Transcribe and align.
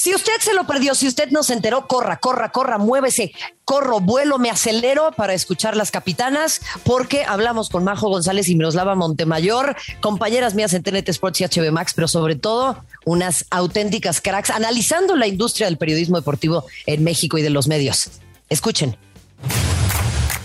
Si 0.00 0.14
usted 0.14 0.34
se 0.38 0.54
lo 0.54 0.64
perdió, 0.64 0.94
si 0.94 1.08
usted 1.08 1.30
no 1.30 1.42
se 1.42 1.54
enteró, 1.54 1.88
corra, 1.88 2.20
corra, 2.20 2.52
corra, 2.52 2.78
muévese, 2.78 3.32
corro, 3.64 3.98
vuelo, 3.98 4.38
me 4.38 4.48
acelero 4.48 5.10
para 5.10 5.34
escuchar 5.34 5.76
las 5.76 5.90
capitanas, 5.90 6.60
porque 6.84 7.24
hablamos 7.24 7.68
con 7.68 7.82
Majo 7.82 8.08
González 8.08 8.48
y 8.48 8.54
Miroslava 8.54 8.94
Montemayor, 8.94 9.74
compañeras 10.00 10.54
mías 10.54 10.72
en 10.72 10.84
TNT 10.84 11.08
Sports 11.08 11.40
y 11.40 11.46
HB 11.46 11.72
Max, 11.72 11.94
pero 11.96 12.06
sobre 12.06 12.36
todo 12.36 12.84
unas 13.06 13.46
auténticas 13.50 14.20
cracks 14.20 14.50
analizando 14.50 15.16
la 15.16 15.26
industria 15.26 15.66
del 15.66 15.78
periodismo 15.78 16.16
deportivo 16.16 16.64
en 16.86 17.02
México 17.02 17.36
y 17.36 17.42
de 17.42 17.50
los 17.50 17.66
medios. 17.66 18.08
Escuchen. 18.48 18.96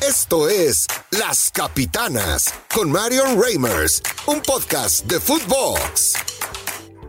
Esto 0.02 0.50
es 0.50 0.88
Las 1.12 1.52
Capitanas 1.52 2.52
con 2.74 2.92
Marion 2.92 3.40
Reimers, 3.40 4.02
un 4.26 4.42
podcast 4.42 5.06
de 5.06 5.20
Footbox. 5.20 6.14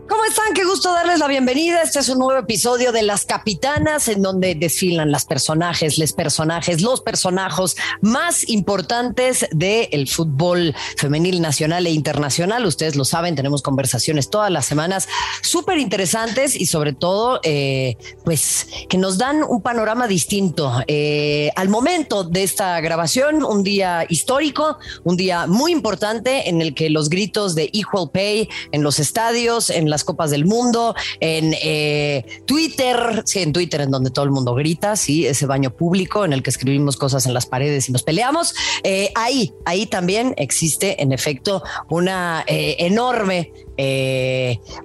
¿Cómo 0.07 0.23
están? 0.23 0.53
Qué 0.53 0.63
gusto 0.63 0.93
darles 0.93 1.17
la 1.17 1.27
bienvenida. 1.27 1.81
Este 1.81 1.97
es 1.97 2.09
un 2.09 2.19
nuevo 2.19 2.39
episodio 2.39 2.91
de 2.91 3.01
Las 3.01 3.25
Capitanas, 3.25 4.07
en 4.07 4.21
donde 4.21 4.53
desfilan 4.53 5.11
las 5.11 5.25
personajes, 5.25 5.97
les 5.97 6.13
personajes, 6.13 6.81
los 6.81 7.01
personajes 7.01 7.75
más 8.01 8.47
importantes 8.47 9.47
del 9.51 10.07
fútbol 10.07 10.75
femenil 10.97 11.41
nacional 11.41 11.87
e 11.87 11.91
internacional. 11.91 12.67
Ustedes 12.67 12.95
lo 12.95 13.03
saben, 13.03 13.35
tenemos 13.35 13.63
conversaciones 13.63 14.29
todas 14.29 14.51
las 14.51 14.67
semanas 14.67 15.07
súper 15.41 15.79
interesantes 15.79 16.55
y 16.55 16.67
sobre 16.67 16.93
todo, 16.93 17.39
eh, 17.41 17.97
pues, 18.23 18.67
que 18.87 18.99
nos 18.99 19.17
dan 19.17 19.41
un 19.41 19.63
panorama 19.63 20.07
distinto. 20.07 20.71
Eh, 20.85 21.49
al 21.55 21.69
momento 21.69 22.23
de 22.23 22.43
esta 22.43 22.79
grabación, 22.79 23.43
un 23.43 23.63
día 23.63 24.05
histórico, 24.07 24.77
un 25.03 25.17
día 25.17 25.47
muy 25.47 25.71
importante 25.71 26.47
en 26.47 26.61
el 26.61 26.75
que 26.75 26.91
los 26.91 27.09
gritos 27.09 27.55
de 27.55 27.71
Equal 27.73 28.11
Pay 28.11 28.49
en 28.71 28.83
los 28.83 28.99
estadios, 28.99 29.71
en 29.71 29.94
las 29.95 30.03
Copas 30.03 30.29
del 30.29 30.43
Mundo, 30.43 30.93
en 31.21 31.55
eh, 31.61 32.25
Twitter, 32.45 33.23
sí, 33.25 33.39
en 33.39 33.53
Twitter 33.53 33.79
en 33.79 33.91
donde 33.91 34.09
todo 34.09 34.25
el 34.25 34.31
mundo 34.31 34.53
grita, 34.53 34.97
sí, 34.97 35.25
ese 35.25 35.45
baño 35.45 35.69
público 35.69 36.25
en 36.25 36.33
el 36.33 36.43
que 36.43 36.49
escribimos 36.49 36.97
cosas 36.97 37.25
en 37.25 37.33
las 37.33 37.45
paredes 37.45 37.87
y 37.87 37.93
nos 37.93 38.03
peleamos. 38.03 38.53
Eh, 38.83 39.11
ahí, 39.15 39.53
ahí 39.63 39.85
también 39.85 40.33
existe 40.35 41.01
en 41.01 41.13
efecto 41.13 41.63
una 41.89 42.43
eh, 42.45 42.75
enorme 42.79 43.53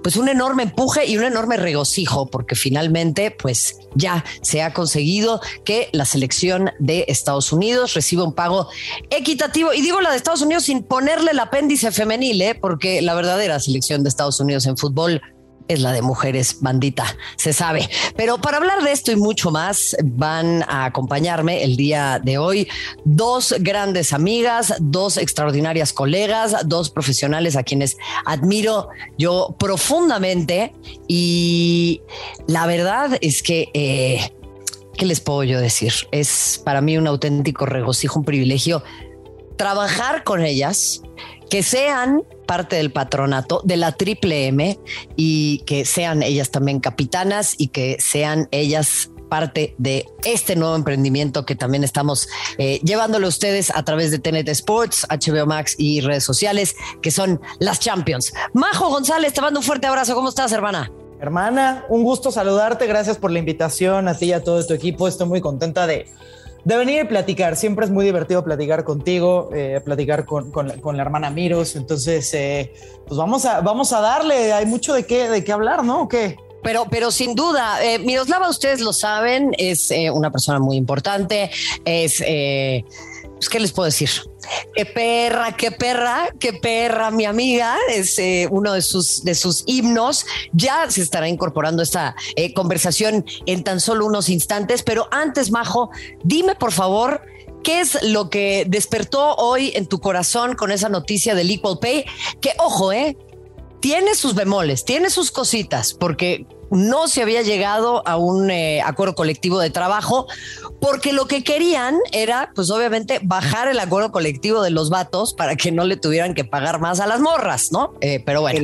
pues 0.03 0.17
un 0.17 0.27
enorme 0.27 0.63
empuje 0.63 1.05
y 1.05 1.17
un 1.17 1.23
enorme 1.23 1.55
regocijo, 1.55 2.25
porque 2.25 2.55
finalmente, 2.55 3.31
pues 3.31 3.77
ya 3.95 4.25
se 4.41 4.61
ha 4.61 4.73
conseguido 4.73 5.39
que 5.63 5.87
la 5.93 6.03
selección 6.03 6.71
de 6.77 7.05
Estados 7.07 7.53
Unidos 7.53 7.93
reciba 7.93 8.25
un 8.25 8.33
pago 8.33 8.67
equitativo. 9.09 9.71
Y 9.71 9.81
digo 9.81 10.01
la 10.01 10.11
de 10.11 10.17
Estados 10.17 10.41
Unidos 10.41 10.65
sin 10.65 10.83
ponerle 10.83 11.31
el 11.31 11.39
apéndice 11.39 11.89
femenil, 11.93 12.43
porque 12.59 13.01
la 13.01 13.13
verdadera 13.13 13.59
selección 13.59 14.03
de 14.03 14.09
Estados 14.09 14.39
Unidos 14.39 14.65
en 14.65 14.77
fútbol 14.77 15.00
es 15.67 15.79
la 15.79 15.91
de 15.91 16.01
mujeres 16.01 16.57
bandita, 16.59 17.05
se 17.37 17.53
sabe. 17.53 17.89
Pero 18.15 18.39
para 18.39 18.57
hablar 18.57 18.83
de 18.83 18.91
esto 18.91 19.11
y 19.11 19.15
mucho 19.15 19.51
más, 19.51 19.95
van 20.03 20.63
a 20.67 20.85
acompañarme 20.85 21.63
el 21.63 21.77
día 21.77 22.19
de 22.23 22.37
hoy 22.37 22.67
dos 23.05 23.55
grandes 23.59 24.13
amigas, 24.13 24.73
dos 24.79 25.17
extraordinarias 25.17 25.93
colegas, 25.93 26.55
dos 26.65 26.89
profesionales 26.89 27.55
a 27.55 27.63
quienes 27.63 27.97
admiro 28.25 28.89
yo 29.17 29.55
profundamente. 29.57 30.73
Y 31.07 32.01
la 32.47 32.65
verdad 32.65 33.17
es 33.21 33.41
que, 33.41 33.69
eh, 33.73 34.31
¿qué 34.97 35.05
les 35.05 35.21
puedo 35.21 35.43
yo 35.43 35.59
decir? 35.59 35.93
Es 36.11 36.61
para 36.65 36.81
mí 36.81 36.97
un 36.97 37.07
auténtico 37.07 37.65
regocijo, 37.65 38.19
un 38.19 38.25
privilegio 38.25 38.83
trabajar 39.57 40.23
con 40.23 40.41
ellas 40.43 41.03
que 41.51 41.63
sean 41.63 42.23
parte 42.47 42.77
del 42.77 42.93
patronato 42.93 43.61
de 43.65 43.75
la 43.75 43.91
Triple 43.91 44.47
M 44.47 44.79
y 45.17 45.59
que 45.65 45.83
sean 45.83 46.23
ellas 46.23 46.49
también 46.49 46.79
capitanas 46.79 47.55
y 47.57 47.67
que 47.67 47.97
sean 47.99 48.47
ellas 48.51 49.11
parte 49.27 49.75
de 49.77 50.05
este 50.23 50.55
nuevo 50.55 50.77
emprendimiento 50.77 51.45
que 51.45 51.55
también 51.55 51.83
estamos 51.83 52.29
eh, 52.57 52.79
llevándolo 52.85 53.25
a 53.25 53.29
ustedes 53.29 53.69
a 53.75 53.83
través 53.83 54.11
de 54.11 54.19
TNT 54.19 54.47
Sports, 54.47 55.05
HBO 55.09 55.45
Max 55.45 55.75
y 55.77 55.99
redes 55.99 56.23
sociales, 56.23 56.73
que 57.01 57.11
son 57.11 57.41
las 57.59 57.81
Champions. 57.81 58.31
Majo 58.53 58.89
González, 58.89 59.33
te 59.33 59.41
mando 59.41 59.59
un 59.59 59.65
fuerte 59.65 59.87
abrazo. 59.87 60.15
¿Cómo 60.15 60.29
estás, 60.29 60.53
hermana? 60.53 60.89
Hermana, 61.19 61.85
un 61.89 62.03
gusto 62.03 62.31
saludarte. 62.31 62.87
Gracias 62.87 63.17
por 63.17 63.29
la 63.29 63.39
invitación 63.39 64.07
a 64.07 64.17
ti 64.17 64.27
y 64.27 64.33
a 64.33 64.41
todo 64.41 64.65
tu 64.65 64.73
equipo. 64.73 65.05
Estoy 65.05 65.27
muy 65.27 65.41
contenta 65.41 65.85
de 65.85 66.07
de 66.63 66.77
venir 66.77 67.03
y 67.03 67.07
platicar. 67.07 67.55
Siempre 67.55 67.85
es 67.85 67.91
muy 67.91 68.05
divertido 68.05 68.43
platicar 68.43 68.83
contigo, 68.83 69.49
eh, 69.53 69.81
platicar 69.83 70.25
con, 70.25 70.51
la, 70.67 71.01
hermana 71.01 71.29
Miros. 71.29 71.75
Entonces, 71.75 72.33
eh, 72.33 72.73
pues 73.07 73.17
vamos 73.17 73.45
a, 73.45 73.61
vamos 73.61 73.93
a 73.93 74.01
darle. 74.01 74.53
Hay 74.53 74.65
mucho 74.65 74.93
de 74.93 75.05
qué, 75.05 75.29
de 75.29 75.43
qué 75.43 75.51
hablar, 75.51 75.83
¿no? 75.83 76.03
¿O 76.03 76.07
qué? 76.07 76.37
Pero, 76.63 76.85
pero 76.91 77.09
sin 77.09 77.33
duda, 77.33 77.83
eh, 77.83 77.97
Miroslava, 77.97 78.47
ustedes 78.47 78.81
lo 78.81 78.93
saben, 78.93 79.51
es 79.57 79.91
una 80.13 80.29
persona 80.31 80.59
muy 80.59 80.77
importante, 80.77 81.49
es 81.85 82.21
pues, 83.41 83.49
¿qué 83.49 83.59
les 83.59 83.71
puedo 83.71 83.87
decir? 83.87 84.11
Qué 84.75 84.85
perra, 84.85 85.57
qué 85.57 85.71
perra, 85.71 86.29
qué 86.39 86.53
perra, 86.53 87.09
mi 87.09 87.25
amiga, 87.25 87.75
es 87.89 88.19
eh, 88.19 88.47
uno 88.51 88.73
de 88.73 88.83
sus, 88.83 89.23
de 89.23 89.33
sus 89.33 89.63
himnos. 89.65 90.27
Ya 90.53 90.91
se 90.91 91.01
estará 91.01 91.27
incorporando 91.27 91.81
esta 91.81 92.15
eh, 92.35 92.53
conversación 92.53 93.25
en 93.47 93.63
tan 93.63 93.79
solo 93.79 94.05
unos 94.05 94.29
instantes, 94.29 94.83
pero 94.83 95.07
antes, 95.09 95.49
Majo, 95.49 95.89
dime 96.23 96.53
por 96.53 96.71
favor. 96.71 97.21
¿Qué 97.63 97.79
es 97.79 97.97
lo 98.03 98.29
que 98.29 98.65
despertó 98.67 99.33
hoy 99.37 99.71
en 99.73 99.87
tu 99.87 99.99
corazón 99.99 100.55
con 100.55 100.69
esa 100.69 100.89
noticia 100.89 101.33
del 101.33 101.49
Equal 101.49 101.79
Pay? 101.79 102.05
Que, 102.41 102.51
ojo, 102.59 102.93
eh, 102.93 103.17
tiene 103.79 104.13
sus 104.13 104.35
bemoles, 104.35 104.85
tiene 104.85 105.09
sus 105.09 105.31
cositas, 105.31 105.95
porque 105.95 106.45
no 106.71 107.07
se 107.07 107.21
había 107.21 107.41
llegado 107.41 108.01
a 108.07 108.17
un 108.17 108.49
eh, 108.49 108.81
acuerdo 108.81 109.13
colectivo 109.13 109.59
de 109.59 109.69
trabajo 109.69 110.27
porque 110.79 111.13
lo 111.13 111.27
que 111.27 111.43
querían 111.43 111.99
era, 112.11 112.51
pues 112.55 112.71
obviamente, 112.71 113.19
bajar 113.21 113.67
el 113.67 113.79
acuerdo 113.79 114.11
colectivo 114.11 114.63
de 114.63 114.71
los 114.71 114.89
vatos 114.89 115.33
para 115.33 115.55
que 115.55 115.71
no 115.71 115.83
le 115.83 115.97
tuvieran 115.97 116.33
que 116.33 116.43
pagar 116.43 116.79
más 116.79 116.99
a 116.99 117.07
las 117.07 117.19
morras, 117.19 117.71
¿no? 117.71 117.93
Eh, 118.01 118.23
pero 118.25 118.41
bueno, 118.41 118.59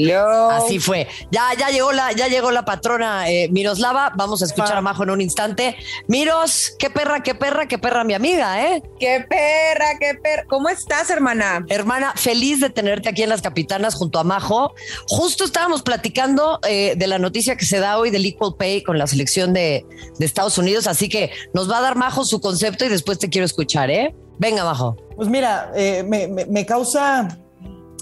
así 0.49 0.79
fue. 0.79 1.07
Ya, 1.31 1.49
ya 1.59 1.69
llegó 1.69 1.91
la, 1.91 2.13
ya 2.13 2.27
llegó 2.27 2.49
la 2.51 2.65
patrona 2.65 3.29
eh, 3.29 3.49
Miroslava. 3.51 4.13
Vamos 4.15 4.41
a 4.41 4.45
escuchar 4.45 4.77
a 4.77 4.81
Majo 4.81 5.03
en 5.03 5.11
un 5.11 5.21
instante. 5.21 5.75
Miros, 6.07 6.73
qué 6.79 6.89
perra, 6.89 7.21
qué 7.21 7.35
perra, 7.35 7.67
qué 7.67 7.77
perra, 7.77 8.03
mi 8.03 8.13
amiga, 8.15 8.65
¿eh? 8.65 8.81
Qué 8.99 9.25
perra, 9.29 9.99
qué 9.99 10.15
perra. 10.15 10.45
¿Cómo 10.47 10.69
estás, 10.69 11.09
hermana? 11.11 11.65
Hermana, 11.69 12.13
feliz 12.15 12.61
de 12.61 12.69
tenerte 12.69 13.09
aquí 13.09 13.21
en 13.21 13.29
las 13.29 13.41
capitanas 13.41 13.93
junto 13.93 14.17
a 14.17 14.23
Majo. 14.23 14.73
Justo 15.07 15.43
estábamos 15.43 15.83
platicando 15.83 16.59
de 16.63 17.07
la 17.07 17.19
noticia 17.19 17.55
que 17.57 17.65
se 17.65 17.79
da 17.79 17.96
hoy 17.97 18.09
del 18.09 18.25
Equal 18.25 18.55
Pay 18.57 18.83
con 18.83 18.97
la 18.97 19.07
selección 19.07 19.53
de, 19.53 19.85
Estados 20.19 20.57
Unidos, 20.57 20.87
así 20.87 21.09
que 21.09 21.31
nos 21.53 21.69
va 21.69 21.77
a 21.77 21.81
dar 21.81 21.95
Majo 21.95 22.25
su 22.25 22.41
concepto 22.41 22.85
y 22.85 22.89
después 22.89 23.19
te 23.19 23.29
quiero 23.29 23.45
escuchar, 23.45 23.89
¿eh? 23.89 24.15
Venga, 24.39 24.63
Majo. 24.63 24.95
Pues 25.15 25.29
mira, 25.29 25.71
eh, 25.75 26.03
me, 26.03 26.65
causa 26.65 27.39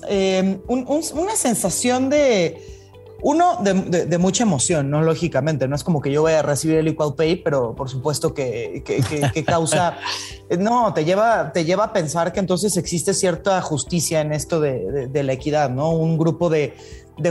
eh, 0.07 0.59
una 0.67 1.35
sensación 1.35 2.09
de, 2.09 2.75
uno, 3.21 3.57
de, 3.63 4.17
mucha 4.19 4.43
emoción, 4.43 4.91
¿no? 4.91 5.01
Lógicamente, 5.01 5.67
no 5.67 5.75
es 5.75 5.83
como 5.83 5.99
que 5.99 6.11
yo 6.11 6.21
vaya 6.21 6.39
a 6.39 6.41
recibir 6.43 6.77
el 6.77 6.87
Equal 6.89 7.15
Pay, 7.15 7.37
pero 7.37 7.75
por 7.75 7.89
supuesto 7.89 8.35
que, 8.35 8.83
causa, 9.47 9.97
no, 10.59 10.93
te 10.93 11.05
lleva, 11.05 11.51
te 11.51 11.65
lleva 11.65 11.85
a 11.85 11.93
pensar 11.93 12.33
que 12.33 12.39
entonces 12.39 12.77
existe 12.77 13.15
cierta 13.15 13.61
justicia 13.61 14.21
en 14.21 14.31
esto 14.31 14.59
de, 14.59 15.23
la 15.23 15.33
equidad, 15.33 15.71
¿no? 15.71 15.89
Un 15.89 16.19
grupo 16.19 16.49
de 16.49 16.73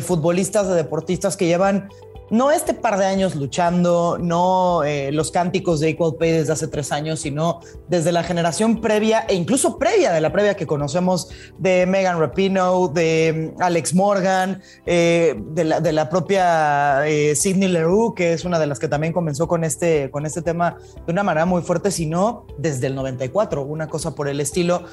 futbolistas, 0.02 0.68
de 0.68 0.74
deportistas 0.74 1.36
que 1.36 1.46
llevan 1.46 1.88
no 2.30 2.50
este 2.50 2.74
par 2.74 2.98
de 2.98 3.04
años 3.04 3.34
luchando, 3.34 4.18
no 4.18 4.82
eh, 4.82 5.12
los 5.12 5.30
cánticos 5.30 5.80
de 5.80 5.90
Equal 5.90 6.14
Pay 6.18 6.32
desde 6.32 6.52
hace 6.52 6.68
tres 6.68 6.90
años, 6.90 7.20
sino 7.20 7.60
desde 7.88 8.12
la 8.12 8.22
generación 8.22 8.80
previa 8.80 9.24
e 9.28 9.34
incluso 9.34 9.78
previa 9.78 10.12
de 10.12 10.20
la 10.20 10.32
previa 10.32 10.56
que 10.56 10.66
conocemos 10.66 11.28
de 11.58 11.86
Megan 11.86 12.18
Rapino, 12.18 12.88
de 12.88 13.54
mm, 13.56 13.62
Alex 13.62 13.94
Morgan, 13.94 14.62
eh, 14.86 15.34
de, 15.50 15.64
la, 15.64 16.08
propia 16.08 17.06
eh, 17.06 17.34
Sidney 17.34 17.68
Leroux, 17.68 18.14
que 18.14 18.32
es 18.32 18.44
una 18.44 18.58
de 18.58 18.66
las 18.66 18.78
que 18.78 18.88
también 18.88 19.12
comenzó 19.12 19.46
con 19.46 19.64
este, 19.64 20.10
con 20.10 20.24
este 20.26 20.42
tema 20.42 20.76
de 21.06 21.12
una 21.12 21.22
manera 21.22 21.46
muy 21.46 21.62
fuerte, 21.62 21.90
sino 21.90 22.46
desde 22.58 22.86
el 22.86 22.94
94, 22.94 23.62
una 23.62 23.88
cosa 23.88 24.14
por 24.14 24.28
el 24.28 24.40
estilo, 24.40 24.84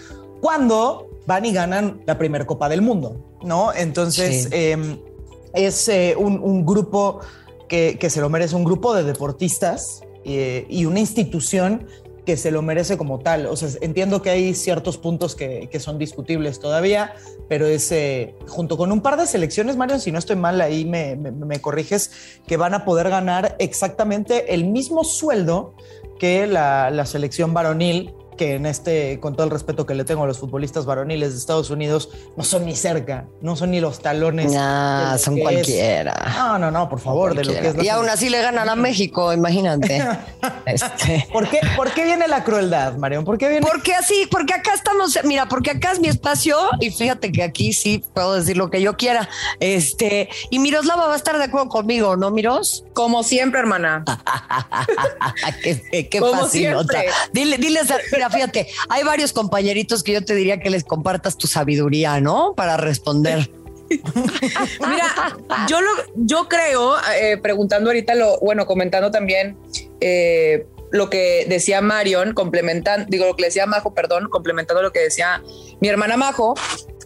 cuando 0.41 1.09
van 1.27 1.45
y 1.45 1.53
ganan 1.53 2.01
la 2.05 2.17
primera 2.17 2.45
Copa 2.45 2.67
del 2.67 2.81
Mundo, 2.81 3.37
¿no? 3.43 3.73
Entonces... 3.73 4.49
Em, 4.51 4.99
es 5.53 5.87
eh, 5.89 6.15
un, 6.17 6.65
grupo 6.65 7.19
que, 7.67 7.97
se 8.09 8.21
lo 8.21 8.29
merece, 8.29 8.55
un 8.55 8.63
grupo 8.63 8.93
de 8.93 9.03
deportistas 9.03 10.01
eh, 10.25 10.65
y 10.69 10.85
una 10.85 10.99
institución 10.99 11.87
que 12.25 12.37
se 12.37 12.51
lo 12.51 12.61
merece 12.61 12.97
como 12.97 13.19
tal. 13.19 13.47
O 13.47 13.55
sea, 13.55 13.69
entiendo 13.81 14.21
que 14.21 14.29
hay 14.29 14.53
ciertos 14.53 14.97
puntos 14.97 15.35
que, 15.35 15.69
son 15.79 15.97
discutibles 15.97 16.59
todavía, 16.59 17.13
pero 17.49 17.65
es 17.65 17.91
eh, 17.91 18.35
junto 18.47 18.77
con 18.77 18.91
un 18.91 19.01
par 19.01 19.17
de 19.17 19.25
selecciones, 19.25 19.77
Mario, 19.77 19.99
si 19.99 20.11
no 20.11 20.19
estoy 20.19 20.35
mal, 20.35 20.61
ahí 20.61 20.85
me, 20.85 21.59
corriges, 21.59 22.11
que 22.47 22.57
van 22.57 22.73
a 22.73 22.85
poder 22.85 23.09
ganar 23.09 23.55
exactamente 23.59 24.53
el 24.53 24.65
mismo 24.65 25.03
sueldo 25.03 25.73
que 26.19 26.45
la, 26.45 27.05
selección 27.05 27.53
varonil 27.53 28.13
que 28.37 28.55
en 28.55 28.65
este, 28.65 29.19
con 29.19 29.35
todo 29.35 29.45
el 29.45 29.51
respeto 29.51 29.85
que 29.85 29.95
le 29.95 30.03
tengo 30.03 30.23
a 30.23 30.27
los 30.27 30.39
futbolistas 30.39 30.85
varoniles 30.85 31.31
de 31.31 31.37
Estados 31.37 31.69
Unidos, 31.69 32.09
no 32.35 32.43
son 32.43 32.65
ni 32.65 32.75
cerca, 32.75 33.25
no 33.41 33.55
son 33.55 33.71
ni 33.71 33.79
los 33.79 33.99
talones. 33.99 34.51
Nah, 34.51 35.17
son 35.17 35.37
cualquiera. 35.37 36.33
No, 36.35 36.59
no, 36.59 36.71
no, 36.71 36.89
por 36.89 36.99
favor, 36.99 37.35
de 37.35 37.45
lo 37.45 37.53
que 37.53 37.67
es 37.67 37.83
Y 37.83 37.89
aún 37.89 38.09
así 38.09 38.29
le 38.29 38.41
ganan 38.41 38.69
a 38.69 38.75
México, 38.75 39.33
imagínate. 39.33 40.03
este. 40.65 41.27
¿Por, 41.31 41.49
qué, 41.49 41.59
¿Por 41.75 41.91
qué 41.91 42.03
viene 42.03 42.27
la 42.27 42.43
crueldad, 42.43 42.95
Marión? 42.95 43.25
¿Por 43.25 43.37
qué 43.37 43.49
viene? 43.49 43.65
Porque 43.65 43.93
así, 43.93 44.27
porque 44.29 44.53
acá 44.53 44.73
estamos, 44.73 45.17
mira, 45.23 45.47
porque 45.47 45.71
acá 45.71 45.91
es 45.91 45.99
mi 45.99 46.07
espacio 46.07 46.57
y 46.79 46.91
fíjate 46.91 47.31
que 47.31 47.43
aquí 47.43 47.73
sí 47.73 48.03
puedo 48.13 48.33
decir 48.33 48.57
lo 48.57 48.69
que 48.69 48.81
yo 48.81 48.97
quiera. 48.97 49.29
Este, 49.59 50.29
y 50.49 50.59
Miroslava 50.59 51.07
va 51.07 51.13
a 51.13 51.17
estar 51.17 51.37
de 51.37 51.45
acuerdo 51.45 51.69
conmigo, 51.69 52.15
¿no, 52.15 52.31
Miros? 52.31 52.85
Como 52.93 53.23
siempre, 53.23 53.59
hermana. 53.59 54.03
qué, 55.63 56.07
qué 56.09 56.19
Como 56.19 56.41
fácil. 56.41 56.73
Dile, 57.33 57.57
diles, 57.57 57.87
mira, 58.21 58.29
fíjate, 58.29 58.67
hay 58.89 59.03
varios 59.03 59.33
compañeritos 59.33 60.03
que 60.03 60.13
yo 60.13 60.23
te 60.23 60.35
diría 60.35 60.59
que 60.59 60.69
les 60.69 60.83
compartas 60.83 61.37
tu 61.37 61.47
sabiduría, 61.47 62.19
¿no? 62.21 62.53
Para 62.55 62.77
responder. 62.77 63.49
Mira, 63.89 65.37
yo, 65.67 65.81
lo, 65.81 65.89
yo 66.15 66.47
creo, 66.47 66.95
eh, 67.19 67.37
preguntando 67.37 67.89
ahorita, 67.89 68.15
lo, 68.15 68.39
bueno, 68.39 68.65
comentando 68.65 69.11
también 69.11 69.57
eh, 69.99 70.65
lo 70.91 71.09
que 71.09 71.45
decía 71.49 71.81
Marion, 71.81 72.33
complementando, 72.33 73.07
digo, 73.09 73.25
lo 73.25 73.35
que 73.35 73.45
decía 73.45 73.65
Majo, 73.65 73.93
perdón, 73.93 74.29
complementando 74.29 74.81
lo 74.81 74.91
que 74.91 74.99
decía 74.99 75.41
mi 75.81 75.89
hermana 75.89 76.15
Majo, 76.15 76.53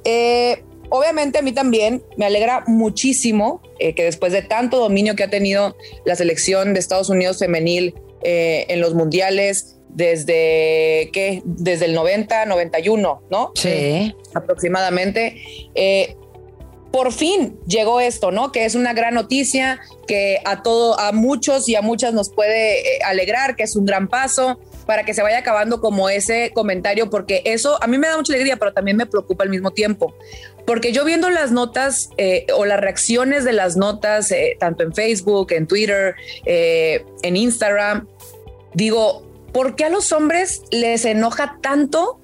eh, 0.03 0.63
obviamente 0.89 1.39
a 1.39 1.41
mí 1.41 1.53
también 1.53 2.03
me 2.17 2.25
alegra 2.25 2.63
muchísimo 2.67 3.61
que 3.79 4.03
después 4.03 4.31
de 4.31 4.41
tanto 4.41 4.77
dominio 4.77 5.15
que 5.15 5.23
ha 5.23 5.29
tenido 5.29 5.75
la 6.05 6.15
selección 6.15 6.73
de 6.73 6.79
Estados 6.79 7.09
Unidos 7.09 7.39
femenil 7.39 7.95
en 8.21 8.79
los 8.79 8.93
mundiales, 8.93 9.74
desde 9.95 11.09
que 11.13 11.41
desde 11.45 11.85
el 11.85 11.95
90, 11.95 12.45
91, 12.45 13.21
¿no? 13.31 13.51
Sí. 13.55 14.13
aproximadamente. 14.33 15.41
Eh, 15.73 16.15
por 16.91 17.11
fin 17.11 17.57
llegó 17.67 17.99
esto, 17.99 18.31
¿no? 18.31 18.51
Que 18.51 18.65
es 18.65 18.75
una 18.75 18.93
gran 18.93 19.13
noticia, 19.13 19.81
que 20.07 20.39
a 20.45 20.63
todo, 20.63 20.99
a 20.99 21.11
muchos 21.11 21.67
y 21.67 21.75
a 21.75 21.81
muchas 21.81 22.13
nos 22.13 22.29
puede 22.29 22.79
eh, 22.79 22.99
alegrar, 23.05 23.55
que 23.55 23.63
es 23.63 23.75
un 23.75 23.85
gran 23.85 24.07
paso 24.07 24.59
para 24.85 25.03
que 25.03 25.13
se 25.13 25.21
vaya 25.21 25.39
acabando 25.39 25.81
como 25.81 26.09
ese 26.09 26.51
comentario, 26.53 27.09
porque 27.09 27.41
eso 27.45 27.81
a 27.81 27.87
mí 27.87 27.97
me 27.97 28.07
da 28.07 28.17
mucha 28.17 28.33
alegría, 28.33 28.57
pero 28.57 28.71
también 28.71 28.97
me 28.97 29.05
preocupa 29.05 29.43
al 29.43 29.49
mismo 29.49 29.71
tiempo. 29.71 30.13
Porque 30.65 30.91
yo 30.91 31.05
viendo 31.05 31.29
las 31.29 31.51
notas 31.51 32.09
eh, 32.17 32.45
o 32.55 32.65
las 32.65 32.79
reacciones 32.79 33.43
de 33.43 33.53
las 33.53 33.77
notas, 33.77 34.33
tanto 34.59 34.83
en 34.83 34.93
Facebook, 34.93 35.51
en 35.51 35.67
Twitter, 35.67 36.15
en 36.45 37.35
Instagram, 37.35 38.07
digo, 38.73 39.24
¿por 39.55 39.77
qué 39.77 39.85
a 39.85 39.89
los 39.89 40.11
hombres 40.11 40.63
les 40.69 41.05
enoja 41.05 41.59
tanto 41.61 42.19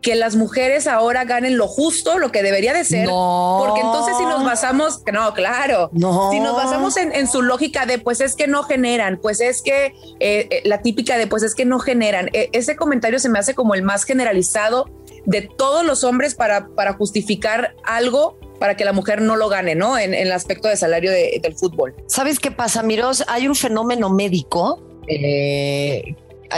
que 0.00 0.14
las 0.14 0.36
mujeres 0.36 0.86
ahora 0.86 1.24
ganen 1.24 1.56
lo 1.56 1.66
justo, 1.66 2.20
lo 2.20 2.30
que 2.30 2.44
debería 2.44 2.72
de 2.72 2.84
ser? 2.84 3.08
Porque 3.08 3.80
entonces 3.80 4.16
si 4.16 4.22
nos 4.22 4.44
basamos, 4.44 5.02
no, 5.12 5.34
claro, 5.34 5.90
si 5.92 6.38
nos 6.38 6.54
basamos 6.54 6.96
en, 6.96 7.26
su 7.26 7.42
lógica 7.42 7.84
de 7.84 7.98
pues 7.98 8.20
es 8.20 8.36
que 8.36 8.46
no 8.46 8.62
generan, 8.62 9.18
pues 9.20 9.40
es 9.40 9.60
que 9.60 9.86
eh, 9.86 9.92
eh, 10.20 10.62
la 10.64 10.82
típica 10.82 11.18
de 11.18 11.26
pues 11.26 11.42
es 11.42 11.56
que 11.56 11.64
no 11.64 11.80
generan, 11.80 12.30
e, 12.32 12.48
ese 12.52 12.76
comentario 12.76 13.18
se 13.18 13.28
me 13.28 13.40
hace 13.40 13.54
como 13.54 13.74
el 13.74 13.82
más 13.82 14.04
generalizado 14.04 14.88
de 15.26 15.42
todos 15.42 15.84
los 15.84 16.04
hombres 16.04 16.36
para, 16.36 16.68
para 16.76 16.92
justificar 16.92 17.74
algo 17.82 18.38
para 18.60 18.76
que 18.76 18.84
la 18.84 18.92
mujer 18.92 19.20
no 19.20 19.34
lo 19.34 19.48
gane, 19.48 19.74
¿no? 19.74 19.98
En, 19.98 20.14
el 20.14 20.30
aspecto 20.30 20.68
de 20.68 20.76
salario 20.76 21.10
del 21.10 21.56
fútbol. 21.56 21.96
¿Sabes 22.06 22.38
qué 22.38 22.52
pasa, 22.52 22.84
Miros? 22.84 23.24
Hay 23.26 23.48
un 23.48 23.56
fenómeno 23.56 24.10
médico 24.10 24.80
eh, 25.08 26.14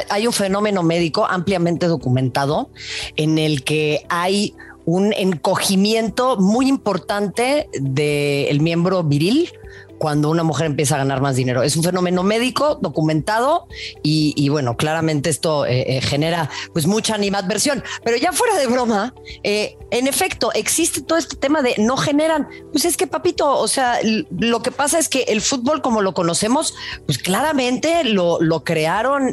hay 0.09 0.27
un 0.27 0.33
fenómeno 0.33 0.83
médico 0.83 1.27
ampliamente 1.27 1.87
documentado 1.87 2.71
en 3.17 3.39
el 3.39 3.65
que 3.65 4.05
hay 4.09 4.55
un 4.85 5.13
encogimiento 5.13 6.37
muy 6.37 6.69
importante 6.69 7.69
del 7.73 8.61
miembro 8.61 9.03
viril 9.03 9.51
cuando 9.99 10.31
una 10.31 10.43
mujer 10.43 10.67
empieza 10.67 10.97
a 10.97 10.99
ganar 10.99 11.21
más 11.21 11.37
dinero. 11.37 11.63
Es 11.63 11.77
un 11.77 11.83
fenómeno 11.83 12.23
médico 12.23 12.79
documentado 12.81 13.67
y, 14.03 14.49
bueno, 14.49 14.77
claramente 14.77 15.31
esto 15.31 15.67
eh, 15.67 15.97
eh, 15.97 16.01
genera 16.01 16.51
pues 16.73 16.87
mucha 16.87 17.15
animadversión. 17.15 17.83
Pero 18.05 18.17
ya 18.17 18.33
fuera 18.33 18.57
de 18.57 18.67
broma, 18.67 19.15
eh, 19.43 19.77
en 19.91 20.07
efecto, 20.07 20.53
existe 20.53 21.03
todo 21.03 21.19
este 21.19 21.37
tema 21.37 21.63
de 21.63 21.75
no 21.79 21.97
generan. 21.97 22.49
Pues 22.73 22.85
es 22.85 22.97
que, 22.97 23.07
papito, 23.07 23.59
o 23.59 23.69
sea, 23.69 23.99
lo 24.39 24.63
que 24.63 24.71
pasa 24.71 24.99
es 24.99 25.09
que 25.09 25.23
el 25.29 25.41
fútbol 25.41 25.83
como 25.83 26.03
lo 26.03 26.15
conocemos, 26.15 26.75
pues 27.07 27.19
claramente 27.19 28.05
lo, 28.05 28.39
crearon, 28.65 29.33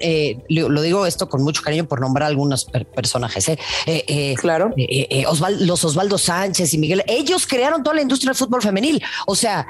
lo, 0.50 0.82
digo 0.82 1.06
esto 1.06 1.30
con 1.30 1.44
mucho 1.44 1.62
cariño 1.62 1.86
por 1.86 2.02
nombrar 2.02 2.30
algunos 2.30 2.66
personajes. 2.66 3.52
claro. 4.38 4.74
los 5.60 5.84
Osvaldo 5.84 6.18
Sánchez 6.18 6.74
y 6.74 6.78
Miguel, 6.78 7.04
ellos 7.08 7.48
crearon 7.48 7.84
toda 7.84 7.96
la 7.96 8.02
industria 8.02 8.30
del 8.30 8.38
fútbol 8.38 8.62
femenil. 8.62 9.02
O 9.26 9.36
sea, 9.36 9.68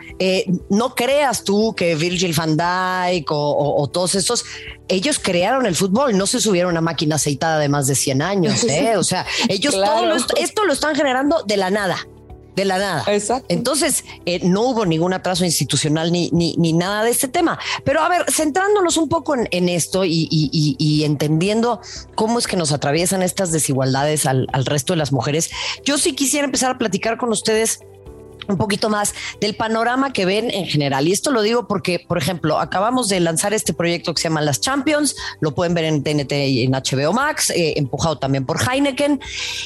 no 0.70 0.81
creas 0.90 1.44
tú 1.44 1.74
que 1.76 1.96
Virgil 1.96 2.34
van 2.34 2.58
Dijk 2.58 3.28
o, 3.32 3.90
todos 3.92 4.16
esos, 4.16 4.44
ellos 4.88 5.20
crearon 5.20 5.66
el 5.66 5.76
fútbol, 5.76 6.18
no 6.18 6.28
se 6.28 6.40
subieron 6.40 6.70
a 6.70 6.74
una 6.74 6.82
máquina 6.82 7.16
aceitada 7.16 7.60
de 7.60 7.70
más 7.70 7.88
de 7.88 7.96
100 7.96 8.22
años, 8.22 8.64
¿eh? 8.70 8.98
O 8.98 9.04
sea, 9.04 9.26
ellos 9.50 9.74
todo 9.74 10.16
esto 10.38 10.66
lo 10.66 10.74
están 10.74 10.96
generando 10.96 11.44
de 11.46 11.58
la 11.58 11.70
nada 11.70 11.98
de 12.56 12.66
la 12.66 12.78
nada. 12.78 13.04
Exacto. 13.08 13.46
Entonces, 13.50 14.04
eh, 14.26 14.40
no 14.44 14.62
hubo 14.64 14.86
ningún 14.86 15.14
atraso 15.14 15.46
institucional 15.46 16.12
ni, 16.12 16.30
ni, 16.32 16.74
nada 16.74 17.04
de 17.04 17.12
este 17.12 17.28
tema. 17.28 17.60
Pero 17.84 18.02
a 18.02 18.10
ver, 18.10 18.26
centrándonos 18.30 18.98
un 18.98 19.10
poco 19.10 19.36
en, 19.36 19.70
esto 19.70 20.04
y, 20.06 21.04
entendiendo 21.06 21.82
cómo 22.16 22.40
es 22.40 22.48
que 22.48 22.58
nos 22.58 22.72
atraviesan 22.72 23.22
estas 23.22 23.52
desigualdades 23.52 24.26
al, 24.26 24.48
al, 24.52 24.66
resto 24.66 24.94
de 24.94 24.98
las 24.98 25.12
mujeres, 25.12 25.50
yo 25.86 25.98
sí 25.98 26.14
quisiera 26.14 26.46
empezar 26.46 26.72
a 26.72 26.78
platicar 26.78 27.18
con 27.18 27.30
ustedes 27.30 27.80
un 28.48 28.58
poquito 28.58 28.90
más 28.90 29.14
del 29.40 29.56
panorama 29.56 30.14
que 30.14 30.26
ven 30.26 30.52
en 30.52 30.66
general. 30.66 31.08
Y 31.08 31.12
esto 31.12 31.32
lo 31.32 31.42
digo 31.42 31.68
porque, 31.68 32.00
por 32.00 32.18
ejemplo, 32.18 32.60
acabamos 32.60 33.10
de 33.10 33.20
lanzar 33.20 33.54
este 33.54 33.74
proyecto 33.74 34.14
que 34.14 34.22
se 34.22 34.30
llama 34.30 34.42
Las 34.42 34.62
Champions, 34.62 35.16
lo 35.40 35.54
pueden 35.54 35.74
ver 35.74 35.86
en 35.86 36.04
TNT 36.04 36.32
y 36.32 36.64
en 36.64 36.72
HBO 36.72 37.14
Max, 37.14 37.50
eh, 37.52 37.74
empujado 37.78 38.18
también 38.18 38.46
por 38.46 38.58
Heineken. 38.62 39.20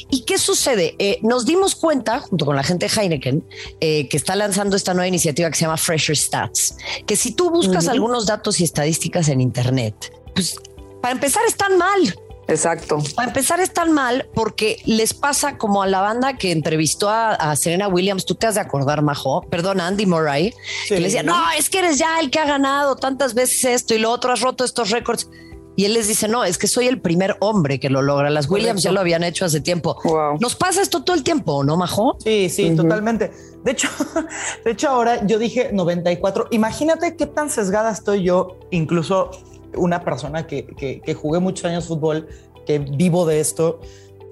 ¿Y 0.10 0.22
qué 0.22 0.38
sucede? 0.38 0.96
Eh, 1.00 1.20
nos 1.22 1.46
dimos 1.46 1.76
cuenta, 1.76 2.20
junto 2.20 2.46
con 2.46 2.56
la 2.56 2.64
gente 2.64 2.88
de 2.88 3.02
Heineken, 3.02 3.44
eh, 3.80 4.08
que 4.10 4.18
está 4.18 4.36
lanzando 4.36 4.76
esta 4.76 4.94
nueva 4.94 5.08
iniciativa 5.08 5.50
que 5.50 5.56
se 5.56 5.62
llama 5.62 5.78
Fresher 5.78 6.18
Stats, 6.18 6.78
que 7.06 7.16
si 7.16 7.32
tú 7.32 7.50
buscas 7.50 7.88
algunos 7.88 8.26
datos 8.26 8.60
y 8.60 8.64
estadísticas 8.64 9.30
en 9.30 9.42
Internet, 9.42 10.14
pues 10.34 10.56
para 11.02 11.14
empezar 11.14 11.44
están 11.48 11.78
mal. 11.78 12.16
Exacto. 12.48 13.00
Para 13.16 13.30
empezar, 13.30 13.60
es 13.60 13.74
tan 13.74 13.92
mal 13.92 14.28
porque 14.34 14.82
les 14.86 15.14
pasa 15.14 15.58
como 15.58 15.82
a 15.82 15.88
la 15.88 16.02
banda 16.02 16.38
que 16.38 16.52
entrevistó 16.52 17.10
a, 17.10 17.56
Serena 17.56 17.88
Williams. 17.88 18.26
Tú 18.26 18.36
te 18.36 18.48
has 18.48 18.56
de 18.56 18.62
acordar, 18.62 19.02
Majo, 19.02 19.42
perdón, 19.50 19.82
Andy 19.82 20.06
Murray, 20.06 20.54
que 20.88 21.00
le 21.00 21.06
decía, 21.06 21.24
no, 21.24 21.36
es 21.58 21.70
que 21.70 21.80
eres 21.80 21.98
ya 21.98 22.20
el 22.20 22.30
que 22.30 22.40
ha 22.40 22.46
ganado 22.46 22.96
tantas 22.96 23.34
veces 23.34 23.66
esto 23.66 23.96
y 23.96 24.00
lo 24.00 24.12
otro, 24.12 24.32
has 24.32 24.42
roto 24.42 24.64
estos 24.64 24.92
récords. 24.92 25.30
Y 25.78 25.86
él 25.86 25.94
les 25.94 26.08
dice, 26.08 26.28
no, 26.30 26.46
es 26.46 26.58
que 26.58 26.68
soy 26.68 26.88
el 26.88 27.02
primer 27.02 27.36
hombre 27.40 27.80
que 27.80 27.90
lo 27.90 28.02
logra. 28.02 28.30
Las 28.30 28.50
Williams 28.50 28.82
ya 28.82 28.94
lo 28.94 29.02
habían 29.02 29.24
hecho 29.24 29.44
hace 29.44 29.60
tiempo. 29.60 29.98
Nos 30.40 30.56
pasa 30.56 30.82
esto 30.82 31.04
todo 31.04 31.16
el 31.16 31.24
tiempo, 31.24 31.64
¿no, 31.64 31.76
Majo? 31.76 32.18
Sí, 32.24 32.50
sí, 32.50 32.74
totalmente. 32.76 33.32
De 33.64 33.72
hecho, 33.72 33.90
de 34.64 34.72
hecho, 34.72 34.90
ahora 34.90 35.26
yo 35.26 35.38
dije 35.38 35.72
94. 35.74 36.48
Imagínate 36.52 37.18
qué 37.18 37.26
tan 37.26 37.50
sesgada 37.50 37.92
estoy 37.92 38.24
yo, 38.24 38.58
incluso 38.72 39.32
una 39.78 40.04
persona 40.04 40.48
que, 40.48 40.66
que, 40.66 41.14
jugué 41.14 41.40
muchos 41.40 41.66
años 41.66 41.88
fútbol, 41.88 42.28
que 42.66 42.80
vivo 42.80 43.26
de 43.26 43.40
esto, 43.40 43.80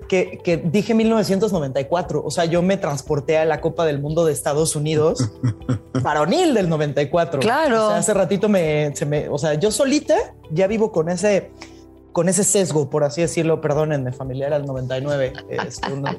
que, 0.07 0.39
que, 0.43 0.57
dije 0.57 0.93
1994. 0.93 2.23
O 2.23 2.31
sea, 2.31 2.45
yo 2.45 2.61
me 2.61 2.77
transporté 2.77 3.37
a 3.37 3.45
la 3.45 3.61
Copa 3.61 3.85
del 3.85 3.99
Mundo 3.99 4.25
de 4.25 4.33
Estados 4.33 4.75
Unidos, 4.75 5.31
varonil 6.01 6.53
del 6.53 6.69
94. 6.69 7.39
Claro. 7.39 7.85
O 7.85 7.89
sea, 7.89 7.97
hace 7.97 8.13
ratito 8.13 8.49
me, 8.49 8.95
se 8.95 9.05
me, 9.05 9.29
o 9.29 9.37
sea, 9.37 9.53
yo 9.55 9.71
solita 9.71 10.15
ya 10.51 10.67
vivo 10.67 10.91
con 10.91 11.09
ese 11.09 11.51
con 12.13 12.29
ese 12.29 12.43
sesgo, 12.43 12.89
por 12.89 13.03
así 13.03 13.21
decirlo, 13.21 13.59
perdónenme, 13.59 14.13
familiar 14.13 14.53
al 14.53 14.65
99, 14.65 15.33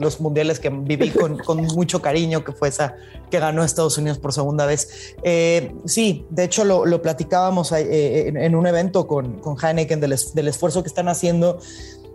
los 0.00 0.20
mundiales 0.20 0.60
que 0.60 0.68
viví 0.68 1.10
con, 1.10 1.40
mucho 1.74 2.02
cariño, 2.02 2.44
que 2.44 2.52
fue 2.52 2.68
esa 2.68 2.96
que 3.30 3.38
ganó 3.38 3.64
Estados 3.64 3.96
Unidos 3.96 4.18
por 4.18 4.32
segunda 4.32 4.66
vez. 4.66 5.14
Eh, 5.22 5.72
sí, 5.84 6.26
de 6.30 6.44
hecho 6.44 6.64
lo, 6.64 7.00
platicábamos 7.00 7.72
eh, 7.72 8.28
en, 8.28 8.54
un 8.54 8.66
evento 8.66 9.06
con, 9.06 9.40
con 9.40 9.56
Heineken 9.56 10.00
del, 10.00 10.16
del 10.34 10.48
esfuerzo 10.48 10.82
que 10.82 10.88
están 10.88 11.08
haciendo 11.08 11.58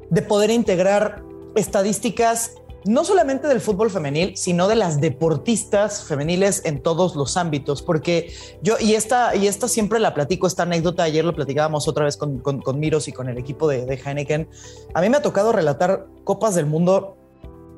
de 0.10 0.22
poder 0.22 0.50
integrar 0.50 1.24
estadísticas 1.56 2.52
no 2.86 3.04
solamente 3.04 3.48
del 3.48 3.62
fútbol 3.62 3.90
femenil, 3.90 4.36
sino 4.38 4.68
de 4.68 4.76
las 4.76 5.02
deportistas 5.02 6.04
femeniles 6.04 6.64
en 6.66 6.82
todos 6.82 7.16
los 7.16 7.38
ámbitos, 7.38 7.82
porque 7.82 8.34
yo, 8.62 8.76
y 8.80 8.94
esta, 8.94 9.36
y 9.36 9.48
esta 9.48 9.68
siempre 9.68 10.00
la 10.00 10.14
platico, 10.14 10.48
esta 10.48 10.64
anécdota, 10.64 11.04
ayer 11.04 11.26
lo 11.26 11.36
platicábamos 11.36 11.88
otra 11.88 12.06
vez 12.06 12.18
con, 12.18 12.40
con, 12.40 12.80
Miros 12.80 13.08
y 13.08 13.12
con 13.12 13.28
el 13.28 13.38
equipo 13.38 13.68
de, 13.68 13.94
Heineken, 13.94 14.48
a 14.94 15.02
mí 15.02 15.10
me 15.10 15.18
ha 15.18 15.22
tocado 15.22 15.52
relatar 15.52 16.08
Copas 16.24 16.56
del 16.56 16.66
Mundo 16.66 17.18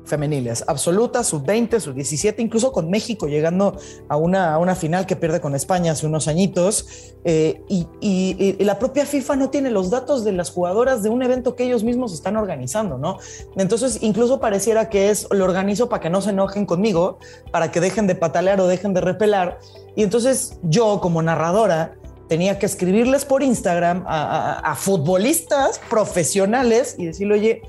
femeniles, 0.04 0.64
absoluta, 0.66 1.22
sub-20, 1.22 1.80
sub-17, 1.80 2.34
incluso 2.38 2.72
con 2.72 2.90
México 2.90 3.28
llegando 3.28 3.76
a 4.08 4.16
una, 4.16 4.58
una 4.58 4.74
final 4.74 5.06
que 5.06 5.16
pierde 5.16 5.40
con 5.40 5.54
España 5.54 5.92
hace 5.92 6.06
unos 6.06 6.28
añitos. 6.28 6.86
Eh, 7.24 7.62
y, 7.68 7.86
y, 8.00 8.64
la 8.64 8.78
propia 8.78 9.06
FIFA 9.06 9.36
no 9.36 9.50
tiene 9.50 9.70
los 9.70 9.90
datos 9.90 10.24
de 10.24 10.32
las 10.32 10.50
jugadoras 10.50 11.02
de 11.02 11.08
un 11.08 11.22
evento 11.22 11.54
que 11.54 11.64
ellos 11.64 11.84
mismos 11.84 12.12
están 12.12 12.36
organizando, 12.36 12.98
¿no? 12.98 13.18
Entonces, 13.56 13.98
incluso 14.02 14.40
pareciera 14.40 14.88
que 14.88 15.10
es, 15.10 15.28
lo 15.30 15.44
organizo 15.44 15.88
para 15.88 16.00
que 16.00 16.10
no 16.10 16.20
se 16.20 16.30
enojen 16.30 16.66
conmigo, 16.66 17.18
para 17.50 17.70
que 17.70 17.80
dejen 17.80 18.06
de 18.06 18.14
patalear 18.14 18.60
o 18.60 18.66
dejen 18.66 18.94
de 18.94 19.00
repelar. 19.00 19.60
Y 19.94 20.02
entonces 20.02 20.58
yo, 20.62 21.00
como 21.00 21.22
narradora, 21.22 21.94
tenía 22.28 22.58
que 22.58 22.66
escribirles 22.66 23.24
por 23.24 23.42
Instagram 23.42 24.04
a, 24.06 24.58
a 24.58 24.74
futbolistas 24.74 25.80
profesionales 25.90 26.96
y 26.98 27.06
decirle, 27.06 27.34
oye, 27.34 27.62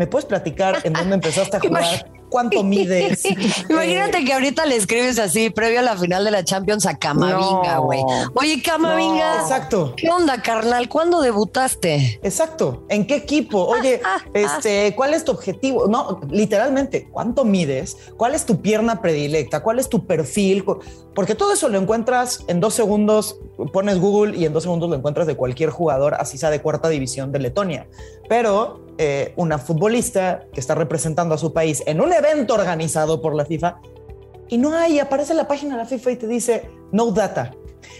¿Me 0.00 0.06
puedes 0.06 0.24
platicar 0.24 0.78
en 0.84 0.94
dónde 0.94 1.16
empezaste 1.16 1.58
a 1.58 1.60
jugar? 1.68 2.10
¿Cuánto 2.30 2.62
mides? 2.64 3.22
Imagínate 3.68 4.18
eh, 4.18 4.24
que 4.24 4.32
ahorita 4.32 4.64
le 4.64 4.76
escribes 4.76 5.18
así, 5.18 5.50
previo 5.50 5.80
a 5.80 5.82
la 5.82 5.94
final 5.94 6.24
de 6.24 6.30
la 6.30 6.42
Champions 6.42 6.86
a 6.86 6.96
Camavinga, 6.96 7.76
güey. 7.80 8.00
Oye, 8.32 8.62
Camavinga. 8.62 9.42
exacto. 9.42 9.92
¿Qué 9.98 10.08
onda, 10.08 10.40
carnal? 10.40 10.88
¿Cuándo 10.88 11.20
debutaste? 11.20 12.18
Exacto. 12.22 12.86
¿En 12.88 13.06
qué 13.06 13.16
equipo? 13.16 13.62
Oye, 13.62 14.00
ah, 14.02 14.16
ah, 14.16 14.24
ah. 14.24 14.30
este, 14.32 14.94
¿cuál 14.96 15.12
es 15.12 15.22
tu 15.22 15.32
objetivo? 15.32 15.86
No, 15.86 16.18
literalmente, 16.30 17.06
¿cuánto 17.10 17.44
mides? 17.44 17.98
¿Cuál 18.16 18.34
es 18.34 18.46
tu 18.46 18.62
pierna 18.62 19.02
predilecta? 19.02 19.62
¿Cuál 19.62 19.80
es 19.80 19.90
tu 19.90 20.06
perfil? 20.06 20.64
Porque 21.14 21.34
todo 21.34 21.52
eso 21.52 21.68
lo 21.68 21.78
encuentras 21.78 22.42
en 22.46 22.60
dos 22.60 22.72
segundos, 22.72 23.38
pones 23.70 23.98
Google 23.98 24.38
y 24.38 24.46
en 24.46 24.54
dos 24.54 24.62
segundos 24.62 24.88
lo 24.88 24.96
encuentras 24.96 25.26
de 25.26 25.36
cualquier 25.36 25.68
jugador, 25.68 26.14
así 26.14 26.38
sea 26.38 26.48
de 26.48 26.62
cuarta 26.62 26.88
división 26.88 27.32
de 27.32 27.40
Letonia. 27.40 27.86
Pero 28.30 28.80
eh, 29.02 29.32
una 29.36 29.56
futbolista 29.56 30.44
que 30.52 30.60
está 30.60 30.74
representando 30.74 31.34
a 31.34 31.38
su 31.38 31.54
país 31.54 31.82
en 31.86 32.02
un 32.02 32.12
evento 32.12 32.52
organizado 32.52 33.22
por 33.22 33.34
la 33.34 33.46
FIFA 33.46 33.80
y 34.50 34.58
no 34.58 34.74
hay, 34.74 34.98
aparece 34.98 35.32
la 35.32 35.48
página 35.48 35.74
de 35.74 35.84
la 35.84 35.86
FIFA 35.86 36.10
y 36.10 36.16
te 36.16 36.26
dice 36.26 36.68
no 36.92 37.10
data. 37.10 37.54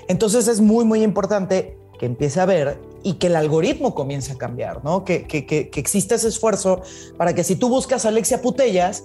Entonces 0.08 0.46
es 0.46 0.60
muy, 0.60 0.84
muy 0.84 1.02
importante 1.02 1.78
que 1.98 2.04
empiece 2.04 2.38
a 2.38 2.44
ver 2.44 2.78
y 3.02 3.14
que 3.14 3.28
el 3.28 3.36
algoritmo 3.36 3.94
comience 3.94 4.32
a 4.32 4.36
cambiar, 4.36 4.84
¿no? 4.84 5.02
Que, 5.02 5.26
que, 5.26 5.46
que, 5.46 5.70
que 5.70 5.80
exista 5.80 6.16
ese 6.16 6.28
esfuerzo 6.28 6.82
para 7.16 7.34
que 7.34 7.44
si 7.44 7.56
tú 7.56 7.70
buscas 7.70 8.04
a 8.04 8.08
Alexia 8.08 8.42
Putellas, 8.42 9.04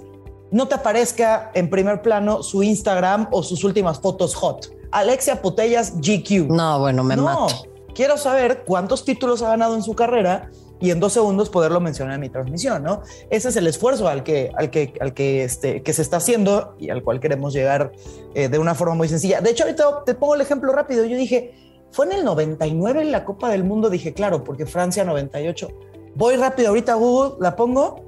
no 0.52 0.68
te 0.68 0.76
aparezca 0.76 1.50
en 1.54 1.70
primer 1.70 2.02
plano 2.02 2.44
su 2.44 2.62
Instagram 2.62 3.30
o 3.32 3.42
sus 3.42 3.64
últimas 3.64 4.02
fotos 4.02 4.36
hot. 4.36 4.70
Alexia 4.92 5.42
Putellas 5.42 5.94
GQ. 6.02 6.50
No, 6.50 6.80
bueno, 6.80 7.06
me 7.06 7.16
no, 7.16 7.48
Quiero 7.94 8.18
saber 8.18 8.66
cuántos 8.66 9.06
títulos 9.06 9.42
ha 9.42 9.48
ganado 9.48 9.76
en 9.76 9.82
su 9.82 9.96
carrera 9.96 10.52
y 10.80 10.92
en 10.92 11.00
dos 11.00 11.14
segundos 11.14 11.50
poderlo 11.50 11.80
mencionar 11.80 12.16
en 12.16 12.22
mi 12.22 12.30
transmisión, 12.30 12.84
¿no? 12.84 13.02
Ese 13.30 13.50
es 13.50 13.56
el 13.56 13.68
esfuerzo 13.68 14.08
al 14.08 14.24
que, 14.24 14.52
al 14.56 14.70
que, 14.70 14.94
al 15.00 15.14
que, 15.14 15.44
este, 15.44 15.84
que 15.84 15.94
se 15.94 16.02
está 16.02 16.18
haciendo 16.18 16.76
y 16.80 16.90
al 16.90 17.04
cual 17.04 17.20
queremos 17.20 17.54
llegar 17.54 17.92
eh, 18.34 18.50
de 18.50 18.58
una 18.60 18.76
forma 18.76 18.96
muy 18.96 19.08
sencilla. 19.08 19.42
De 19.42 19.52
hecho, 19.52 19.64
ahorita 19.64 20.04
te 20.06 20.14
pongo 20.16 20.36
el 20.36 20.42
ejemplo 20.42 20.72
rápido. 20.74 21.06
Yo 21.06 21.16
dije, 21.16 21.54
fue 21.92 22.06
en 22.08 22.14
el 22.14 22.26
99 22.26 23.02
en 23.02 23.12
la 23.12 23.24
Copa 23.26 23.50
del 23.50 23.64
Mundo, 23.64 23.90
dije, 23.90 24.14
claro, 24.14 24.44
porque 24.44 24.66
Francia 24.66 25.04
98. 25.04 25.70
Voy 26.16 26.36
rápido 26.36 26.70
ahorita 26.70 26.94
a 26.94 26.96
Google, 26.96 27.36
la 27.40 27.56
pongo 27.56 28.06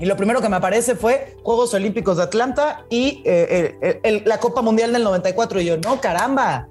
y 0.00 0.06
lo 0.06 0.16
primero 0.16 0.40
que 0.40 0.48
me 0.48 0.56
aparece 0.56 0.94
fue 0.96 1.36
Juegos 1.42 1.74
Olímpicos 1.74 2.16
de 2.16 2.22
Atlanta 2.22 2.86
y 2.88 3.22
eh, 3.26 4.22
la 4.24 4.38
Copa 4.38 4.62
Mundial 4.62 4.94
del 4.94 5.04
94. 5.04 5.60
Y 5.60 5.66
yo, 5.66 5.76
no, 5.76 6.00
caramba, 6.00 6.68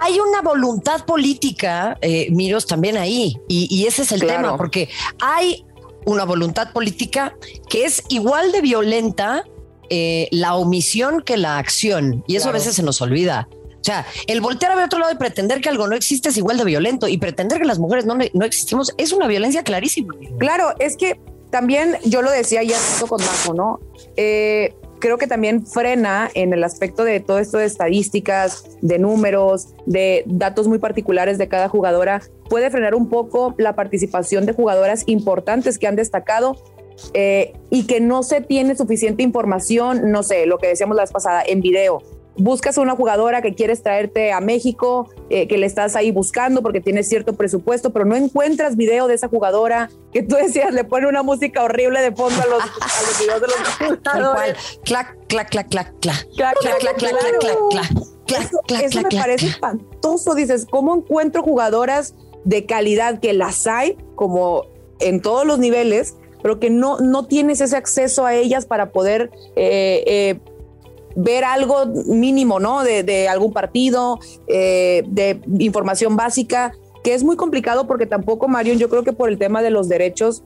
hay 0.00 0.18
una 0.20 0.42
voluntad 0.42 1.04
política, 1.04 1.98
eh, 2.00 2.28
Miros, 2.30 2.66
también 2.66 2.96
ahí, 2.96 3.36
y, 3.48 3.86
ese 3.86 4.02
es 4.02 4.12
el 4.12 4.20
tema, 4.20 4.56
porque 4.56 4.88
hay 5.20 5.64
una 6.06 6.24
voluntad 6.24 6.72
política 6.72 7.36
que 7.68 7.84
es 7.84 8.02
igual 8.08 8.52
de 8.52 8.60
violenta 8.60 9.44
eh, 9.90 10.28
la 10.30 10.54
omisión 10.54 11.22
que 11.22 11.36
la 11.36 11.58
acción, 11.58 12.24
y 12.26 12.36
eso 12.36 12.48
a 12.48 12.52
veces 12.52 12.74
se 12.74 12.82
nos 12.82 13.00
olvida. 13.00 13.48
O 13.80 13.84
sea, 13.84 14.06
el 14.26 14.40
voltear 14.40 14.72
a 14.72 14.74
ver 14.74 14.84
otro 14.86 14.98
lado 14.98 15.12
y 15.12 15.16
pretender 15.16 15.60
que 15.60 15.68
algo 15.68 15.86
no 15.86 15.94
existe 15.94 16.28
es 16.28 16.36
igual 16.36 16.58
de 16.58 16.64
violento, 16.64 17.08
y 17.08 17.18
pretender 17.18 17.58
que 17.58 17.64
las 17.64 17.78
mujeres 17.78 18.06
no, 18.06 18.14
no 18.14 18.44
existimos 18.44 18.92
es 18.98 19.12
una 19.12 19.26
violencia 19.26 19.62
clarísima. 19.62 20.14
Claro, 20.38 20.74
es 20.78 20.96
que 20.96 21.20
también 21.50 21.96
yo 22.04 22.22
lo 22.22 22.30
decía 22.30 22.62
ya 22.62 22.78
con 23.08 23.20
Majo, 23.20 23.54
¿no? 23.54 23.80
Eh, 24.16 24.74
creo 24.98 25.18
que 25.18 25.26
también 25.26 25.66
frena 25.66 26.30
en 26.34 26.52
el 26.52 26.64
aspecto 26.64 27.04
de 27.04 27.20
todo 27.20 27.38
esto 27.38 27.58
de 27.58 27.66
estadísticas, 27.66 28.78
de 28.80 28.98
números, 28.98 29.74
de 29.86 30.24
datos 30.26 30.68
muy 30.68 30.78
particulares 30.78 31.38
de 31.38 31.48
cada 31.48 31.68
jugadora, 31.68 32.22
puede 32.48 32.70
frenar 32.70 32.94
un 32.94 33.08
poco 33.08 33.54
la 33.58 33.74
participación 33.74 34.46
de 34.46 34.52
jugadoras 34.52 35.04
importantes 35.06 35.78
que 35.78 35.86
han 35.86 35.96
destacado 35.96 36.56
eh, 37.14 37.52
y 37.70 37.86
que 37.86 38.00
no 38.00 38.22
se 38.22 38.40
tiene 38.40 38.76
suficiente 38.76 39.22
información, 39.22 40.10
no 40.10 40.22
sé, 40.22 40.46
lo 40.46 40.58
que 40.58 40.68
decíamos 40.68 40.96
la 40.96 41.02
vez 41.02 41.12
pasada, 41.12 41.42
en 41.46 41.60
video 41.60 42.02
buscas 42.38 42.78
a 42.78 42.80
una 42.80 42.96
jugadora 42.96 43.42
que 43.42 43.54
quieres 43.54 43.82
traerte 43.82 44.32
a 44.32 44.40
México, 44.40 45.10
eh, 45.28 45.46
que 45.48 45.58
le 45.58 45.66
estás 45.66 45.96
ahí 45.96 46.10
buscando 46.10 46.62
porque 46.62 46.80
tienes 46.80 47.08
cierto 47.08 47.34
presupuesto, 47.34 47.90
pero 47.90 48.04
no 48.04 48.16
encuentras 48.16 48.76
video 48.76 49.08
de 49.08 49.14
esa 49.14 49.28
jugadora 49.28 49.90
que 50.12 50.22
tú 50.22 50.36
decías, 50.36 50.72
le 50.72 50.84
pone 50.84 51.06
una 51.06 51.22
música 51.22 51.62
horrible 51.62 52.00
de 52.00 52.12
fondo 52.12 52.40
a 52.40 52.46
los, 52.46 52.62
videos 53.20 53.40
de 53.40 53.46
los 53.46 53.98
jugadores. 54.02 54.80
Clac, 54.84 55.16
clac, 55.26 55.50
clac, 55.50 55.68
clac, 55.68 55.94
clac. 56.00 56.26
Clac, 56.36 56.56
clac, 56.60 56.78
clac, 56.78 56.96
clac, 56.96 57.16
clac, 57.40 57.58
clac. 57.70 58.82
Eso 58.82 59.00
me 59.02 59.18
parece 59.18 59.46
espantoso. 59.46 60.34
Dices, 60.34 60.66
¿cómo 60.70 60.94
encuentro 60.94 61.42
jugadoras 61.42 62.14
de 62.44 62.66
calidad 62.66 63.20
que 63.20 63.32
las 63.32 63.66
hay, 63.66 63.96
como 64.14 64.64
en 65.00 65.20
todos 65.20 65.46
los 65.46 65.58
niveles, 65.58 66.16
pero 66.42 66.60
que 66.60 66.70
no, 66.70 66.98
no 66.98 67.26
tienes 67.26 67.60
ese 67.60 67.76
acceso 67.76 68.24
a 68.24 68.34
ellas 68.34 68.66
para 68.66 68.90
poder 68.90 69.30
eh, 69.56 70.04
eh, 70.06 70.40
ver 71.18 71.44
algo 71.44 71.86
mínimo, 72.06 72.60
¿no? 72.60 72.84
De, 72.84 73.28
algún 73.28 73.52
partido, 73.52 74.20
eh, 74.46 75.02
de 75.06 75.40
información 75.58 76.16
básica, 76.16 76.72
que 77.02 77.14
es 77.14 77.24
muy 77.24 77.36
complicado 77.36 77.86
porque 77.86 78.06
tampoco, 78.06 78.46
Marion, 78.46 78.78
yo 78.78 78.88
creo 78.88 79.02
que 79.02 79.12
por 79.12 79.28
el 79.28 79.36
tema 79.36 79.60
de 79.60 79.70
los 79.70 79.88
derechos 79.88 80.44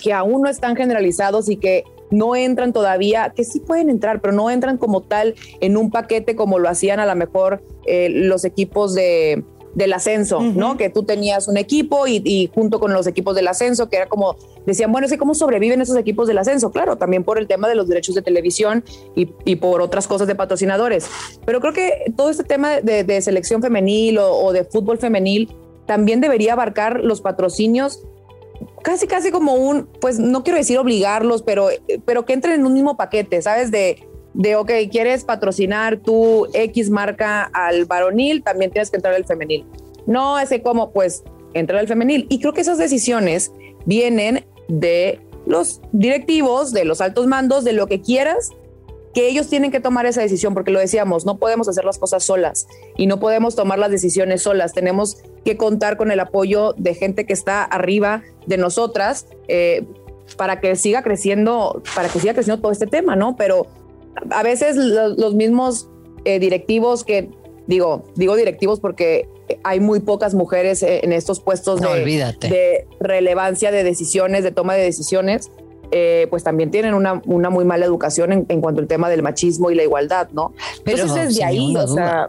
que 0.00 0.12
aún 0.12 0.42
no 0.42 0.48
están 0.48 0.76
generalizados 0.76 1.48
y 1.48 1.56
que 1.56 1.82
no 2.10 2.36
entran 2.36 2.72
todavía, 2.72 3.32
que 3.34 3.44
sí 3.44 3.58
pueden 3.58 3.90
entrar, 3.90 4.20
pero 4.20 4.32
no 4.32 4.50
entran 4.50 4.78
como 4.78 5.02
tal 5.02 5.34
en 5.60 5.76
un 5.76 5.90
paquete 5.90 6.36
como 6.36 6.60
lo 6.60 6.68
hacían 6.68 7.00
a 7.00 7.06
lo 7.06 7.16
mejor 7.16 7.62
eh, 7.84 8.08
los 8.08 8.44
equipos 8.44 8.94
de, 8.94 9.42
del 9.74 9.92
ascenso, 9.92 10.40
¿no? 10.40 10.76
Que 10.76 10.90
tú 10.90 11.04
tenías 11.04 11.48
un 11.48 11.56
equipo 11.56 12.06
y, 12.06 12.50
junto 12.54 12.80
con 12.80 12.92
los 12.92 13.06
equipos 13.06 13.34
del 13.34 13.48
ascenso, 13.48 13.88
que 13.88 13.96
era 13.96 14.06
como, 14.06 14.36
decían, 14.66 14.90
bueno, 14.92 15.08
sé 15.08 15.18
cómo 15.18 15.34
sobreviven 15.34 15.80
esos 15.80 15.96
equipos 15.96 16.26
del 16.28 16.38
ascenso, 16.38 16.70
claro, 16.70 16.96
también 16.96 17.24
por 17.24 17.38
el 17.38 17.46
tema 17.46 17.68
de 17.68 17.74
los 17.74 17.88
derechos 17.88 18.14
de 18.14 18.22
televisión 18.22 18.84
y, 19.14 19.56
por 19.56 19.80
otras 19.80 20.06
cosas 20.06 20.26
de 20.26 20.34
patrocinadores. 20.34 21.08
Pero 21.44 21.60
creo 21.60 21.72
que 21.72 22.12
todo 22.16 22.30
este 22.30 22.44
tema 22.44 22.80
de, 22.80 23.20
selección 23.20 23.62
femenil 23.62 24.18
o, 24.18 24.52
de 24.52 24.64
fútbol 24.64 24.98
femenil 24.98 25.54
también 25.86 26.20
debería 26.20 26.52
abarcar 26.52 27.00
los 27.02 27.20
patrocinios 27.20 28.02
casi, 28.82 29.06
casi 29.06 29.30
como 29.30 29.54
un, 29.54 29.86
pues 30.00 30.18
no 30.18 30.44
quiero 30.44 30.58
decir 30.58 30.78
obligarlos, 30.78 31.42
pero, 31.42 31.68
pero 32.04 32.24
que 32.24 32.32
entren 32.32 32.54
en 32.54 32.66
un 32.66 32.74
mismo 32.74 32.96
paquete, 32.96 33.42
¿sabes? 33.42 33.70
De 33.70 34.08
de, 34.34 34.56
ok, 34.56 34.70
quieres 34.90 35.24
patrocinar 35.24 35.98
tu 35.98 36.46
X 36.52 36.90
marca 36.90 37.44
al 37.52 37.86
varonil, 37.86 38.42
también 38.42 38.70
tienes 38.70 38.90
que 38.90 38.96
entrar 38.96 39.14
al 39.14 39.24
femenil. 39.24 39.66
No, 40.06 40.38
ese 40.38 40.62
como, 40.62 40.92
pues, 40.92 41.24
entrar 41.54 41.80
al 41.80 41.88
femenil. 41.88 42.26
Y 42.28 42.40
creo 42.40 42.52
que 42.52 42.60
esas 42.60 42.78
decisiones 42.78 43.52
vienen 43.84 44.46
de 44.68 45.20
los 45.46 45.80
directivos, 45.92 46.72
de 46.72 46.84
los 46.84 47.00
altos 47.00 47.26
mandos, 47.26 47.64
de 47.64 47.72
lo 47.72 47.86
que 47.86 48.00
quieras, 48.00 48.50
que 49.14 49.28
ellos 49.28 49.48
tienen 49.48 49.70
que 49.70 49.80
tomar 49.80 50.06
esa 50.06 50.20
decisión, 50.20 50.54
porque 50.54 50.70
lo 50.70 50.78
decíamos, 50.78 51.24
no 51.24 51.38
podemos 51.38 51.68
hacer 51.68 51.84
las 51.84 51.98
cosas 51.98 52.22
solas 52.24 52.66
y 52.96 53.06
no 53.06 53.18
podemos 53.18 53.56
tomar 53.56 53.78
las 53.78 53.90
decisiones 53.90 54.42
solas. 54.42 54.74
Tenemos 54.74 55.18
que 55.44 55.56
contar 55.56 55.96
con 55.96 56.10
el 56.10 56.20
apoyo 56.20 56.74
de 56.76 56.94
gente 56.94 57.24
que 57.26 57.32
está 57.32 57.64
arriba 57.64 58.22
de 58.46 58.58
nosotras 58.58 59.26
eh, 59.48 59.86
para 60.36 60.60
que 60.60 60.76
siga 60.76 61.02
creciendo, 61.02 61.82
para 61.94 62.08
que 62.08 62.20
siga 62.20 62.34
creciendo 62.34 62.60
todo 62.60 62.70
este 62.70 62.86
tema, 62.86 63.16
¿no? 63.16 63.34
Pero 63.36 63.66
a 64.30 64.42
veces 64.42 64.76
los, 64.76 65.34
mismos 65.34 65.88
eh, 66.24 66.38
directivos 66.38 67.04
que 67.04 67.30
digo, 67.66 68.04
digo 68.16 68.36
directivos 68.36 68.80
porque 68.80 69.28
hay 69.62 69.80
muy 69.80 70.00
pocas 70.00 70.34
mujeres 70.34 70.82
eh, 70.82 71.00
en 71.02 71.12
estos 71.12 71.40
puestos 71.40 71.80
de, 71.80 72.86
relevancia 73.00 73.70
de 73.70 73.84
decisiones, 73.84 74.44
de 74.44 74.50
toma 74.50 74.74
de 74.74 74.82
decisiones, 74.82 75.50
eh, 75.90 76.26
pues 76.30 76.44
también 76.44 76.70
tienen 76.70 76.94
una, 76.94 77.14
muy 77.24 77.64
mala 77.64 77.86
educación 77.86 78.46
en, 78.48 78.60
cuanto 78.60 78.80
al 78.80 78.86
tema 78.86 79.08
del 79.08 79.22
machismo 79.22 79.70
y 79.70 79.74
la 79.74 79.84
igualdad, 79.84 80.28
¿no? 80.32 80.52
Pero 80.84 81.02
Entonces 81.02 81.36
de 81.36 81.44
ahí, 81.44 81.76
o 81.76 81.86
sea, 81.86 82.28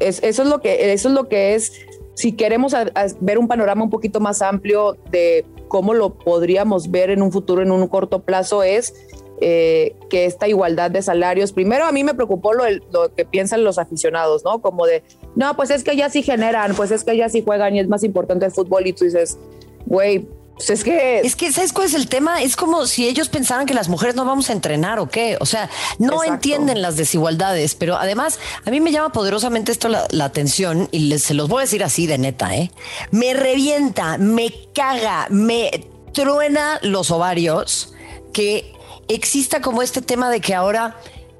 eso 0.00 0.42
es 0.42 0.48
lo 0.48 0.60
que 0.60 0.92
eso 0.92 1.08
es 1.08 1.14
lo 1.14 1.28
que 1.28 1.54
es. 1.54 1.72
Si 2.14 2.32
queremos 2.32 2.74
ver 3.20 3.38
un 3.38 3.48
panorama 3.48 3.84
un 3.84 3.90
poquito 3.90 4.20
más 4.20 4.42
amplio 4.42 4.96
de 5.10 5.46
cómo 5.68 5.94
lo 5.94 6.14
podríamos 6.14 6.90
ver 6.90 7.10
en 7.10 7.22
un 7.22 7.32
futuro, 7.32 7.62
en 7.62 7.70
un 7.70 7.86
corto 7.86 8.22
plazo, 8.22 8.62
es 8.62 8.92
eh, 9.40 9.96
que 10.10 10.26
esta 10.26 10.48
igualdad 10.48 10.90
de 10.90 11.02
salarios, 11.02 11.52
primero 11.52 11.86
a 11.86 11.92
mí 11.92 12.04
me 12.04 12.14
preocupó 12.14 12.52
lo, 12.52 12.64
lo, 12.92 13.14
que 13.14 13.24
piensan 13.24 13.64
los 13.64 13.78
aficionados, 13.78 14.44
¿no? 14.44 14.60
Como 14.60 14.86
de, 14.86 15.02
no, 15.34 15.56
pues 15.56 15.70
es 15.70 15.84
que 15.84 15.96
ya 15.96 16.10
sí 16.10 16.22
generan, 16.22 16.74
pues 16.74 16.90
es 16.90 17.04
que 17.04 17.16
ya 17.16 17.28
sí 17.28 17.42
juegan 17.42 17.74
y 17.76 17.80
es 17.80 17.88
más 17.88 18.04
importante 18.04 18.46
el 18.46 18.52
fútbol 18.52 18.86
y 18.86 18.92
tú 18.92 19.04
dices, 19.04 19.38
güey, 19.86 20.26
Pues 20.60 20.68
es 20.68 20.84
que. 20.84 21.20
Es 21.20 21.36
que, 21.36 21.50
¿sabes 21.52 21.72
cuál 21.72 21.86
es 21.86 21.94
el 21.94 22.06
tema? 22.06 22.42
Es 22.42 22.54
como 22.54 22.86
si 22.86 23.08
ellos 23.08 23.30
pensaran 23.30 23.64
que 23.64 23.72
las 23.72 23.88
mujeres 23.88 24.14
no 24.14 24.26
vamos 24.26 24.50
a 24.50 24.52
entrenar 24.52 24.98
o 24.98 25.08
qué. 25.08 25.38
O 25.40 25.46
sea, 25.46 25.70
no 25.98 26.22
entienden 26.22 26.82
las 26.82 26.96
desigualdades, 26.96 27.74
pero 27.74 27.96
además 27.96 28.38
a 28.66 28.70
mí 28.70 28.78
me 28.78 28.92
llama 28.92 29.10
poderosamente 29.10 29.72
esto 29.72 29.88
la, 29.88 30.06
atención 30.22 30.90
y 30.92 31.08
les, 31.08 31.22
se 31.22 31.32
los 31.32 31.48
voy 31.48 31.60
a 31.60 31.62
decir 31.62 31.82
así 31.82 32.06
de 32.06 32.18
neta, 32.18 32.54
¿eh? 32.54 32.70
Me 33.10 33.32
revienta, 33.32 34.18
me 34.18 34.52
caga, 34.74 35.28
me 35.30 35.88
truena 36.12 36.78
los 36.82 37.10
ovarios 37.10 37.94
que 38.34 38.74
exista 39.14 39.60
como 39.60 39.82
este 39.82 40.02
tema 40.02 40.30
de 40.30 40.40
que 40.40 40.54
ahora. 40.54 40.96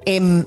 Eh, 0.07 0.45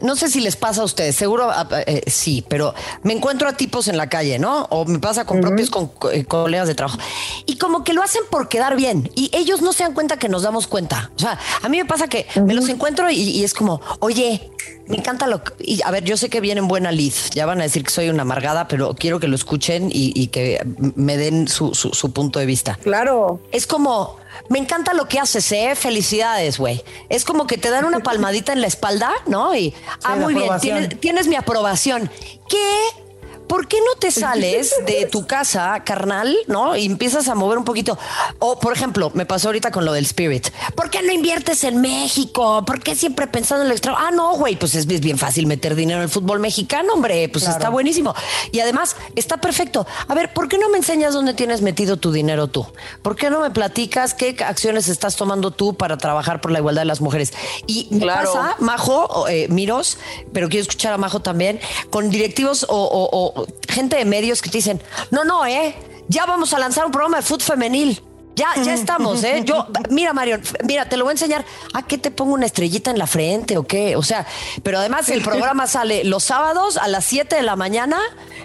no 0.00 0.16
sé 0.16 0.28
si 0.28 0.40
les 0.40 0.56
pasa 0.56 0.82
a 0.82 0.84
ustedes, 0.84 1.16
seguro 1.16 1.50
ah, 1.50 1.68
eh, 1.86 2.02
sí, 2.06 2.44
pero 2.48 2.74
me 3.02 3.12
encuentro 3.12 3.48
a 3.48 3.52
tipos 3.52 3.88
en 3.88 3.96
la 3.96 4.08
calle, 4.08 4.38
¿no? 4.38 4.64
O 4.70 4.84
me 4.84 4.98
pasa 4.98 5.24
con 5.24 5.40
propios 5.40 5.70
con, 5.70 5.90
eh, 6.12 6.24
colegas 6.24 6.68
de 6.68 6.74
trabajo. 6.74 6.98
Y 7.46 7.58
como 7.58 7.84
que 7.84 7.92
lo 7.92 8.02
hacen 8.02 8.22
por 8.30 8.48
quedar 8.48 8.76
bien. 8.76 9.10
Y 9.14 9.30
ellos 9.32 9.62
no 9.62 9.72
se 9.72 9.84
dan 9.84 9.94
cuenta 9.94 10.16
que 10.16 10.28
nos 10.28 10.42
damos 10.42 10.66
cuenta. 10.66 11.10
O 11.16 11.18
sea, 11.18 11.38
a 11.62 11.68
mí 11.68 11.78
me 11.78 11.84
pasa 11.84 12.08
que 12.08 12.26
me 12.44 12.54
los 12.54 12.68
encuentro 12.68 13.10
y, 13.10 13.44
es 13.44 13.54
como, 13.54 13.80
oye, 14.00 14.50
me 14.86 14.96
encanta 14.96 15.26
lo 15.26 15.42
que... 15.42 15.52
Y 15.60 15.82
a 15.82 15.90
ver, 15.90 16.04
yo 16.04 16.16
sé 16.16 16.28
que 16.28 16.40
vienen 16.40 16.68
buena 16.68 16.92
lid. 16.92 17.14
Ya 17.32 17.46
van 17.46 17.60
a 17.60 17.64
decir 17.64 17.84
que 17.84 17.90
soy 17.90 18.08
una 18.08 18.22
amargada, 18.22 18.68
pero 18.68 18.94
quiero 18.94 19.20
que 19.20 19.28
lo 19.28 19.36
escuchen 19.36 19.90
y, 19.92 20.26
que 20.28 20.60
me 20.96 21.16
den 21.16 21.48
su, 21.48 21.74
su 21.74 22.12
punto 22.12 22.38
de 22.38 22.46
vista. 22.46 22.78
Claro. 22.82 23.40
Es 23.52 23.66
como 23.66 24.17
me 24.48 24.58
encanta 24.58 24.94
lo 24.94 25.08
que 25.08 25.18
haces, 25.18 25.50
¿eh? 25.52 25.74
Felicidades, 25.74 26.58
güey. 26.58 26.82
Es 27.08 27.24
como 27.24 27.46
que 27.46 27.58
te 27.58 27.70
dan 27.70 27.84
una 27.84 27.98
palmadita 28.02 28.52
en 28.52 28.60
la 28.60 28.66
espalda, 28.66 29.12
¿no? 29.26 29.54
Y, 29.54 29.74
ah, 30.04 30.16
muy 30.16 30.34
bien, 30.34 30.50
tienes, 30.60 31.00
tienes 31.00 31.26
mi 31.28 31.36
aprobación. 31.36 32.10
¿Qué? 32.48 33.07
¿Por 33.48 33.66
qué 33.66 33.78
no 33.78 33.98
te 33.98 34.10
sales 34.10 34.74
de 34.86 35.06
tu 35.06 35.26
casa, 35.26 35.82
carnal, 35.84 36.36
no? 36.46 36.76
Y 36.76 36.86
empiezas 36.86 37.28
a 37.28 37.34
mover 37.34 37.58
un 37.58 37.64
poquito. 37.64 37.98
O, 38.38 38.60
por 38.60 38.72
ejemplo, 38.72 39.10
me 39.14 39.26
pasó 39.26 39.48
ahorita 39.48 39.70
con 39.70 39.84
lo 39.84 39.92
del 39.92 40.04
Spirit. 40.04 40.48
¿Por 40.76 40.90
qué 40.90 41.02
no 41.02 41.12
inviertes 41.12 41.64
en 41.64 41.80
México? 41.80 42.64
¿Por 42.64 42.80
qué 42.80 42.94
siempre 42.94 43.26
pensando 43.26 43.64
en 43.64 43.70
el 43.70 43.72
extra? 43.72 43.94
Ah, 43.96 44.10
no, 44.10 44.36
güey, 44.36 44.56
pues 44.56 44.74
es 44.74 44.86
bien 44.86 45.18
fácil 45.18 45.46
meter 45.46 45.74
dinero 45.74 45.98
en 45.98 46.04
el 46.04 46.08
fútbol 46.08 46.38
mexicano, 46.38 46.92
hombre. 46.92 47.28
Pues 47.28 47.48
está 47.48 47.70
buenísimo. 47.70 48.14
Y 48.52 48.60
además, 48.60 48.96
está 49.16 49.38
perfecto. 49.38 49.86
A 50.06 50.14
ver, 50.14 50.32
¿por 50.32 50.48
qué 50.48 50.58
no 50.58 50.68
me 50.68 50.78
enseñas 50.78 51.14
dónde 51.14 51.34
tienes 51.34 51.62
metido 51.62 51.96
tu 51.96 52.12
dinero 52.12 52.48
tú? 52.48 52.66
¿Por 53.02 53.16
qué 53.16 53.30
no 53.30 53.40
me 53.40 53.50
platicas 53.50 54.14
qué 54.14 54.36
acciones 54.44 54.88
estás 54.88 55.16
tomando 55.16 55.50
tú 55.50 55.74
para 55.74 55.96
trabajar 55.96 56.40
por 56.40 56.50
la 56.50 56.58
igualdad 56.58 56.82
de 56.82 56.86
las 56.86 57.00
mujeres? 57.00 57.32
Y 57.66 57.88
me 57.90 58.06
pasa, 58.06 58.56
Majo, 58.58 59.26
eh, 59.28 59.48
Miros, 59.48 59.98
pero 60.32 60.48
quiero 60.48 60.62
escuchar 60.62 60.92
a 60.92 60.98
Majo 60.98 61.20
también, 61.20 61.60
con 61.90 62.10
directivos 62.10 62.66
o 62.68 63.37
gente 63.68 63.96
de 63.96 64.04
medios 64.04 64.42
que 64.42 64.50
te 64.50 64.58
dicen, 64.58 64.80
no, 65.10 65.24
no, 65.24 65.46
eh, 65.46 65.74
ya 66.08 66.26
vamos 66.26 66.52
a 66.52 66.58
lanzar 66.58 66.86
un 66.86 66.92
programa 66.92 67.18
de 67.18 67.22
fútbol 67.22 67.42
femenil. 67.42 68.02
Ya, 68.38 68.54
ya 68.62 68.72
estamos, 68.72 69.24
¿eh? 69.24 69.42
Yo, 69.44 69.66
mira, 69.90 70.12
Mario, 70.12 70.38
mira, 70.64 70.88
te 70.88 70.96
lo 70.96 71.02
voy 71.02 71.10
a 71.10 71.14
enseñar. 71.14 71.44
¿A 71.74 71.82
qué 71.82 71.98
te 71.98 72.12
pongo 72.12 72.34
una 72.34 72.46
estrellita 72.46 72.88
en 72.92 72.96
la 72.96 73.08
frente 73.08 73.58
o 73.58 73.66
qué? 73.66 73.96
O 73.96 74.02
sea, 74.04 74.28
pero 74.62 74.78
además 74.78 75.08
el 75.08 75.22
programa 75.22 75.66
sale 75.66 76.04
los 76.04 76.22
sábados 76.22 76.76
a 76.76 76.86
las 76.86 77.04
7 77.04 77.34
de 77.34 77.42
la 77.42 77.56
mañana 77.56 77.98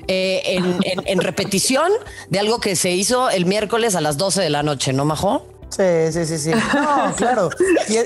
eh, 0.07 0.59
en, 1.05 1.21
repetición 1.21 1.91
de 2.27 2.39
algo 2.39 2.59
que 2.59 2.75
se 2.75 2.89
hizo 2.89 3.29
el 3.29 3.45
miércoles 3.45 3.93
a 3.93 4.01
las 4.01 4.17
12 4.17 4.41
de 4.41 4.50
la 4.50 4.63
noche, 4.63 4.93
¿no, 4.93 5.05
Majo? 5.05 5.45
Sí, 5.75 6.11
sí, 6.11 6.25
sí, 6.25 6.37
sí. 6.37 6.51
No, 6.51 7.13
claro. 7.17 7.49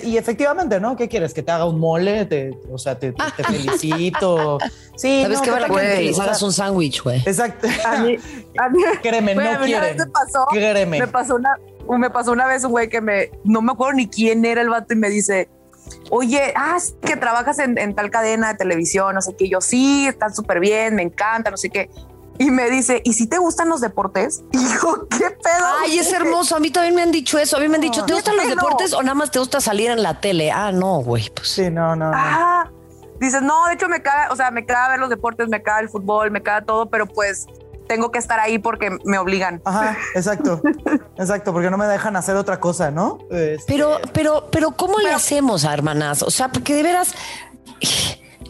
Y, 0.04 0.18
efectivamente, 0.18 0.80
¿no? 0.80 0.96
¿Qué 0.96 1.10
quieres? 1.10 1.34
¿Que 1.34 1.44
te 1.44 1.52
haga 1.52 1.66
un 1.66 1.80
mole? 1.80 2.26
Te, 2.26 2.58
o 2.72 2.78
sea, 2.78 2.98
te, 2.98 3.14
felicito. 3.44 4.58
Sí, 4.96 5.22
¿Sabes 5.24 5.42
qué 5.42 5.52
vale 5.52 5.68
que 5.68 6.22
hagas 6.22 6.42
un 6.42 6.54
sándwich, 6.54 7.04
güey? 7.04 7.20
Exacto. 7.26 7.68
A 7.86 7.98
mí, 8.00 8.18
a 8.58 8.70
mí, 8.70 8.80
Créeme, 9.02 9.36
no 9.36 9.42
quieren. 9.64 9.98
Me 9.98 10.06
pasó, 10.08 10.46
Créeme. 10.50 11.00
Me 11.00 11.08
pasó 11.08 11.36
una, 11.36 11.56
me 11.98 12.10
pasó 12.10 12.32
una 12.32 12.48
vez 12.48 12.64
un 12.64 12.72
güey 12.72 12.90
que 12.90 13.02
me, 13.02 13.32
no 13.44 13.62
me 13.62 13.74
acuerdo 13.74 13.94
ni 13.94 14.08
quién 14.08 14.46
era 14.46 14.62
el 14.62 14.70
vato 14.70 14.94
y 14.94 14.98
me 14.98 15.10
dice, 15.10 15.50
oye, 16.10 16.54
ah, 16.56 16.78
que 17.02 17.18
trabajas 17.18 17.60
en, 17.60 17.78
en, 17.78 17.94
tal 17.96 18.10
cadena 18.10 18.54
de 18.54 18.56
televisión, 18.56 19.14
no 19.14 19.22
sé 19.22 19.36
qué. 19.36 19.50
yo, 19.50 19.62
sí, 19.62 20.08
están 20.08 20.34
súper 20.34 20.60
bien, 20.60 20.96
me 20.96 21.04
encanta, 21.04 21.52
no 21.52 21.58
sé 21.58 21.70
qué 21.70 21.90
y 22.40 22.52
me 22.52 22.70
dice, 22.70 23.02
¿y 23.04 23.14
si 23.14 23.28
te 23.28 23.38
gustan 23.38 23.70
los 23.70 23.82
deportes? 23.82 24.44
Y 24.52 24.60
yo, 24.60 25.08
¿qué 25.10 25.30
pedo? 25.30 25.66
Ay, 25.84 26.00
es 26.00 26.12
hermoso. 26.12 26.56
A 26.56 26.60
mí 26.60 26.72
también 26.72 26.96
me 26.96 27.02
han 27.02 27.12
dicho 27.12 27.38
eso. 27.38 27.58
A 27.58 27.60
mí 27.60 27.68
me 27.68 27.76
han 27.76 27.82
dicho, 27.82 28.06
¿te 28.06 28.14
gustan 28.14 28.36
los 28.36 28.48
deportes 28.48 28.94
o 28.94 29.02
nada 29.02 29.14
más 29.14 29.32
te 29.32 29.40
gusta 29.40 29.62
salir 29.62 29.92
en 29.92 30.02
la 30.02 30.20
tele? 30.20 30.52
Ah, 30.52 30.72
no, 30.72 31.00
güey. 31.00 31.30
Pues 31.30 31.50
sí, 31.50 31.70
no, 31.70 31.96
no. 31.96 32.12
Ah, 32.14 32.70
dices, 33.20 33.42
no, 33.42 33.68
de 33.68 33.74
hecho 33.74 33.88
me 33.88 34.02
cae, 34.02 34.30
o 34.30 34.36
sea, 34.36 34.52
me 34.52 34.66
cae 34.66 34.92
ver 34.92 35.00
los 35.00 35.10
deportes, 35.10 35.48
me 35.48 35.62
cae 35.62 35.84
el 35.84 35.90
fútbol, 35.90 36.32
me 36.32 36.42
cae 36.42 36.62
todo, 36.64 36.90
pero 36.90 37.06
pues 37.06 37.48
tengo 37.88 38.12
que 38.12 38.20
estar 38.20 38.40
ahí 38.40 38.60
porque 38.60 38.98
me 39.04 39.18
obligan. 39.18 39.62
Ajá, 39.66 39.98
exacto. 40.16 40.62
exacto, 41.18 41.54
porque 41.54 41.70
no 41.70 41.78
me 41.78 41.86
dejan 41.86 42.16
hacer 42.16 42.36
otra 42.36 42.60
cosa, 42.60 42.92
¿no? 42.92 43.20
Este, 43.32 43.64
pero, 43.68 44.00
pero, 44.14 44.48
pero, 44.52 44.72
¿cómo 44.72 45.00
le 45.00 45.12
hacemos, 45.12 45.64
hermanas? 45.64 46.22
O 46.24 46.32
sea, 46.32 46.50
porque 46.50 46.74
de 46.74 46.84
veras 46.84 47.14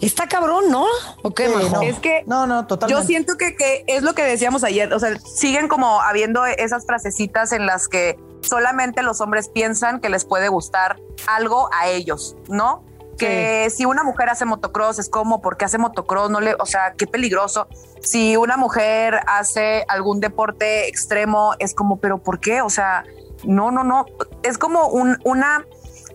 Está 0.02 0.28
cabrón, 0.28 0.70
¿no? 0.70 0.86
¿O 1.24 1.34
qué, 1.34 1.50
Es 1.84 2.00
que 2.00 2.24
no, 2.28 2.46
no, 2.46 2.68
totalmente. 2.68 3.02
Yo 3.02 3.06
siento 3.06 3.36
que, 3.38 3.56
que, 3.56 3.84
es 3.88 4.04
lo 4.04 4.14
que 4.14 4.24
decíamos 4.24 4.64
ayer. 4.64 4.94
O 4.94 5.00
sea, 5.00 5.18
siguen 5.20 5.68
como 5.68 6.02
habiendo 6.02 6.46
esas 6.46 6.86
frasecitas 6.86 7.52
en 7.52 7.66
las 7.66 7.88
que 7.88 8.20
solamente 8.42 9.02
los 9.02 9.22
hombres 9.22 9.50
piensan 9.50 10.00
que 10.00 10.10
les 10.10 10.26
puede 10.26 10.50
gustar 10.50 11.00
algo 11.26 11.70
a 11.74 11.88
ellos, 11.88 12.36
¿no? 12.48 12.84
Que 13.18 13.72
si 13.72 13.86
una 13.86 14.04
mujer 14.04 14.30
hace 14.30 14.46
motocross 14.46 15.00
es 15.00 15.10
como 15.10 15.42
porque 15.42 15.66
hace 15.66 15.80
motocross, 15.80 16.30
no 16.30 16.40
le, 16.40 16.54
o 16.60 16.68
sea, 16.68 16.94
qué 16.96 17.08
peligroso. 17.08 17.68
Si 18.00 18.38
una 18.38 18.58
mujer 18.58 19.22
hace 19.26 19.86
algún 19.88 20.20
deporte 20.20 20.88
extremo 20.88 21.56
es 21.58 21.74
como, 21.74 22.00
pero 22.00 22.20
¿por 22.20 22.40
qué? 22.40 22.62
O 22.62 22.70
sea, 22.70 23.06
no, 23.44 23.72
no, 23.72 23.84
no. 23.84 24.06
Es 24.44 24.60
como 24.60 24.90
un, 24.90 25.18
una 25.24 25.66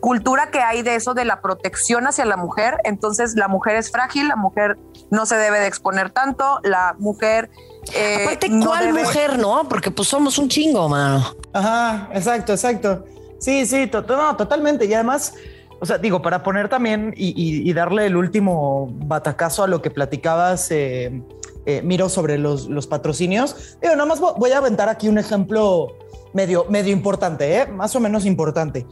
cultura 0.02 0.50
que 0.50 0.58
hay 0.58 0.82
de 0.82 0.96
eso 0.96 1.14
de 1.14 1.24
la 1.24 1.40
protección 1.40 2.08
hacia 2.08 2.24
la 2.24 2.36
mujer. 2.36 2.76
Entonces 2.82 3.36
la 3.36 3.46
mujer 3.46 3.76
es 3.76 3.92
frágil, 3.92 4.26
la 4.26 4.34
mujer 4.34 4.76
no 5.10 5.26
se 5.26 5.36
debe 5.36 5.60
de 5.60 5.68
exponer 5.68 6.10
tanto, 6.10 6.58
la 6.64 6.96
mujer... 6.98 7.50
Eh, 7.94 8.24
Aparte, 8.24 8.50
¿cuál 8.64 8.92
mujer, 8.92 9.38
no? 9.38 9.68
Porque 9.68 9.92
pues 9.92 10.08
somos 10.08 10.38
un 10.38 10.48
chingo, 10.48 10.88
mano. 10.88 11.24
Ajá, 11.52 12.10
exacto, 12.12 12.52
exacto. 12.52 13.04
Sí, 13.38 13.64
sí, 13.64 13.88
no, 14.08 14.36
totalmente. 14.36 14.86
Y 14.86 14.94
además, 14.94 15.34
o 15.80 15.86
sea, 15.86 15.98
digo, 15.98 16.20
para 16.20 16.42
poner 16.42 16.68
también 16.68 17.14
y, 17.16 17.72
darle 17.72 18.06
el 18.06 18.16
último 18.16 18.88
batacazo 19.06 19.62
a 19.62 19.68
lo 19.68 19.82
que 19.82 19.92
platicabas, 19.92 20.68
eh, 20.72 21.22
eh, 21.64 21.80
Miro, 21.82 22.08
sobre 22.08 22.38
los, 22.38 22.68
los 22.68 22.88
patrocinios. 22.88 23.78
Digo, 23.80 23.94
nada 23.94 24.06
más 24.06 24.18
voy 24.18 24.50
a 24.50 24.58
aventar 24.58 24.88
aquí 24.88 25.08
un 25.08 25.18
ejemplo 25.18 25.94
medio, 26.32 26.66
medio 26.68 26.92
importante, 26.92 27.56
¿eh? 27.56 27.66
más 27.68 27.94
o 27.94 28.00
menos 28.00 28.26
importante. 28.26 28.84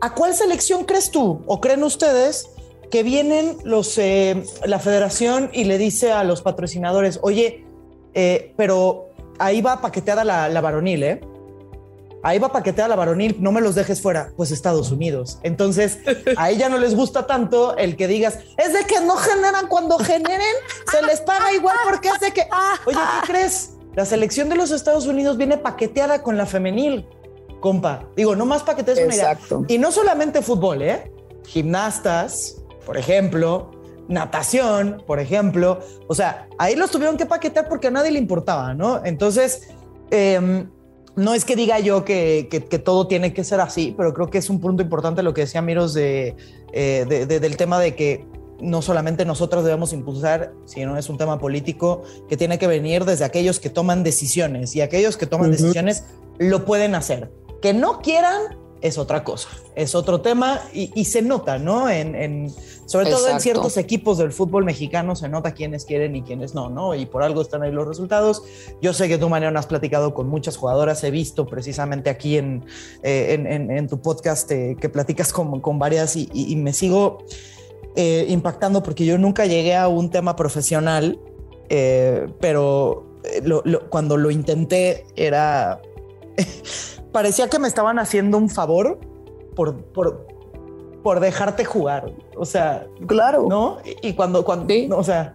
¿A 0.00 0.14
cuál 0.14 0.34
selección 0.34 0.84
crees 0.84 1.10
tú 1.10 1.42
o 1.46 1.60
creen 1.60 1.82
ustedes 1.82 2.50
que 2.90 3.02
vienen 3.02 3.56
los, 3.64 3.96
eh, 3.98 4.44
la 4.64 4.78
federación 4.78 5.50
y 5.52 5.64
le 5.64 5.78
dice 5.78 6.12
a 6.12 6.22
los 6.24 6.42
patrocinadores, 6.42 7.18
oye, 7.22 7.64
eh, 8.14 8.52
pero 8.56 9.08
ahí 9.38 9.60
va 9.60 9.80
paqueteada 9.80 10.24
la, 10.24 10.48
la 10.48 10.60
varonil, 10.60 11.02
¿eh? 11.02 11.20
Ahí 12.22 12.38
va 12.38 12.50
paqueteada 12.50 12.88
la 12.88 12.96
varonil, 12.96 13.36
no 13.40 13.52
me 13.52 13.60
los 13.60 13.74
dejes 13.74 14.00
fuera, 14.02 14.32
pues 14.36 14.50
Estados 14.50 14.90
Unidos. 14.90 15.38
Entonces, 15.42 15.98
a 16.36 16.50
ella 16.50 16.68
no 16.68 16.78
les 16.78 16.94
gusta 16.94 17.26
tanto 17.26 17.76
el 17.76 17.96
que 17.96 18.08
digas, 18.08 18.38
es 18.56 18.72
de 18.72 18.84
que 18.84 19.00
no 19.00 19.16
generan 19.16 19.66
cuando 19.68 19.98
generen, 19.98 20.54
se 20.90 21.02
les 21.02 21.20
paga 21.20 21.52
igual 21.52 21.76
porque 21.84 22.10
hace 22.10 22.32
que, 22.32 22.46
oye, 22.86 22.98
¿qué 22.98 23.32
crees? 23.32 23.70
La 23.94 24.04
selección 24.04 24.50
de 24.50 24.56
los 24.56 24.72
Estados 24.72 25.06
Unidos 25.06 25.38
viene 25.38 25.56
paqueteada 25.56 26.22
con 26.22 26.36
la 26.36 26.44
femenil 26.44 27.06
compa. 27.66 28.08
Digo, 28.14 28.36
no 28.36 28.46
más 28.46 28.62
para 28.62 28.76
que 28.76 28.84
te 28.84 28.94
des 28.94 29.04
una 29.04 29.14
idea. 29.16 29.36
Y 29.66 29.78
no 29.78 29.90
solamente 29.90 30.40
fútbol, 30.40 30.82
¿eh? 30.82 31.10
Gimnastas, 31.46 32.62
por 32.84 32.96
ejemplo, 32.96 33.72
natación, 34.06 35.02
por 35.04 35.18
ejemplo. 35.18 35.80
O 36.06 36.14
sea, 36.14 36.46
ahí 36.58 36.76
los 36.76 36.92
tuvieron 36.92 37.16
que 37.16 37.26
paquetear 37.26 37.68
porque 37.68 37.88
a 37.88 37.90
nadie 37.90 38.12
le 38.12 38.20
importaba, 38.20 38.72
¿no? 38.72 39.04
Entonces, 39.04 39.66
em, 40.12 40.70
no 41.16 41.34
es 41.34 41.44
que 41.44 41.56
diga 41.56 41.80
yo 41.80 42.04
que, 42.04 42.46
todo 42.84 43.08
tiene 43.08 43.34
que 43.34 43.42
ser 43.42 43.60
así, 43.60 43.92
pero 43.96 44.14
creo 44.14 44.28
que 44.28 44.38
es 44.38 44.48
un 44.48 44.60
punto 44.60 44.80
importante 44.80 45.24
lo 45.24 45.34
que 45.34 45.40
decía 45.40 45.60
Miros 45.60 45.96
eh, 45.96 46.36
de, 46.72 47.26
del 47.26 47.56
tema 47.56 47.80
de 47.80 47.96
que 47.96 48.26
no 48.60 48.80
solamente 48.80 49.24
nosotros 49.24 49.64
debemos 49.64 49.92
impulsar, 49.92 50.52
sino 50.66 50.96
es 50.96 51.08
un 51.08 51.18
tema 51.18 51.40
político 51.40 52.04
que 52.28 52.36
tiene 52.36 52.60
que 52.60 52.68
venir 52.68 53.04
desde 53.04 53.24
aquellos 53.24 53.58
que 53.58 53.70
toman 53.70 54.04
decisiones 54.04 54.76
y 54.76 54.82
aquellos 54.82 55.16
que 55.16 55.26
toman 55.26 55.50
decisiones 55.50 56.04
lo 56.38 56.64
pueden 56.64 56.94
hacer. 56.94 57.30
Que 57.60 57.72
no 57.72 58.00
quieran 58.00 58.56
es 58.82 58.98
otra 58.98 59.24
cosa, 59.24 59.48
es 59.74 59.94
otro 59.94 60.20
tema 60.20 60.60
y, 60.72 61.04
se 61.06 61.22
nota, 61.22 61.58
¿no? 61.58 61.88
En, 61.88 62.52
sobre 62.84 63.10
todo 63.10 63.28
en 63.28 63.40
ciertos 63.40 63.76
equipos 63.78 64.18
del 64.18 64.32
fútbol 64.32 64.64
mexicano 64.64 65.16
se 65.16 65.28
nota 65.28 65.54
quiénes 65.54 65.84
quieren 65.84 66.14
y 66.14 66.22
quiénes 66.22 66.54
no, 66.54 66.68
¿no? 66.68 66.94
Y 66.94 67.06
por 67.06 67.22
algo 67.22 67.40
están 67.42 67.62
ahí 67.62 67.72
los 67.72 67.86
resultados. 67.86 68.42
Yo 68.82 68.92
sé 68.92 69.08
que 69.08 69.18
tú, 69.18 69.28
Mariano, 69.28 69.58
has 69.58 69.66
platicado 69.66 70.14
con 70.14 70.28
muchas 70.28 70.56
jugadoras, 70.56 71.02
he 71.04 71.10
visto 71.10 71.46
precisamente 71.46 72.10
aquí 72.10 72.36
en, 72.36 72.64
eh, 73.02 73.68
en, 73.70 73.88
tu 73.88 74.00
podcast 74.00 74.50
eh, 74.52 74.76
que 74.78 74.88
platicas 74.88 75.32
con, 75.32 75.60
con 75.60 75.78
varias 75.78 76.14
y, 76.16 76.56
me 76.56 76.72
sigo 76.72 77.18
eh, 77.96 78.26
impactando 78.28 78.82
porque 78.82 79.04
yo 79.04 79.18
nunca 79.18 79.46
llegué 79.46 79.74
a 79.74 79.88
un 79.88 80.10
tema 80.10 80.36
profesional, 80.36 81.18
pero 82.40 83.06
cuando 83.88 84.16
lo 84.16 84.30
intenté 84.30 85.04
era 85.16 85.80
parecía 87.12 87.48
que 87.48 87.58
me 87.58 87.68
estaban 87.68 87.98
haciendo 87.98 88.38
un 88.38 88.48
favor 88.48 89.00
por, 89.54 89.76
por, 89.92 90.26
por 91.02 91.20
dejarte 91.20 91.64
jugar. 91.64 92.12
O 92.36 92.44
sea, 92.44 92.86
claro. 93.06 93.46
¿No? 93.48 93.78
Y 94.02 94.12
cuando, 94.14 94.44
cuando, 94.44 94.74
o 94.96 95.04
sea, 95.04 95.34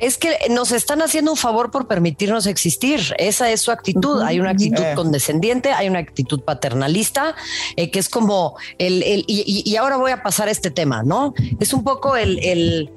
es 0.00 0.16
que 0.16 0.34
nos 0.50 0.72
están 0.72 1.02
haciendo 1.02 1.30
un 1.30 1.36
favor 1.36 1.70
por 1.70 1.86
permitirnos 1.86 2.46
existir. 2.46 3.00
Esa 3.18 3.50
es 3.50 3.60
su 3.60 3.70
actitud. 3.70 4.22
Hay 4.22 4.40
una 4.40 4.50
actitud 4.50 4.82
eh. 4.82 4.94
condescendiente, 4.96 5.72
hay 5.72 5.88
una 5.88 5.98
actitud 5.98 6.40
paternalista, 6.40 7.36
eh, 7.76 7.90
que 7.90 7.98
es 7.98 8.08
como 8.08 8.56
el, 8.78 9.24
y, 9.26 9.76
ahora 9.76 9.98
voy 9.98 10.10
a 10.10 10.22
pasar 10.22 10.48
este 10.48 10.70
tema, 10.70 11.02
¿no? 11.02 11.34
Es 11.60 11.74
un 11.74 11.84
poco 11.84 12.16
el, 12.16 12.38
el 12.42 12.90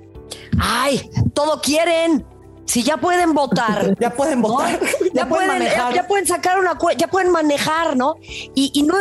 ay, 0.60 1.10
todo 1.34 1.62
quieren. 1.62 2.26
Si 2.66 2.84
ya 2.84 2.98
pueden 2.98 3.34
votar, 3.34 3.96
ya 4.00 4.12
pueden 4.12 4.42
votar, 4.42 4.80
ya, 5.14 5.28
pueden, 5.28 5.48
manejar. 5.48 5.94
Ya, 5.94 6.08
pueden 6.08 6.26
sacar 6.26 6.60
una, 6.60 6.78
ya 6.98 7.08
pueden 7.08 7.32
manejar, 7.32 7.98
¿no? 7.98 8.16
Y, 8.22 8.72
y 8.74 8.84
no, 8.84 8.96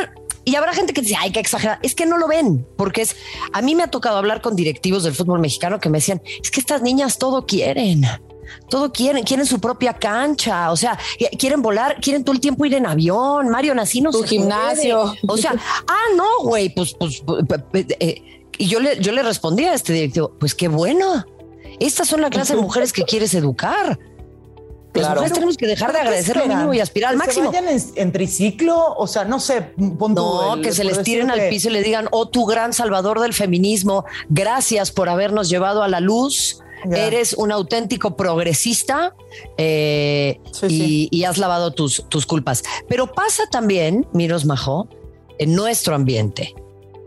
y 0.45 0.57
habrá 0.57 0.73
gente 0.73 0.93
que 0.93 1.03
dice, 1.03 1.15
ay, 1.19 1.31
qué 1.31 1.41
exagerada. 1.41 1.79
Es 1.83 1.95
que 1.95 2.07
no 2.07 2.19
lo 2.19 2.27
ven, 2.27 2.67
porque 2.77 3.03
es, 3.03 3.17
a 3.53 3.63
mí 3.63 3.75
me 3.75 3.85
ha 3.85 3.89
tocado 3.89 4.17
hablar 4.17 4.43
con 4.43 4.57
directivos 4.57 5.05
del 5.05 5.15
fútbol 5.15 5.39
mexicano 5.39 5.79
que 5.79 5.89
me 5.89 5.99
decían, 5.99 6.21
es 6.43 6.51
que 6.51 6.61
estas 6.61 6.83
niñas 6.83 7.19
todo 7.19 7.47
quieren. 7.47 8.05
Todo 8.69 8.93
quieren, 8.93 9.23
quieren 9.23 9.47
su 9.47 9.61
propia 9.61 9.95
cancha, 9.95 10.73
o 10.73 10.77
sea, 10.77 10.99
quieren 11.39 11.63
volar, 11.63 12.01
quieren 12.01 12.25
todo 12.25 12.35
el 12.35 12.41
tiempo 12.41 12.67
ir 12.67 12.75
en 12.75 12.87
avión, 12.87 13.49
Mario 13.49 13.75
Nacino. 13.75 14.13
Su 14.13 14.25
gimnasio. 14.25 15.15
O 15.29 15.37
sea, 15.37 15.55
ah, 15.87 16.05
no, 16.17 16.45
güey, 16.45 16.75
pues, 16.75 16.95
pues, 16.99 17.23
eh, 18.01 18.43
y 18.59 18.67
yo 18.67 18.81
le, 18.81 19.01
yo 19.01 19.13
le 19.13 19.23
respondí 19.23 19.65
a 19.65 19.75
este 19.75 19.93
directivo, 19.93 20.33
pues 20.39 20.55
qué 20.55 20.69
bueno. 20.69 21.25
Estas 21.81 22.09
son 22.09 22.21
la 22.21 22.31
clase 22.31 22.55
de 22.55 22.63
mujeres 22.63 22.93
que 22.93 23.05
quieres 23.05 23.35
educar. 23.35 23.99
Claro. 24.93 25.23
tenemos 25.23 25.57
que 25.57 25.67
dejar 25.67 25.93
de 25.93 26.01
agradecer 26.01 26.37
lo 26.37 26.47
mínimo 26.47 26.75
y 26.75 26.81
aspirar 26.81 27.13
al 27.13 27.17
máximo. 27.17 27.51
Que 27.51 27.61
vayan 27.61 27.81
en, 27.95 28.13
triciclo, 28.13 28.95
o 28.95 29.07
sea, 29.07 29.25
no 29.25 29.41
sé. 29.41 29.73
no, 29.77 30.61
que 30.63 30.73
se 30.73 30.85
les 30.85 31.03
tiren 31.03 31.31
al 31.31 31.49
piso 31.49 31.71
y 31.71 31.73
le 31.73 31.83
digan, 31.83 32.09
oh, 32.11 32.29
tu 32.29 32.45
gran 32.45 32.73
salvador 32.73 33.21
del 33.21 33.33
feminismo, 33.33 34.05
gracias 34.29 34.91
por 34.91 35.09
habernos 35.09 35.49
llevado 35.49 35.83
a 35.83 35.89
la 35.89 36.01
luz. 36.01 36.59
Eres 36.91 37.35
un 37.35 37.53
auténtico 37.53 38.17
progresista 38.17 39.15
eh, 39.57 40.41
y, 40.69 41.25
has 41.25 41.39
lavado 41.39 41.73
tus, 41.73 42.05
tus 42.09 42.27
culpas. 42.27 42.65
Pero 42.89 43.13
pasa 43.13 43.45
también, 43.51 44.07
Miros 44.13 44.45
Majo, 44.45 44.89
en 45.39 45.55
nuestro 45.55 45.95
ambiente. 45.95 46.55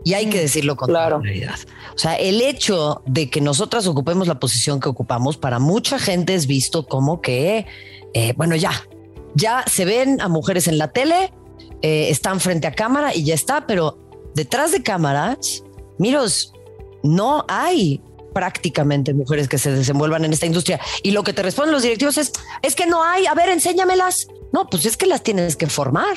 Y 0.06 0.14
hay 0.14 0.26
que 0.26 0.38
mm, 0.38 0.40
decirlo 0.42 0.76
con 0.76 0.86
claridad. 0.86 1.20
claridad. 1.20 1.58
O 1.92 1.98
sea, 1.98 2.14
el 2.14 2.40
hecho 2.40 3.02
de 3.06 3.28
que 3.28 3.40
nosotras 3.40 3.88
ocupemos 3.88 4.28
la 4.28 4.38
posición 4.38 4.78
que 4.78 4.88
ocupamos, 4.88 5.36
para 5.36 5.58
mucha 5.58 5.98
gente 5.98 6.36
es 6.36 6.46
visto 6.46 6.86
como 6.86 7.20
que, 7.20 7.66
eh, 8.14 8.32
bueno, 8.36 8.54
ya, 8.54 8.70
ya 9.34 9.64
se 9.66 9.84
ven 9.84 10.20
a 10.20 10.28
mujeres 10.28 10.68
en 10.68 10.78
la 10.78 10.92
tele, 10.92 11.32
eh, 11.82 12.06
están 12.08 12.38
frente 12.38 12.68
a 12.68 12.72
cámara 12.72 13.16
y 13.16 13.24
ya 13.24 13.34
está, 13.34 13.66
pero 13.66 13.98
detrás 14.36 14.70
de 14.70 14.84
cámaras, 14.84 15.64
miros, 15.98 16.52
no 17.02 17.44
hay 17.48 18.00
prácticamente 18.32 19.12
mujeres 19.12 19.48
que 19.48 19.58
se 19.58 19.72
desenvuelvan 19.72 20.24
en 20.24 20.32
esta 20.32 20.46
industria. 20.46 20.78
Y 21.02 21.10
lo 21.10 21.24
que 21.24 21.32
te 21.32 21.42
responden 21.42 21.72
los 21.72 21.82
directivos 21.82 22.16
es, 22.16 22.32
es 22.62 22.76
que 22.76 22.86
no 22.86 23.02
hay, 23.02 23.26
a 23.26 23.34
ver, 23.34 23.48
enséñamelas. 23.48 24.28
No, 24.52 24.68
pues 24.68 24.86
es 24.86 24.96
que 24.96 25.06
las 25.06 25.24
tienes 25.24 25.56
que 25.56 25.66
formar. 25.66 26.14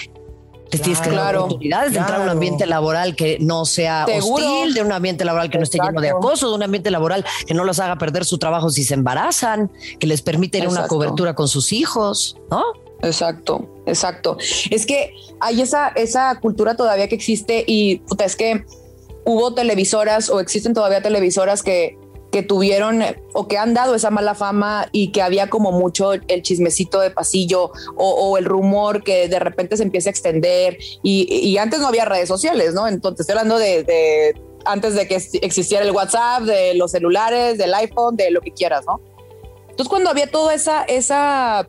Te 0.70 0.78
tienes 0.78 1.02
que 1.02 1.10
dar 1.10 1.36
oportunidades 1.36 1.94
de 1.94 2.00
entrar 2.00 2.22
a 2.22 2.24
un 2.24 2.30
ambiente 2.30 2.66
laboral 2.66 3.16
que 3.16 3.38
no 3.40 3.66
sea 3.66 4.06
hostil, 4.06 4.74
de 4.74 4.82
un 4.82 4.92
ambiente 4.92 5.26
laboral 5.26 5.50
que 5.50 5.58
no 5.58 5.64
esté 5.64 5.80
lleno 5.84 6.00
de 6.00 6.10
acoso, 6.10 6.50
de 6.50 6.56
un 6.56 6.64
ambiente 6.64 6.92
laboral 6.92 7.26
que 7.48 7.54
no 7.54 7.64
los 7.64 7.80
haga 7.80 7.98
perder 7.98 8.26
su 8.26 8.38
trabajo 8.38 8.70
si 8.70 8.84
se 8.84 8.94
embarazan, 8.94 9.72
que 10.00 10.08
les 10.08 10.22
permite 10.22 10.60
ir 10.60 10.68
una 10.68 10.88
cobertura 10.88 11.34
con 11.34 11.48
sus 11.48 11.72
hijos, 11.74 12.38
¿no? 12.52 12.64
Exacto, 13.02 13.68
exacto. 13.86 14.38
Es 14.70 14.86
que 14.86 15.14
hay 15.40 15.62
esa, 15.62 15.88
esa 15.90 16.40
cultura 16.40 16.76
todavía 16.76 17.08
que 17.08 17.16
existe 17.16 17.64
y 17.66 18.02
es 18.24 18.36
que 18.36 18.66
hubo 19.26 19.54
televisoras 19.54 20.30
o 20.30 20.40
existen 20.40 20.74
todavía 20.74 21.02
televisoras 21.02 21.64
que 21.64 21.98
que 22.32 22.44
tuvieron 22.44 23.02
o 23.34 23.48
que 23.48 23.58
han 23.58 23.74
dado 23.74 23.96
esa 23.96 24.12
mala 24.12 24.36
fama 24.36 24.88
y 24.92 25.12
que 25.12 25.22
había 25.22 25.50
como 25.50 25.72
mucho 25.72 26.14
el 26.14 26.42
chismecito 26.42 27.00
de 27.00 27.10
pasillo 27.12 27.72
o, 27.96 28.38
el 28.38 28.46
rumor 28.46 29.04
que 29.04 29.28
de 29.28 29.40
repente 29.40 29.78
se 29.78 29.84
empieza 29.84 30.10
a 30.10 30.12
extender 30.12 30.78
y, 31.02 31.58
antes 31.58 31.80
no 31.80 31.88
había 31.88 32.06
redes 32.06 32.28
sociales, 32.28 32.74
¿no? 32.74 32.88
Entonces 32.88 33.22
estoy 33.22 33.34
hablando 33.34 33.58
de, 33.58 34.34
antes 34.66 34.96
de 34.96 35.08
que 35.08 35.16
existiera 35.16 35.84
el 35.84 35.92
WhatsApp, 35.92 36.44
de 36.44 36.76
los 36.76 36.92
celulares, 36.92 37.58
del 37.58 37.74
iPhone, 37.74 38.16
de 38.16 38.32
lo 38.32 38.42
que 38.42 38.52
quieras, 38.52 38.86
¿no? 38.86 39.02
Entonces 39.70 39.90
cuando 39.90 40.10
había 40.10 40.30
toda 40.30 40.54
esa, 40.54 40.84
esa 40.84 41.68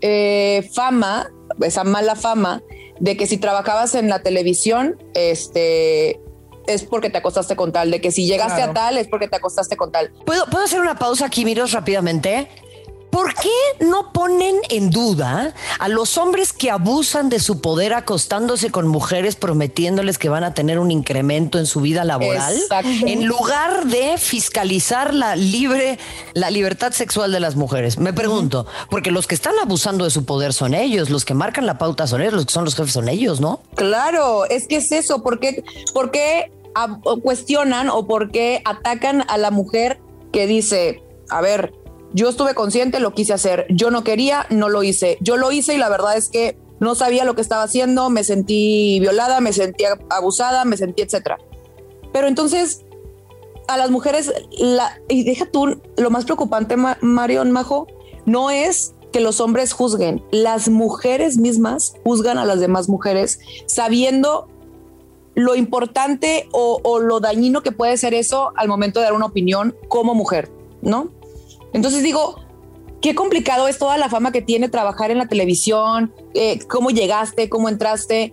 eh, 0.00 0.68
fama, 0.72 1.30
esa 1.60 1.84
mala 1.84 2.16
fama 2.16 2.62
de 2.98 3.16
que 3.16 3.26
si 3.26 3.36
trabajabas 3.36 3.94
en 3.94 4.08
la 4.08 4.22
televisión, 4.22 4.96
este, 5.14 6.20
es 6.66 6.84
porque 6.84 7.10
te 7.10 7.18
acostaste 7.18 7.56
con 7.56 7.72
tal, 7.72 7.90
de 7.90 8.00
que 8.00 8.10
si 8.10 8.26
llegaste 8.26 8.62
a 8.62 8.72
tal 8.72 8.98
es 8.98 9.08
porque 9.08 9.28
te 9.28 9.36
acostaste 9.36 9.76
con 9.76 9.92
tal. 9.92 10.10
¿Puedo, 10.24 10.46
¿Puedo 10.46 10.64
hacer 10.64 10.80
una 10.80 10.96
pausa 10.96 11.26
aquí, 11.26 11.44
Miros, 11.44 11.72
rápidamente? 11.72 12.48
¿Por 13.16 13.32
qué 13.32 13.48
no 13.80 14.12
ponen 14.12 14.56
en 14.68 14.90
duda 14.90 15.54
a 15.78 15.88
los 15.88 16.18
hombres 16.18 16.52
que 16.52 16.70
abusan 16.70 17.30
de 17.30 17.40
su 17.40 17.62
poder 17.62 17.94
acostándose 17.94 18.70
con 18.70 18.86
mujeres 18.86 19.36
prometiéndoles 19.36 20.18
que 20.18 20.28
van 20.28 20.44
a 20.44 20.52
tener 20.52 20.78
un 20.78 20.90
incremento 20.90 21.58
en 21.58 21.64
su 21.64 21.80
vida 21.80 22.04
laboral 22.04 22.54
en 22.84 23.24
lugar 23.24 23.86
de 23.86 24.18
fiscalizar 24.18 25.14
la 25.14 25.34
libre 25.34 25.98
la 26.34 26.50
libertad 26.50 26.92
sexual 26.92 27.32
de 27.32 27.40
las 27.40 27.56
mujeres? 27.56 27.96
Me 27.96 28.12
pregunto, 28.12 28.66
porque 28.90 29.10
los 29.10 29.26
que 29.26 29.34
están 29.34 29.54
abusando 29.62 30.04
de 30.04 30.10
su 30.10 30.26
poder 30.26 30.52
son 30.52 30.74
ellos, 30.74 31.08
los 31.08 31.24
que 31.24 31.32
marcan 31.32 31.64
la 31.64 31.78
pauta 31.78 32.06
son 32.06 32.20
ellos, 32.20 32.34
los 32.34 32.44
que 32.44 32.52
son 32.52 32.66
los 32.66 32.74
jefes 32.74 32.92
son 32.92 33.08
ellos, 33.08 33.40
¿no? 33.40 33.62
Claro, 33.76 34.44
es 34.44 34.68
que 34.68 34.76
es 34.76 34.92
eso, 34.92 35.22
¿por 35.22 35.40
qué, 35.40 35.64
por 35.94 36.10
qué 36.10 36.52
cuestionan 37.22 37.88
o 37.88 38.06
por 38.06 38.30
qué 38.30 38.60
atacan 38.66 39.24
a 39.28 39.38
la 39.38 39.50
mujer 39.50 40.00
que 40.34 40.46
dice, 40.46 41.02
a 41.30 41.40
ver, 41.40 41.72
yo 42.16 42.30
estuve 42.30 42.54
consciente, 42.54 42.98
lo 42.98 43.12
quise 43.12 43.34
hacer, 43.34 43.66
yo 43.68 43.90
no 43.90 44.02
quería, 44.02 44.46
no 44.48 44.70
lo 44.70 44.82
hice, 44.82 45.18
yo 45.20 45.36
lo 45.36 45.52
hice 45.52 45.74
y 45.74 45.76
la 45.78 45.90
verdad 45.90 46.16
es 46.16 46.30
que 46.30 46.58
no 46.80 46.94
sabía 46.94 47.26
lo 47.26 47.34
que 47.34 47.42
estaba 47.42 47.62
haciendo, 47.62 48.08
me 48.08 48.24
sentí 48.24 48.98
violada, 49.00 49.40
me 49.40 49.52
sentí 49.52 49.84
abusada, 50.08 50.64
me 50.64 50.78
sentí 50.78 51.02
etcétera. 51.02 51.36
Pero 52.14 52.26
entonces 52.26 52.86
a 53.68 53.76
las 53.76 53.90
mujeres, 53.90 54.32
la, 54.58 54.98
y 55.10 55.24
deja 55.24 55.44
tú, 55.44 55.78
lo 55.98 56.10
más 56.10 56.24
preocupante, 56.24 56.76
Marion 57.02 57.50
Majo, 57.50 57.86
no 58.24 58.48
es 58.48 58.94
que 59.12 59.20
los 59.20 59.40
hombres 59.40 59.74
juzguen, 59.74 60.24
las 60.30 60.70
mujeres 60.70 61.36
mismas 61.36 61.96
juzgan 62.02 62.38
a 62.38 62.46
las 62.46 62.60
demás 62.60 62.88
mujeres 62.88 63.40
sabiendo 63.66 64.48
lo 65.34 65.54
importante 65.54 66.48
o, 66.52 66.98
lo 66.98 67.20
dañino 67.20 67.62
que 67.62 67.72
puede 67.72 67.98
ser 67.98 68.14
eso 68.14 68.52
al 68.56 68.68
momento 68.68 69.00
de 69.00 69.04
dar 69.04 69.12
una 69.12 69.26
opinión 69.26 69.76
como 69.88 70.14
mujer, 70.14 70.50
¿no? 70.80 71.10
Entonces 71.76 72.02
digo, 72.02 72.40
qué 73.02 73.14
complicado 73.14 73.68
es 73.68 73.76
toda 73.76 73.98
la 73.98 74.08
fama 74.08 74.32
que 74.32 74.40
tiene 74.40 74.70
trabajar 74.70 75.10
en 75.10 75.18
la 75.18 75.28
televisión, 75.28 76.10
eh, 76.32 76.58
cómo 76.68 76.88
llegaste, 76.88 77.50
cómo 77.50 77.68
entraste. 77.68 78.32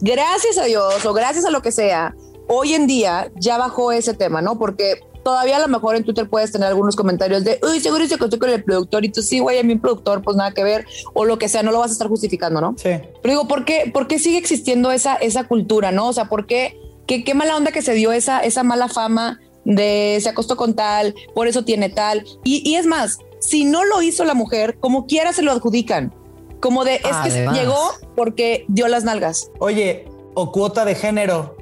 Gracias 0.00 0.58
a 0.58 0.64
Dios 0.64 1.06
o 1.06 1.14
gracias 1.14 1.46
a 1.46 1.50
lo 1.50 1.62
que 1.62 1.72
sea, 1.72 2.14
hoy 2.46 2.74
en 2.74 2.86
día 2.86 3.32
ya 3.36 3.56
bajó 3.56 3.90
ese 3.90 4.12
tema, 4.12 4.42
¿no? 4.42 4.58
Porque 4.58 5.00
todavía 5.22 5.56
a 5.56 5.60
lo 5.60 5.68
mejor 5.68 5.96
en 5.96 6.04
Twitter 6.04 6.28
puedes 6.28 6.52
tener 6.52 6.68
algunos 6.68 6.94
comentarios 6.94 7.42
de, 7.42 7.58
uy, 7.62 7.80
seguro 7.80 8.06
se 8.06 8.18
contó 8.18 8.38
con 8.38 8.50
el 8.50 8.62
productor 8.62 9.02
y 9.06 9.08
tú 9.08 9.22
sí, 9.22 9.38
güey, 9.38 9.58
a 9.58 9.62
mi 9.62 9.76
productor, 9.76 10.20
pues 10.20 10.36
nada 10.36 10.52
que 10.52 10.62
ver, 10.62 10.84
o 11.14 11.24
lo 11.24 11.38
que 11.38 11.48
sea, 11.48 11.62
no 11.62 11.72
lo 11.72 11.78
vas 11.78 11.88
a 11.88 11.94
estar 11.94 12.08
justificando, 12.08 12.60
¿no? 12.60 12.74
Sí. 12.76 12.90
Pero 13.22 13.32
digo, 13.32 13.48
¿por 13.48 13.64
qué, 13.64 13.90
por 13.94 14.08
qué 14.08 14.18
sigue 14.18 14.36
existiendo 14.36 14.92
esa, 14.92 15.16
esa 15.16 15.44
cultura, 15.44 15.90
no? 15.90 16.08
O 16.08 16.12
sea, 16.12 16.26
¿por 16.26 16.46
qué, 16.46 16.78
qué, 17.06 17.24
qué 17.24 17.32
mala 17.32 17.56
onda 17.56 17.72
que 17.72 17.80
se 17.80 17.94
dio 17.94 18.12
esa, 18.12 18.40
esa 18.40 18.62
mala 18.62 18.88
fama 18.88 19.40
de 19.64 20.18
se 20.22 20.28
acostó 20.28 20.56
con 20.56 20.74
tal, 20.74 21.14
por 21.34 21.46
eso 21.46 21.64
tiene 21.64 21.88
tal? 21.88 22.24
Y, 22.44 22.68
y 22.68 22.76
es 22.76 22.86
más, 22.86 23.18
si 23.40 23.64
no 23.64 23.84
lo 23.84 24.02
hizo 24.02 24.24
la 24.24 24.34
mujer, 24.34 24.78
como 24.80 25.06
quiera 25.06 25.32
se 25.32 25.42
lo 25.42 25.52
adjudican. 25.52 26.14
Como 26.60 26.84
de, 26.84 26.94
es 26.94 27.16
que 27.24 27.46
llegó 27.52 27.92
porque 28.16 28.64
dio 28.68 28.88
las 28.88 29.04
nalgas. 29.04 29.50
Oye, 29.58 30.06
o 30.34 30.50
cuota 30.50 30.84
de 30.84 30.94
género. 30.94 31.56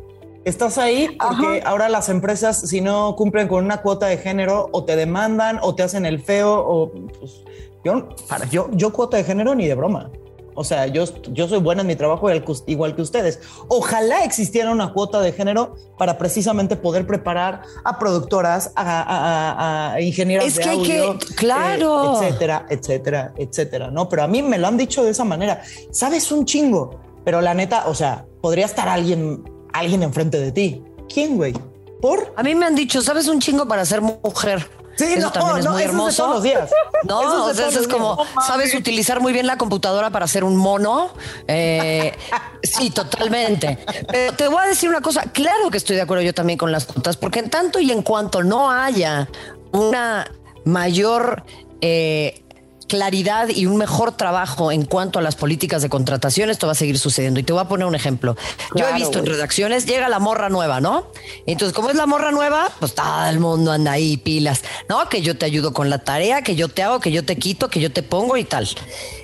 Estás 0.45 0.79
ahí 0.79 1.17
porque 1.21 1.63
ahora 1.65 1.89
las 1.89 2.09
empresas, 2.09 2.69
si 2.69 2.81
no 2.81 3.15
cumplen 3.17 3.47
con 3.49 3.65
una 3.65 3.83
cuota 3.83 4.07
de 4.07 4.17
género, 4.17 4.69
o 4.73 4.85
te 4.85 4.97
demandan 4.97 5.59
o 5.63 5.75
te 5.75 5.85
hacen 5.85 6.05
el 6.05 6.21
feo, 6.21 6.55
o 6.55 6.91
pues, 6.91 7.43
yo, 7.85 8.09
yo, 8.51 8.69
yo 8.73 8.93
cuota 8.93 9.17
de 9.17 9.25
género 9.25 9.55
ni 9.55 9.67
de 9.67 9.75
broma. 9.75 10.11
O 10.55 10.65
sea, 10.65 10.87
yo, 10.87 11.05
yo 11.33 11.49
soy 11.49 11.59
buena 11.59 11.83
en 11.83 11.89
mi 11.89 11.97
trabajo 11.97 12.29
igual 12.67 12.95
que 12.95 13.03
ustedes. 13.03 13.41
Ojalá 13.69 14.25
existiera 14.25 14.71
una 14.71 14.93
cuota 14.93 15.21
de 15.21 15.33
género 15.33 15.77
para 15.99 16.19
precisamente 16.19 16.77
poder 16.77 17.07
preparar 17.07 17.63
a 17.85 17.99
productoras, 17.99 18.73
a, 18.77 19.97
ingenieros 20.01 20.47
es 20.47 20.57
de 20.57 20.63
que 20.63 20.71
audio, 20.71 21.13
hay 21.13 21.19
que, 21.19 21.35
claro, 21.35 22.23
eh, 22.23 22.27
etcétera, 22.27 22.67
etcétera, 22.69 23.35
etcétera. 23.37 23.91
No, 23.91 24.09
pero 24.09 24.23
a 24.23 24.29
mí 24.29 24.43
me 24.43 24.59
lo 24.59 24.67
han 24.67 24.77
dicho 24.77 25.05
de 25.05 25.11
esa 25.11 25.25
manera. 25.25 25.63
Sabes 25.91 26.31
un 26.33 26.45
chingo, 26.45 27.01
pero 27.25 27.41
la 27.41 27.55
neta, 27.55 27.85
o 27.87 27.95
sea, 27.95 28.27
podría 28.41 28.67
estar 28.67 28.89
alguien 28.89 29.45
alguien 29.73 30.03
enfrente 30.03 30.39
de 30.39 30.53
ti. 30.53 30.83
¿Quién, 31.13 31.37
güey? 31.37 31.55
¿Por? 32.01 32.33
A 32.37 32.43
mí 32.43 32.55
me 32.55 32.67
han 32.67 32.75
dicho, 32.75 33.01
¿sabes 33.03 33.29
un 33.29 33.41
chingo 33.41 33.67
para 33.67 33.85
ser 33.85 34.01
mujer? 34.01 34.69
Sí, 35.07 35.13
eso 35.15 35.27
no, 35.27 35.33
también 35.33 35.59
es 35.59 35.65
no, 35.65 35.73
muy 35.73 35.83
hermoso. 35.83 36.23
todos 36.23 36.35
los 36.37 36.43
días. 36.43 36.71
No, 37.05 37.21
Eso 37.21 37.45
o 37.47 37.55
sea, 37.55 37.67
es 37.67 37.75
días. 37.75 37.89
como, 37.89 38.17
sabes 38.47 38.73
utilizar 38.75 39.21
muy 39.21 39.33
bien 39.33 39.45
la 39.49 39.59
computadora 39.59 40.11
para 40.11 40.25
hacer 40.27 40.45
un 40.45 40.57
mono. 40.57 41.13
Eh, 41.49 42.13
sí, 42.63 42.91
totalmente. 42.91 43.77
Pero 44.09 44.35
te 44.35 44.47
voy 44.47 44.63
a 44.63 44.69
decir 44.69 44.89
una 44.89 45.01
cosa, 45.01 45.23
claro 45.33 45.69
que 45.71 45.79
estoy 45.79 45.97
de 45.97 46.03
acuerdo 46.03 46.23
yo 46.23 46.33
también 46.33 46.59
con 46.59 46.71
las 46.71 46.87
cuotas, 46.87 47.17
porque 47.17 47.41
en 47.41 47.51
tanto 47.51 47.81
y 47.81 47.91
en 47.91 48.03
cuanto 48.03 48.45
no 48.45 48.71
haya 48.71 49.29
una 49.73 50.31
mayor 50.65 51.43
eh, 51.81 52.45
claridad 52.93 53.49
y 53.49 53.65
un 53.65 53.79
mejor 53.79 54.13
trabajo 54.13 54.71
en 54.71 54.85
cuanto 54.85 55.19
a 55.19 55.23
las 55.23 55.35
políticas 55.35 55.81
de 55.81 55.89
contratación, 55.89 56.51
esto 56.51 56.67
va 56.67 56.73
a 56.73 56.75
seguir 56.75 56.99
sucediendo. 56.99 57.41
Y 57.41 57.43
te 57.43 57.55
voy 57.55 57.63
a 57.63 57.65
poner 57.65 57.87
un 57.87 57.95
ejemplo. 57.95 58.37
Yo 58.75 58.87
he 58.87 58.93
visto 58.93 59.19
en 59.19 59.25
redacciones, 59.25 59.87
llega 59.87 60.11
la 60.11 60.19
morra 60.19 60.51
nueva, 60.51 60.83
¿no? 60.83 61.07
Entonces, 61.47 61.75
como 61.75 61.89
es 61.89 61.97
la 61.97 62.05
morra 62.05 62.33
nueva, 62.33 62.71
pues 62.81 62.95
todo 62.95 63.25
el 63.31 63.41
mundo 63.41 63.73
anda 63.73 63.93
ahí, 63.93 64.19
pilas, 64.19 64.63
¿no? 64.91 65.09
Que 65.09 65.23
yo 65.23 65.39
te 65.39 65.47
ayudo 65.47 65.73
con 65.73 65.89
la 65.89 66.05
tarea, 66.05 66.43
que 66.43 66.55
yo 66.55 66.69
te 66.69 66.83
hago, 66.83 67.01
que 67.01 67.11
yo 67.11 67.25
te 67.25 67.37
quito, 67.37 67.71
que 67.71 67.81
yo 67.81 67.91
te 67.91 68.03
pongo 68.03 68.37
y 68.37 68.45
tal. 68.45 68.69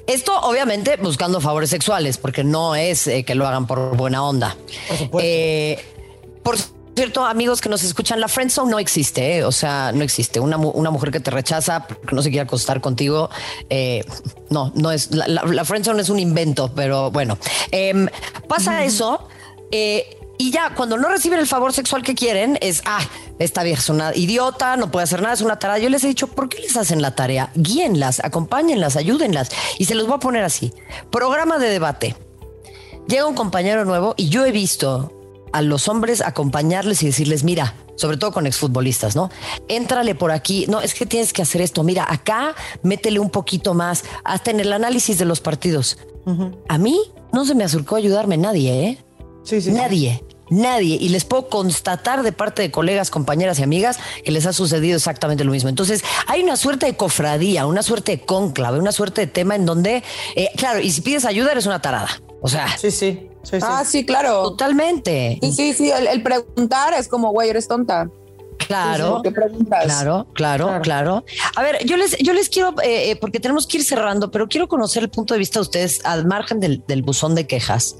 Esto, 0.06 0.40
obviamente, 0.40 0.96
buscando 0.96 1.38
favores 1.38 1.68
sexuales, 1.68 2.16
porque 2.16 2.44
no 2.44 2.74
es 2.74 3.06
eh, 3.06 3.22
que 3.22 3.34
lo 3.34 3.46
hagan 3.46 3.66
por 3.66 3.98
buena 3.98 4.24
onda. 4.24 4.56
Por 4.88 4.96
supuesto. 4.96 5.28
Eh, 5.28 5.97
cierto, 6.98 7.24
amigos 7.24 7.60
que 7.60 7.68
nos 7.68 7.82
escuchan, 7.82 8.20
la 8.20 8.28
friendzone 8.28 8.70
no 8.70 8.78
existe, 8.78 9.38
¿eh? 9.38 9.44
o 9.44 9.52
sea, 9.52 9.92
no 9.92 10.02
existe. 10.04 10.40
Una, 10.40 10.56
una 10.56 10.90
mujer 10.90 11.10
que 11.10 11.20
te 11.20 11.30
rechaza 11.30 11.86
porque 11.86 12.14
no 12.14 12.22
se 12.22 12.30
quiere 12.30 12.42
acostar 12.42 12.80
contigo, 12.80 13.30
eh, 13.70 14.04
no, 14.50 14.72
no 14.74 14.90
es. 14.92 15.10
La, 15.12 15.26
la, 15.28 15.42
la 15.44 15.64
friendzone 15.64 16.02
es 16.02 16.08
un 16.08 16.18
invento, 16.18 16.72
pero 16.74 17.10
bueno. 17.10 17.38
Em, 17.70 18.08
pasa 18.48 18.84
eso. 18.84 19.28
eh, 19.70 20.14
y 20.40 20.52
ya, 20.52 20.72
cuando 20.76 20.96
no 20.96 21.08
reciben 21.08 21.40
el 21.40 21.48
favor 21.48 21.72
sexual 21.72 22.04
que 22.04 22.14
quieren, 22.14 22.58
es, 22.60 22.82
ah, 22.84 23.00
esta 23.40 23.64
vieja 23.64 23.80
es 23.80 23.88
una 23.88 24.14
idiota, 24.14 24.76
no 24.76 24.88
puede 24.88 25.02
hacer 25.02 25.20
nada, 25.20 25.34
es 25.34 25.40
una 25.40 25.58
tarea. 25.58 25.78
Yo 25.78 25.88
les 25.88 26.04
he 26.04 26.06
dicho, 26.08 26.28
¿por 26.28 26.48
qué 26.48 26.60
les 26.60 26.76
hacen 26.76 27.02
la 27.02 27.16
tarea? 27.16 27.50
Guíenlas, 27.56 28.20
acompáñenlas, 28.22 28.94
ayúdenlas. 28.94 29.48
Y 29.78 29.86
se 29.86 29.96
los 29.96 30.06
voy 30.06 30.14
a 30.16 30.20
poner 30.20 30.44
así. 30.44 30.72
Programa 31.10 31.58
de 31.58 31.68
debate 31.70 32.14
llega 33.08 33.26
un 33.26 33.34
compañero 33.34 33.84
nuevo 33.84 34.14
y 34.16 34.28
yo 34.28 34.44
he 34.46 34.52
visto 34.52 35.17
a 35.52 35.62
los 35.62 35.88
hombres 35.88 36.20
acompañarles 36.20 37.02
y 37.02 37.06
decirles, 37.06 37.44
mira, 37.44 37.74
sobre 37.96 38.16
todo 38.16 38.32
con 38.32 38.46
exfutbolistas, 38.46 39.16
¿no? 39.16 39.30
Éntrale 39.68 40.14
por 40.14 40.30
aquí, 40.30 40.66
no, 40.68 40.80
es 40.80 40.94
que 40.94 41.06
tienes 41.06 41.32
que 41.32 41.42
hacer 41.42 41.60
esto, 41.60 41.82
mira, 41.82 42.06
acá 42.08 42.54
métele 42.82 43.18
un 43.18 43.30
poquito 43.30 43.74
más, 43.74 44.04
hasta 44.24 44.50
en 44.50 44.60
el 44.60 44.72
análisis 44.72 45.18
de 45.18 45.24
los 45.24 45.40
partidos. 45.40 45.98
A 46.68 46.76
mí 46.76 47.00
no 47.32 47.46
se 47.46 47.54
me 47.54 47.64
acercó 47.64 47.94
a 47.94 47.98
ayudarme 47.98 48.36
nadie, 48.36 48.84
¿eh? 48.84 49.04
Sí, 49.44 49.62
sí, 49.62 49.70
sí. 49.70 49.72
Nadie. 49.72 50.22
Nadie. 50.50 50.96
Y 51.00 51.08
les 51.08 51.24
puedo 51.24 51.48
constatar 51.48 52.22
de 52.22 52.32
parte 52.32 52.62
de 52.62 52.70
colegas, 52.70 53.10
compañeras 53.10 53.58
y 53.58 53.62
amigas 53.62 53.98
que 54.24 54.30
les 54.30 54.46
ha 54.46 54.52
sucedido 54.52 54.96
exactamente 54.96 55.44
lo 55.44 55.52
mismo. 55.52 55.68
Entonces, 55.68 56.02
hay 56.26 56.42
una 56.42 56.56
suerte 56.56 56.86
de 56.86 56.96
cofradía, 56.96 57.66
una 57.66 57.82
suerte 57.82 58.12
de 58.12 58.20
cónclave, 58.20 58.78
una 58.78 58.92
suerte 58.92 59.22
de 59.22 59.26
tema 59.26 59.56
en 59.56 59.66
donde, 59.66 60.02
eh, 60.36 60.50
claro, 60.56 60.80
y 60.80 60.90
si 60.90 61.00
pides 61.00 61.24
ayuda 61.24 61.52
eres 61.52 61.66
una 61.66 61.80
tarada. 61.80 62.08
O 62.40 62.48
sea, 62.48 62.76
Sí, 62.78 62.90
sí. 62.90 63.27
Sí, 63.50 63.60
sí. 63.60 63.66
Ah, 63.68 63.84
sí, 63.84 64.04
claro. 64.04 64.50
totalmente. 64.50 65.38
Sí, 65.42 65.52
sí, 65.52 65.72
sí. 65.72 65.90
El, 65.90 66.06
el 66.06 66.22
preguntar 66.22 66.94
es 66.94 67.08
como, 67.08 67.30
güey, 67.30 67.50
eres 67.50 67.68
tonta. 67.68 68.08
Claro. 68.66 69.22
Claro, 69.22 69.66
claro, 69.72 70.26
claro, 70.34 70.82
Claro. 70.82 71.24
A 71.56 71.62
ver, 71.62 71.84
yo 71.86 71.96
les, 71.96 72.16
yo 72.18 72.32
les 72.32 72.48
quiero, 72.48 72.74
eh, 72.82 73.10
eh, 73.10 73.16
porque 73.16 73.40
tenemos 73.40 73.66
que 73.66 73.78
ir 73.78 73.84
cerrando, 73.84 74.30
pero 74.30 74.48
quiero 74.48 74.68
conocer 74.68 75.02
el 75.04 75.10
punto 75.10 75.34
de 75.34 75.38
vista 75.38 75.58
de 75.58 75.62
ustedes 75.62 76.04
al 76.04 76.26
margen 76.26 76.60
del, 76.60 76.84
del 76.86 77.02
buzón 77.02 77.34
de 77.34 77.46
quejas. 77.46 77.96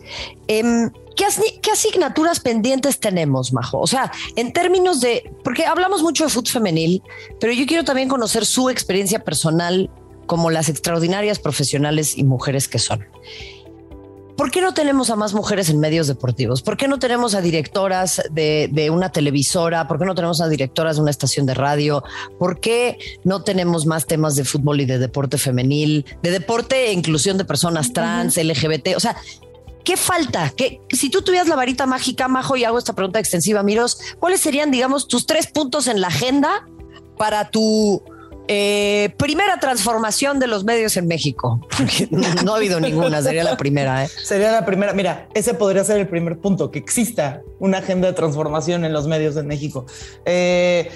Em, 0.47 0.91
¿qué, 1.17 1.25
qué 1.63 1.71
asignaturas 1.71 2.41
pendientes 2.41 3.01
tenemos, 3.01 3.53
Majo? 3.53 3.81
O 3.81 3.87
sea, 3.87 4.13
en 4.37 4.53
términos 4.53 5.01
de, 5.01 5.33
porque 5.45 5.65
hablamos 5.65 6.03
mucho 6.03 6.25
de 6.25 6.31
fútbol 6.31 6.53
femenil, 6.53 7.03
pero 7.41 7.53
yo 7.53 7.65
quiero 7.67 7.85
también 7.85 8.09
conocer 8.09 8.45
su 8.45 8.69
experiencia 8.69 9.25
personal 9.25 9.91
como 10.27 10.51
las 10.51 10.69
extraordinarias 10.69 11.39
profesionales 11.39 12.19
y 12.19 12.25
mujeres 12.25 12.69
que 12.69 12.79
son. 12.79 13.07
¿Por 14.39 14.53
qué 14.53 14.61
no 14.61 14.73
tenemos 14.73 15.11
a 15.11 15.17
más 15.17 15.35
mujeres 15.35 15.69
en 15.69 15.81
medios 15.81 16.07
deportivos? 16.07 16.63
¿Por 16.63 16.77
qué 16.77 16.87
no 16.87 17.01
tenemos 17.01 17.35
a 17.35 17.41
directoras 17.41 18.23
de, 18.31 18.69
de 18.71 18.89
una 18.89 19.11
televisora? 19.11 19.89
¿Por 19.89 19.99
qué 19.99 20.05
no 20.05 20.15
tenemos 20.15 20.41
a 20.41 20.47
directoras 20.47 20.95
de 20.95 21.03
una 21.03 21.11
estación 21.11 21.45
de 21.45 21.55
radio? 21.55 22.05
¿Por 22.39 22.61
qué 22.61 22.99
no 23.25 23.43
tenemos 23.43 23.85
más 23.85 24.07
temas 24.07 24.37
de 24.37 24.45
fútbol 24.45 24.81
y 24.81 24.85
de 24.87 25.01
deporte 25.01 25.39
femenil, 25.39 26.07
de 26.23 26.31
deporte 26.31 26.87
e 26.87 26.93
inclusión 26.93 27.37
de 27.37 27.45
personas 27.45 27.93
trans, 27.93 28.37
LGBT? 28.37 28.95
O 28.97 29.01
sea, 29.01 29.17
¿qué 29.83 29.97
falta? 29.97 30.53
¿Qué, 30.57 30.83
si 30.91 31.11
tú 31.11 31.23
tuvieras 31.23 31.49
la 31.49 31.57
varita 31.57 31.87
mágica, 31.87 32.29
Majo, 32.29 32.57
y 32.57 32.63
hago 32.63 32.79
esta 32.79 32.93
pregunta 32.93 33.19
extensiva, 33.19 33.65
Miros, 33.65 33.99
¿cuáles 34.21 34.41
serían, 34.41 34.71
digamos, 34.71 35.09
tus 35.09 35.27
tres 35.27 35.49
puntos 35.49 35.89
en 35.89 36.01
la 36.01 36.07
agenda 36.07 36.65
para 37.17 37.51
tu 37.51 38.05
eh, 38.49 39.15
primera 39.19 39.61
transformación 39.61 40.39
de 40.39 40.47
los 40.47 40.65
medios 40.65 40.97
en 40.97 41.07
México? 41.07 41.61
No 42.45 42.55
ha 42.55 42.57
habido 42.57 42.81
ninguna, 42.81 43.23
sería 43.23 43.45
la 43.45 43.57
primera, 43.57 44.05
¿eh? 44.05 44.09
Sería 44.09 44.51
la 44.51 44.65
primera. 44.65 44.93
Mira, 44.95 45.29
ese 45.35 45.55
podría 45.55 45.85
ser 45.85 45.99
el 45.99 46.09
primer 46.09 46.39
punto, 46.39 46.71
que 46.71 46.79
exista 46.79 47.43
una 47.59 47.79
agenda 47.79 48.09
de 48.09 48.15
transformación 48.15 48.85
en 48.85 48.93
los 48.93 49.07
medios 49.07 49.35
de 49.35 49.43
México. 49.43 49.87
Eh, 50.25 50.91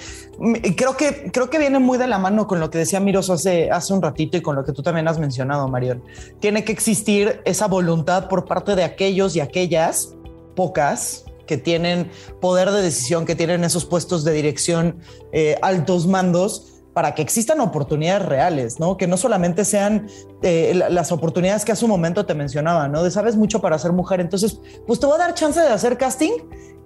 creo, 0.75 0.97
que, 0.97 1.29
creo 1.31 1.49
que 1.49 1.59
viene 1.59 1.79
muy 1.79 1.97
de 1.97 2.07
la 2.07 2.17
mano 2.17 2.47
con 2.47 2.59
lo 2.59 2.69
que 2.69 2.79
decía 2.79 2.99
Miros 2.99 3.29
hace, 3.29 3.69
hace 3.71 3.93
un 3.93 4.01
ratito 4.01 4.37
y 4.37 4.41
con 4.41 4.55
lo 4.55 4.63
que 4.63 4.71
tú 4.71 4.81
también 4.81 5.07
has 5.07 5.19
mencionado, 5.19 5.67
Marión. 5.67 6.03
Tiene 6.39 6.63
que 6.63 6.71
existir 6.71 7.41
esa 7.45 7.67
voluntad 7.67 8.27
por 8.27 8.45
parte 8.45 8.75
de 8.75 8.83
aquellos 8.83 9.35
y 9.35 9.41
aquellas, 9.41 10.15
pocas, 10.55 11.25
que 11.45 11.57
tienen 11.57 12.09
poder 12.41 12.71
de 12.71 12.81
decisión, 12.81 13.25
que 13.25 13.35
tienen 13.35 13.63
esos 13.63 13.85
puestos 13.85 14.23
de 14.23 14.31
dirección, 14.31 14.99
eh, 15.31 15.57
altos 15.61 16.07
mandos, 16.07 16.72
para 16.93 17.15
que 17.15 17.21
existan 17.21 17.59
oportunidades 17.59 18.25
reales, 18.27 18.79
¿no? 18.79 18.97
Que 18.97 19.07
no 19.07 19.17
solamente 19.17 19.65
sean 19.65 20.07
eh, 20.43 20.73
la- 20.75 20.89
las 20.89 21.11
oportunidades 21.11 21.65
que 21.65 21.71
hace 21.71 21.85
un 21.85 21.91
momento 21.91 22.25
te 22.25 22.33
mencionaba, 22.35 22.87
¿no? 22.87 23.03
De 23.03 23.11
sabes 23.11 23.35
mucho 23.35 23.61
para 23.61 23.77
ser 23.79 23.91
mujer, 23.93 24.19
entonces, 24.21 24.59
pues 24.85 24.99
te 24.99 25.05
voy 25.05 25.15
a 25.15 25.19
dar 25.19 25.33
chance 25.33 25.59
de 25.59 25.67
hacer 25.69 25.97
casting 25.97 26.31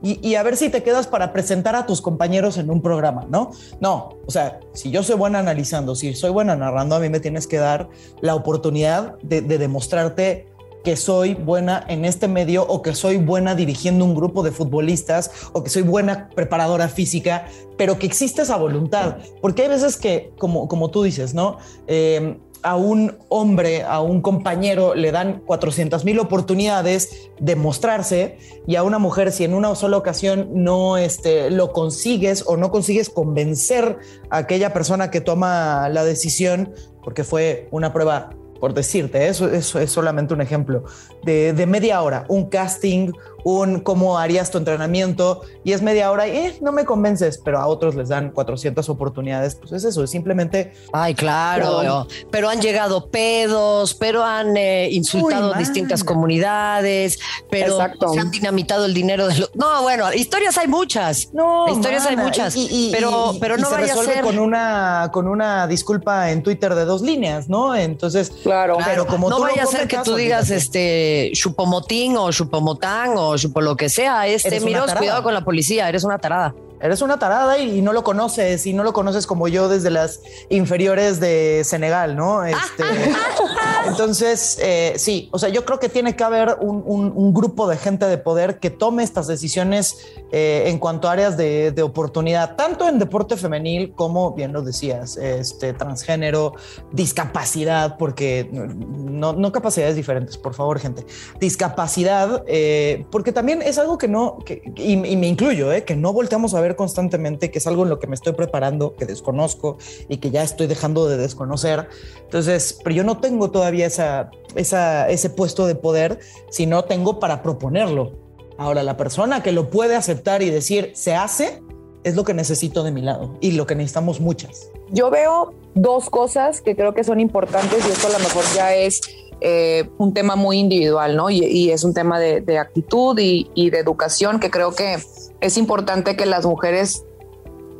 y, 0.02 0.26
y 0.28 0.36
a 0.36 0.44
ver 0.44 0.56
si 0.58 0.70
te 0.70 0.84
quedas 0.84 1.08
para 1.08 1.34
presentar 1.34 1.76
a 1.76 1.86
tus 1.86 2.02
compañeros 2.02 2.58
en 2.58 2.70
un 2.70 2.82
programa, 2.82 3.26
¿no? 3.30 3.52
No, 3.82 4.10
o 4.26 4.32
sea, 4.32 4.60
si 4.74 4.92
yo 4.92 5.02
soy 5.04 5.16
buena 5.16 5.40
analizando, 5.40 5.96
si 5.96 6.14
soy 6.14 6.30
buena 6.30 6.56
narrando, 6.56 6.96
a 6.96 7.00
mí 7.00 7.10
me 7.10 7.20
tienes 7.20 7.48
que 7.48 7.58
dar 7.58 7.90
la 8.22 8.36
oportunidad 8.36 9.18
de 9.24 9.42
demostrarte 9.42 10.48
que 10.88 10.96
soy 10.96 11.34
buena 11.34 11.84
en 11.90 12.06
este 12.06 12.30
medio 12.30 12.66
o 12.66 12.82
que 12.82 12.96
soy 12.96 13.18
buena 13.18 13.56
dirigiendo 13.56 14.06
un 14.06 14.16
grupo 14.16 14.42
de 14.42 14.54
futbolistas 14.54 15.30
o 15.52 15.62
que 15.62 15.70
soy 15.70 15.82
buena 15.82 16.30
preparadora 16.34 16.88
física, 16.88 17.50
pero 17.78 18.00
que 18.00 18.06
existe 18.06 18.44
esa 18.44 18.56
voluntad. 18.56 19.18
Porque 19.42 19.64
hay 19.64 19.68
veces 19.68 19.98
que, 19.98 20.32
como, 20.38 20.70
como 20.70 20.90
tú 20.90 21.04
dices, 21.04 21.34
¿no? 21.34 21.58
Eh, 21.88 22.38
a 22.64 22.78
un 22.78 23.18
hombre, 23.28 23.84
a 23.84 24.00
un 24.00 24.22
compañero 24.22 24.96
le 24.96 25.12
dan 25.12 25.42
400 25.46 26.06
mil 26.06 26.20
oportunidades 26.20 27.32
de 27.38 27.58
mostrarse 27.58 28.38
y 28.66 28.78
a 28.78 28.84
una 28.84 28.98
mujer 28.98 29.34
si 29.34 29.44
en 29.44 29.56
una 29.56 29.76
sola 29.76 29.98
ocasión 29.98 30.52
no 30.54 30.96
este, 30.96 31.52
lo 31.52 31.74
consigues 31.74 32.46
o 32.48 32.56
no 32.56 32.72
consigues 32.72 33.10
convencer 33.10 33.98
a 34.30 34.38
aquella 34.38 34.72
persona 34.72 35.12
que 35.12 35.20
toma 35.20 35.90
la 35.90 36.06
decisión, 36.06 36.74
porque 37.04 37.26
fue 37.26 37.68
una 37.72 37.92
prueba 37.92 38.30
por 38.60 38.74
decirte, 38.74 39.28
eso, 39.28 39.50
eso 39.50 39.80
es 39.80 39.92
solamente 39.92 40.34
un 40.34 40.42
ejemplo, 40.42 40.84
de, 41.24 41.54
de, 41.54 41.66
media 41.66 42.02
hora, 42.02 42.26
un 42.30 42.50
casting, 42.50 43.12
un 43.44 43.80
cómo 43.80 44.18
harías 44.18 44.52
tu 44.52 44.58
entrenamiento, 44.58 45.42
y 45.64 45.74
es 45.74 45.82
media 45.82 46.12
hora 46.12 46.28
y 46.28 46.32
eh, 46.32 46.58
no 46.62 46.72
me 46.72 46.86
convences, 46.86 47.38
pero 47.38 47.60
a 47.60 47.68
otros 47.68 47.96
les 47.96 48.10
dan 48.10 48.32
400 48.32 48.90
oportunidades, 48.90 49.56
pues 49.56 49.72
es 49.72 49.84
eso, 49.84 50.04
es 50.04 50.10
simplemente... 50.10 50.74
Ay, 50.92 51.14
claro, 51.14 51.78
pero, 51.80 52.08
pero 52.32 52.50
han 52.50 52.62
llegado 52.62 53.10
pedos, 53.10 53.94
pero 53.94 54.24
han 54.24 54.58
eh, 54.58 54.90
insultado 54.92 55.52
Uy, 55.52 55.60
distintas 55.60 56.04
comunidades, 56.04 57.20
pero 57.50 57.74
Exacto. 57.74 58.10
se 58.10 58.20
han 58.20 58.32
dinamitado 58.32 58.86
el 58.86 58.94
dinero 58.94 59.28
de 59.28 59.38
los... 59.38 59.56
No, 59.56 59.82
bueno, 59.82 60.12
historias 60.14 60.58
hay 60.58 60.68
muchas, 60.68 61.30
no, 61.34 61.68
historias 61.70 62.06
hay 62.06 62.18
muchas, 62.18 62.56
y, 62.56 62.68
y, 62.70 62.92
pero, 62.92 63.34
y, 63.34 63.40
pero 63.40 63.58
no 63.58 63.70
se 63.70 63.76
vaya 63.76 63.88
resuelve 63.88 64.12
a 64.12 64.16
ser... 64.16 64.24
con 64.24 64.40
una, 64.40 65.10
con 65.14 65.28
una 65.28 65.68
disculpa 65.68 66.32
en 66.32 66.44
Twitter 66.44 66.76
de 66.76 66.86
dos 66.86 67.02
líneas, 67.02 67.48
¿no? 67.50 67.76
Entonces... 67.76 68.32
Claro, 68.48 68.78
pero 68.86 69.06
como 69.06 69.30
no 69.30 69.42
vaya 69.42 69.64
a 69.64 69.66
ser 69.66 69.88
que 69.88 69.98
tú 69.98 70.16
digas 70.16 70.50
este 70.50 71.32
chupomotín 71.34 72.16
o 72.16 72.32
chupomotán 72.32 73.14
o 73.18 73.38
chupo 73.38 73.60
lo 73.60 73.76
que 73.76 73.90
sea, 73.90 74.26
este 74.26 74.62
miros, 74.62 74.94
cuidado 74.94 75.22
con 75.22 75.34
la 75.34 75.44
policía, 75.44 75.90
eres 75.90 76.06
una 76.06 76.18
tarada. 76.18 76.56
Eres 76.82 77.02
una 77.02 77.20
tarada 77.20 77.58
y, 77.58 77.80
y, 77.80 77.82
no 77.82 77.94
lo 77.94 78.04
conoces, 78.04 78.66
y 78.66 78.74
no 78.74 78.84
lo 78.84 78.94
conoces 78.94 79.26
como 79.26 79.48
yo 79.48 79.70
desde 79.70 79.90
las 79.90 80.22
inferiores 80.50 81.20
de 81.20 81.64
Senegal, 81.64 82.16
¿no? 82.16 82.46
Este, 82.46 82.84
entonces, 83.88 84.58
eh, 84.62 84.94
sí, 84.98 85.30
o 85.32 85.40
sea, 85.40 85.50
yo 85.50 85.66
creo 85.66 85.80
que 85.80 85.90
tiene 85.90 86.16
que 86.16 86.24
haber 86.24 86.58
un, 86.60 86.84
un, 86.86 87.12
un 87.16 87.34
grupo 87.34 87.68
de 87.68 87.78
gente 87.78 88.06
de 88.06 88.18
poder 88.18 88.60
que 88.60 88.70
tome 88.70 89.04
estas 89.04 89.28
decisiones 89.28 89.98
eh, 90.32 90.64
en 90.68 90.78
cuanto 90.78 91.08
a 91.08 91.14
áreas 91.14 91.38
de, 91.38 91.72
de, 91.72 91.82
oportunidad, 91.82 92.56
tanto 92.56 92.88
en 92.88 93.00
deporte 93.00 93.38
femenil 93.38 93.94
como, 93.96 94.34
bien 94.34 94.52
lo 94.52 94.62
decías, 94.62 95.16
este, 95.16 95.74
transgénero, 95.74 96.54
discapacidad, 96.92 97.98
porque 97.98 98.50
no, 98.52 99.34
no 99.34 99.52
capacidades 99.52 99.96
diferentes, 99.96 100.38
por 100.38 100.54
favor, 100.54 100.80
gente, 100.80 101.06
discapacidad, 101.40 102.44
eh, 102.46 103.06
porque 103.10 103.32
también 103.32 103.62
es 103.62 103.78
algo 103.78 103.98
que 103.98 104.08
no, 104.08 104.40
que, 104.46 104.62
y, 104.76 104.94
y, 104.94 105.16
me 105.16 105.28
incluyo, 105.28 105.72
eh, 105.72 105.86
que 105.86 105.96
no 105.96 106.12
volteamos 106.12 106.54
a 106.54 106.60
ver 106.60 106.67
constantemente, 106.76 107.52
que 107.52 107.60
es 107.60 107.68
algo 107.68 107.84
en 107.84 107.90
lo 107.90 108.00
que 108.00 108.08
me 108.08 108.16
estoy 108.16 108.34
preparando, 108.34 108.96
que 108.96 109.06
desconozco 109.06 109.78
y 110.10 110.18
que 110.18 110.32
ya 110.32 110.44
estoy 110.44 110.68
dejando 110.68 111.08
de 111.08 111.18
desconocer. 111.18 111.88
Entonces, 112.22 112.80
pero 112.84 112.96
yo 112.96 113.04
no 113.04 113.20
tengo 113.20 113.52
todavía 113.52 113.86
esa, 113.86 114.32
esa, 114.56 115.10
ese 115.10 115.30
puesto 115.30 115.68
de 115.68 115.76
poder, 115.76 116.20
sino 116.50 116.84
tengo 116.84 117.20
para 117.20 117.42
proponerlo. 117.42 118.14
Ahora, 118.58 118.84
la 118.84 118.98
persona 118.98 119.44
que 119.44 119.52
lo 119.52 119.70
puede 119.70 119.96
aceptar 119.96 120.42
y 120.42 120.50
decir, 120.50 120.92
se 120.96 121.16
hace, 121.16 121.62
es 122.04 122.16
lo 122.16 122.24
que 122.24 122.34
necesito 122.34 122.84
de 122.84 122.92
mi 122.92 123.02
lado 123.02 123.38
y 123.42 123.52
lo 123.52 123.68
que 123.68 123.76
necesitamos 123.76 124.20
muchas. 124.20 124.72
Yo 124.90 125.10
veo 125.10 125.54
dos 125.76 126.10
cosas 126.10 126.62
que 126.62 126.76
creo 126.76 126.94
que 126.94 127.04
son 127.04 127.20
importantes 127.20 127.86
y 127.86 127.92
esto 127.92 128.08
a 128.08 128.12
lo 128.12 128.20
mejor 128.20 128.44
ya 128.56 128.74
es 128.74 129.02
eh, 129.42 129.90
un 129.98 130.14
tema 130.14 130.36
muy 130.36 130.58
individual, 130.58 131.16
¿no? 131.16 131.30
Y, 131.30 131.70
es 131.70 131.84
un 131.84 131.94
tema 131.94 132.20
de, 132.20 132.58
actitud 132.58 133.18
y, 133.20 133.70
de 133.70 133.80
educación 133.80 134.40
que 134.40 134.50
creo 134.50 134.74
que 134.74 134.98
es 135.42 135.58
importante 135.58 136.16
que 136.16 136.26
las 136.26 136.46
mujeres 136.46 137.04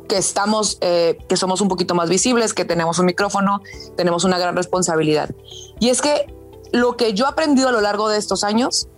que 0.08 0.16
estamos, 0.16 0.78
eh, 0.80 1.18
que 1.28 1.36
somos 1.36 1.60
un 1.60 1.68
poquito 1.68 1.94
más 1.94 2.08
visibles, 2.08 2.54
que 2.54 2.64
tenemos 2.64 2.98
un 2.98 3.06
micrófono, 3.06 3.60
tenemos 3.96 4.24
una 4.24 4.38
gran 4.38 4.56
responsabilidad. 4.56 5.30
Y 5.80 5.88
es 5.90 6.00
que 6.00 6.32
lo 6.72 6.96
que 6.96 7.12
yo 7.12 7.26
he 7.26 7.28
aprendido 7.28 7.68
a 7.68 7.72
lo 7.72 7.80
largo 7.80 8.08
de 8.08 8.18
estos 8.18 8.44
años 8.44 8.88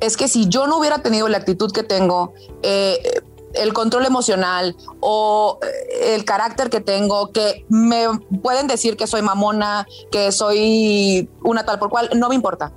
es 0.00 0.16
que 0.16 0.28
si 0.28 0.48
yo 0.48 0.66
no 0.66 0.78
hubiera 0.78 1.02
tenido 1.02 1.28
la 1.28 1.38
actitud 1.38 1.72
que 1.72 1.82
tengo, 1.82 2.32
eh, 2.62 3.22
el 3.60 3.72
control 3.72 4.06
emocional 4.06 4.76
o 5.00 5.58
eh, 5.62 6.14
el 6.14 6.24
carácter 6.24 6.70
que 6.70 6.80
tengo, 6.80 7.30
que 7.32 7.64
me 7.68 8.06
pueden 8.42 8.66
decir 8.66 8.96
que 8.96 9.06
soy 9.06 9.22
mamona, 9.22 9.86
que 10.10 10.32
soy 10.32 11.28
una 11.42 11.64
tal 11.64 11.78
por 11.78 11.90
cual, 11.90 12.10
no 12.14 12.28
me 12.28 12.34
importa. 12.34 12.72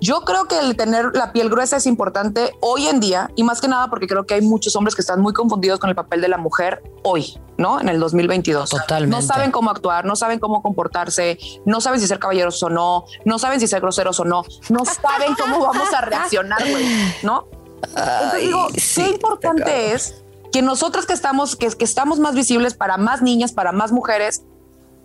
Yo 0.00 0.20
creo 0.22 0.44
que 0.44 0.58
el 0.58 0.76
tener 0.76 1.12
la 1.14 1.32
piel 1.32 1.48
gruesa 1.48 1.78
es 1.78 1.86
importante 1.86 2.52
hoy 2.60 2.86
en 2.86 3.00
día 3.00 3.30
y 3.34 3.44
más 3.44 3.60
que 3.60 3.68
nada 3.68 3.88
porque 3.88 4.06
creo 4.06 4.26
que 4.26 4.34
hay 4.34 4.42
muchos 4.42 4.76
hombres 4.76 4.94
que 4.94 5.00
están 5.00 5.20
muy 5.22 5.32
confundidos 5.32 5.78
con 5.78 5.88
el 5.88 5.96
papel 5.96 6.20
de 6.20 6.28
la 6.28 6.36
mujer 6.36 6.82
hoy, 7.02 7.38
¿no? 7.56 7.80
En 7.80 7.88
el 7.88 7.98
2022. 7.98 8.68
Totalmente. 8.68 9.16
No 9.16 9.22
saben 9.22 9.50
cómo 9.50 9.70
actuar, 9.70 10.04
no 10.04 10.14
saben 10.14 10.38
cómo 10.38 10.62
comportarse, 10.62 11.38
no 11.64 11.80
saben 11.80 11.98
si 11.98 12.06
ser 12.06 12.18
caballeros 12.18 12.62
o 12.62 12.68
no, 12.68 13.06
no 13.24 13.38
saben 13.38 13.58
si 13.58 13.66
ser 13.66 13.80
groseros 13.80 14.20
o 14.20 14.24
no, 14.26 14.44
no 14.68 14.84
saben 14.84 15.34
cómo 15.34 15.60
vamos 15.60 15.92
a 15.94 16.02
reaccionar, 16.02 16.62
¿no? 17.22 17.48
Entonces 17.82 18.40
digo, 18.42 18.68
qué 18.94 19.10
importante 19.10 19.92
es 19.92 20.22
que 20.52 20.62
nosotros 20.62 21.06
que 21.06 21.12
estamos, 21.12 21.56
que, 21.56 21.68
que, 21.68 21.84
estamos 21.84 22.18
más 22.18 22.34
visibles 22.34 22.74
para 22.74 22.96
más 22.96 23.22
niñas, 23.22 23.52
para 23.52 23.72
más 23.72 23.92
mujeres, 23.92 24.42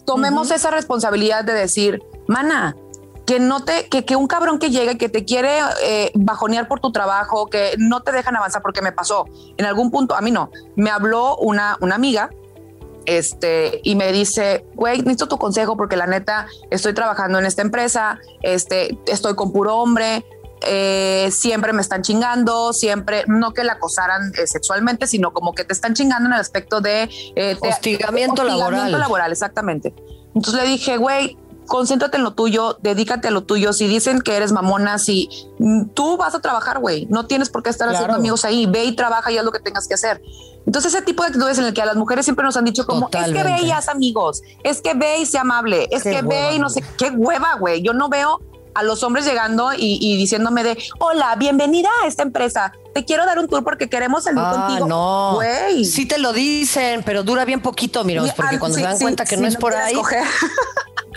tomemos 0.05 0.51
esa 0.51 0.71
responsabilidad 0.71 1.43
de 1.43 1.53
decir, 1.53 2.01
mana, 2.27 2.75
que 3.25 3.39
no 3.39 3.63
te, 3.63 3.87
que, 3.87 4.03
que 4.03 4.15
un 4.15 4.27
cabrón 4.27 4.59
que 4.59 4.69
llega 4.69 4.93
y 4.93 4.97
que 4.97 5.09
te 5.09 5.25
quiere 5.25 5.59
eh, 5.83 6.11
bajonear 6.15 6.67
por 6.67 6.79
tu 6.79 6.91
trabajo, 6.91 7.47
que 7.47 7.75
no 7.77 8.01
te 8.01 8.11
dejan 8.11 8.35
avanzar 8.35 8.61
porque 8.61 8.81
me 8.81 8.91
pasó. 8.91 9.25
En 9.57 9.65
algún 9.65 9.91
punto, 9.91 10.15
a 10.15 10.21
mí 10.21 10.31
no, 10.31 10.51
me 10.75 10.89
habló 10.89 11.37
una, 11.37 11.77
una 11.81 11.95
amiga 11.95 12.29
este, 13.05 13.79
y 13.83 13.95
me 13.95 14.11
dice, 14.11 14.65
güey, 14.75 14.99
necesito 14.99 15.27
tu 15.27 15.37
consejo 15.37 15.77
porque 15.77 15.95
la 15.95 16.07
neta 16.07 16.47
estoy 16.69 16.93
trabajando 16.93 17.39
en 17.39 17.45
esta 17.45 17.61
empresa, 17.61 18.19
este, 18.41 18.97
estoy 19.07 19.35
con 19.35 19.51
puro 19.51 19.77
hombre, 19.77 20.25
eh, 20.61 21.29
siempre 21.31 21.73
me 21.73 21.81
están 21.81 22.01
chingando, 22.01 22.73
siempre, 22.73 23.23
no 23.27 23.53
que 23.53 23.63
la 23.63 23.73
acosaran 23.73 24.31
eh, 24.37 24.47
sexualmente, 24.47 25.07
sino 25.07 25.33
como 25.33 25.53
que 25.53 25.63
te 25.63 25.73
están 25.73 25.93
chingando 25.93 26.27
en 26.27 26.33
el 26.33 26.39
aspecto 26.39 26.81
de 26.81 27.09
eh, 27.35 27.57
hostigamiento, 27.61 28.43
laboral. 28.43 28.91
laboral, 28.91 29.31
exactamente. 29.31 29.93
Entonces 30.35 30.61
le 30.61 30.69
dije, 30.69 30.97
güey, 30.97 31.37
concéntrate 31.67 32.17
en 32.17 32.23
lo 32.23 32.33
tuyo, 32.33 32.77
dedícate 32.81 33.29
a 33.29 33.31
lo 33.31 33.43
tuyo. 33.43 33.73
Si 33.73 33.87
dicen 33.87 34.21
que 34.21 34.35
eres 34.35 34.51
mamona, 34.51 34.99
si 34.99 35.29
mm, 35.59 35.89
tú 35.93 36.17
vas 36.17 36.35
a 36.35 36.41
trabajar, 36.41 36.79
güey, 36.79 37.07
no 37.09 37.25
tienes 37.25 37.49
por 37.49 37.63
qué 37.63 37.69
estar 37.69 37.89
haciendo 37.89 38.15
amigos 38.15 38.45
ahí, 38.45 38.65
ve 38.65 38.85
y 38.85 38.95
trabaja 38.95 39.31
y 39.31 39.37
haz 39.37 39.45
lo 39.45 39.51
que 39.51 39.59
tengas 39.59 39.87
que 39.87 39.95
hacer. 39.95 40.21
Entonces, 40.65 40.93
ese 40.93 41.03
tipo 41.03 41.23
de 41.23 41.29
actitudes 41.29 41.57
en 41.57 41.65
el 41.65 41.73
que 41.73 41.81
a 41.81 41.85
las 41.85 41.95
mujeres 41.95 42.25
siempre 42.25 42.45
nos 42.45 42.55
han 42.55 42.65
dicho 42.65 42.85
como, 42.85 43.09
es 43.11 43.31
que 43.31 43.43
ve 43.43 43.61
y 43.63 43.71
haz 43.71 43.87
amigos, 43.87 44.43
es 44.63 44.81
que 44.81 44.93
ve 44.93 45.19
y 45.19 45.25
sea 45.25 45.41
amable, 45.41 45.87
es 45.89 46.03
que 46.03 46.21
ve 46.21 46.53
y 46.53 46.59
no 46.59 46.69
sé, 46.69 46.83
qué 46.97 47.09
hueva, 47.09 47.55
güey. 47.55 47.81
Yo 47.81 47.93
no 47.93 48.09
veo 48.09 48.39
a 48.73 48.83
los 48.83 49.03
hombres 49.03 49.25
llegando 49.25 49.71
y, 49.75 50.17
diciéndome 50.17 50.63
de, 50.63 50.77
hola, 50.99 51.35
bienvenida 51.35 51.89
a 52.03 52.07
esta 52.07 52.23
empresa. 52.23 52.73
Te 52.93 53.05
quiero 53.05 53.25
dar 53.25 53.39
un 53.39 53.47
tour 53.47 53.63
porque 53.63 53.89
queremos 53.89 54.25
salir 54.25 54.41
ah, 54.43 54.65
contigo. 54.67 54.87
No, 54.87 55.39
sí 55.83 56.05
te 56.05 56.17
lo 56.17 56.33
dicen, 56.33 57.03
pero 57.05 57.23
dura 57.23 57.45
bien 57.45 57.61
poquito, 57.61 58.03
mira, 58.03 58.23
porque 58.35 58.59
cuando 58.59 58.77
se 58.77 58.83
dan 58.83 58.99
cuenta 58.99 59.25
que 59.25 59.37
no 59.37 59.47
es 59.47 59.55
por 59.55 59.73
ahí. 59.73 59.95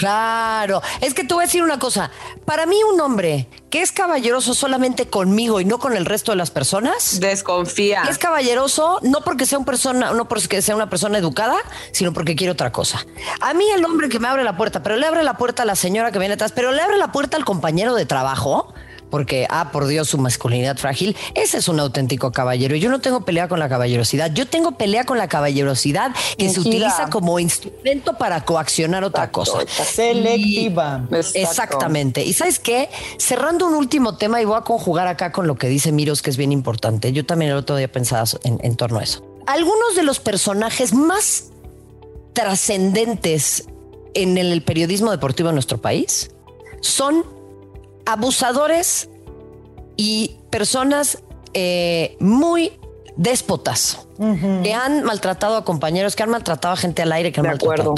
Claro, 0.05 0.83
es 1.01 1.15
que 1.15 1.25
te 1.25 1.33
voy 1.33 1.45
a 1.45 1.47
decir 1.47 1.63
una 1.63 1.79
cosa. 1.79 2.11
Para 2.45 2.67
mí, 2.67 2.77
un 2.93 3.01
hombre 3.01 3.49
que 3.71 3.81
es 3.81 3.91
caballeroso 3.91 4.53
solamente 4.53 5.09
conmigo 5.09 5.63
y 5.63 5.65
no 5.65 5.79
con 5.79 5.97
el 5.97 6.05
resto 6.05 6.33
de 6.33 6.37
las 6.37 6.51
personas, 6.51 7.21
desconfía. 7.21 8.03
Es 8.03 8.19
caballeroso 8.19 9.01
no 9.03 9.23
porque 9.23 9.47
sea 9.47 9.59
una 9.59 9.65
persona, 9.65 10.13
no 10.13 10.29
porque 10.29 10.61
sea 10.61 10.77
una 10.77 10.91
persona 10.91 11.17
educada, 11.17 11.57
sino 11.93 12.13
porque 12.13 12.37
quiere 12.37 12.51
otra 12.51 12.71
cosa. 12.71 13.07
A 13.41 13.55
mí 13.55 13.65
el 13.75 13.83
hombre 13.83 14.11
que 14.11 14.19
me 14.19 14.29
abre 14.29 14.45
la 14.45 14.59
puerta, 14.59 14.83
pero 14.83 14.97
le 14.97 15.07
abre 15.07 15.23
la 15.23 15.39
puerta 15.39 15.63
a 15.63 15.67
la 15.67 15.75
señora 15.75 16.13
que 16.13 16.19
viene 16.19 16.35
atrás, 16.35 16.53
pero 16.53 16.71
le 16.71 16.83
abre 16.83 16.99
la 16.99 17.11
puerta 17.11 17.39
al 17.39 17.47
compañero 17.47 17.95
de 17.95 18.05
trabajo 18.05 18.75
porque, 19.15 19.47
ah, 19.49 19.71
por 19.71 19.87
Dios, 19.87 20.09
su 20.09 20.19
masculinidad 20.19 20.77
frágil, 20.77 21.17
ese 21.37 21.59
es 21.59 21.69
un 21.69 21.79
auténtico 21.79 22.33
caballero. 22.33 22.75
Yo 22.75 22.91
no 22.91 23.01
tengo 23.01 23.25
pelea 23.25 23.47
con 23.47 23.61
la 23.61 23.69
caballerosidad, 23.69 24.33
yo 24.33 24.49
tengo 24.49 24.73
pelea 24.73 25.05
con 25.05 25.19
la 25.19 25.29
caballerosidad 25.29 26.11
que 26.37 26.49
se 26.49 26.59
utiliza 26.59 27.11
como 27.11 27.39
instrumento 27.39 28.15
para 28.19 28.45
coaccionar 28.45 29.05
otra 29.05 29.31
cosa. 29.31 29.61
Selectiva. 29.69 31.07
exactamente. 31.33 32.25
Y 32.25 32.33
sabes 32.33 32.59
qué, 32.59 32.91
cerrando 33.17 33.69
un 33.69 33.75
último 33.75 34.17
tema 34.17 34.43
y 34.43 34.47
voy 34.47 34.57
a 34.57 34.63
conjugar 34.63 35.07
acá 35.07 35.31
con 35.31 35.47
lo 35.47 35.55
que 35.55 35.69
dice 35.69 35.93
Miros, 35.93 36.21
que 36.21 36.31
es 36.31 36.37
bien 36.37 36.51
importante. 36.51 37.13
Yo 37.13 37.25
también 37.25 37.53
el 37.53 37.59
otro 37.59 37.77
día 37.77 37.87
pensaba 37.87 38.25
en, 38.43 38.59
en 38.65 38.75
torno 38.75 38.99
a 38.99 39.05
eso. 39.05 39.25
Algunos 39.47 39.95
de 39.95 40.03
los 40.03 40.19
personajes 40.19 40.93
más 40.93 41.53
trascendentes 42.33 43.69
en 44.15 44.39
el 44.39 44.61
periodismo 44.65 45.13
deportivo 45.13 45.51
en 45.51 45.55
nuestro 45.55 45.81
país 45.81 46.33
son 46.81 47.34
abusadores 48.07 49.09
y 49.97 50.37
personas 50.51 51.23
eh, 51.53 52.17
muy 52.21 52.73
déspotas 53.17 54.07
que 54.63 54.73
han 54.73 55.05
maltratado 55.05 55.57
a 55.57 55.65
compañeros, 55.65 56.17
que 56.17 56.23
han 56.23 56.31
maltratado 56.31 56.75
a 56.75 56.77
gente 56.77 57.03
al 57.03 57.13
aire, 57.13 57.33
que 57.33 57.41
han 57.41 57.47
maltratado. 57.47 57.95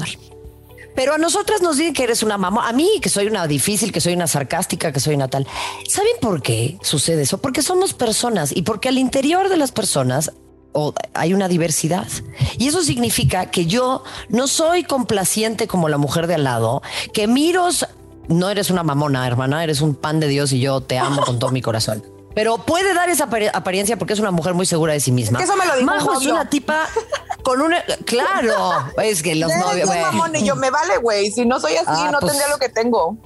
Pero 0.95 1.13
a 1.13 1.19
nosotras 1.19 1.61
nos 1.61 1.77
dicen 1.77 1.93
que 1.93 2.05
eres 2.05 2.23
una 2.23 2.39
mamá, 2.39 2.67
a 2.69 2.73
mí 2.73 2.89
que 3.03 3.11
soy 3.11 3.27
una 3.27 3.47
difícil, 3.47 3.93
que 3.93 4.01
soy 4.01 4.15
una 4.15 4.27
sarcástica, 4.27 4.93
que 4.93 5.01
soy 5.01 5.15
una 5.15 5.29
tal. 5.29 5.47
¿Saben 5.87 6.13
por 6.23 6.43
qué 6.43 6.79
sucede 6.81 7.23
eso? 7.23 7.39
Porque 7.39 7.63
somos 7.63 7.93
personas 7.93 8.55
y 8.57 8.63
porque 8.63 8.89
al 8.89 8.97
interior 8.97 9.51
de 9.51 9.59
las 9.59 9.73
personas 9.73 10.33
hay 11.15 11.35
una 11.35 11.49
diversidad. 11.49 12.07
Y 12.59 12.69
eso 12.69 12.83
significa 12.83 13.51
que 13.51 13.67
yo 13.67 14.05
no 14.29 14.47
soy 14.47 14.85
complaciente 14.85 15.67
como 15.67 15.89
la 15.89 15.99
mujer 15.99 16.27
de 16.27 16.35
al 16.35 16.45
lado, 16.45 16.83
que 17.13 17.27
miros 17.27 17.87
no 18.29 18.51
eres 18.51 18.71
una 18.71 18.83
mamona, 18.83 19.27
hermana, 19.27 19.63
eres 19.63 19.81
un 19.81 19.95
pan 19.95 20.21
de 20.21 20.29
Dios 20.29 20.53
y 20.53 20.61
yo 20.61 20.81
te 20.81 20.99
amo 20.99 21.23
con 21.23 21.39
todo 21.39 21.51
mi 21.51 21.63
corazón. 21.63 22.05
Pero 22.35 22.59
puede 22.59 22.93
dar 22.93 23.09
esa 23.09 23.31
apariencia 23.55 23.97
porque 23.97 24.13
es 24.13 24.21
una 24.21 24.31
mujer 24.31 24.53
muy 24.53 24.67
segura 24.67 24.93
de 24.93 25.01
sí 25.01 25.11
misma. 25.11 25.41
eso 25.41 25.57
me 25.57 25.65
lo 25.65 25.75
dijo 25.75 25.87
Majo 25.87 26.21
es 26.21 26.27
una 26.27 26.51
tipa 26.51 26.87
con 27.43 27.63
una. 27.63 27.83
Claro, 28.05 28.93
es 29.03 29.23
que 29.23 29.35
los 29.37 29.51
novios. 29.57 29.89
y 30.35 30.45
yo 30.45 30.55
me 30.55 30.71
vale, 30.71 30.99
güey. 30.99 31.31
Si 31.31 31.47
no 31.47 31.59
soy 31.61 31.77
así, 31.77 31.87
ah, 31.89 32.11
no 32.13 32.19
pues 32.21 32.33
tendría 32.33 32.51
lo 32.51 32.59
que 32.59 32.69
tengo. 32.69 33.17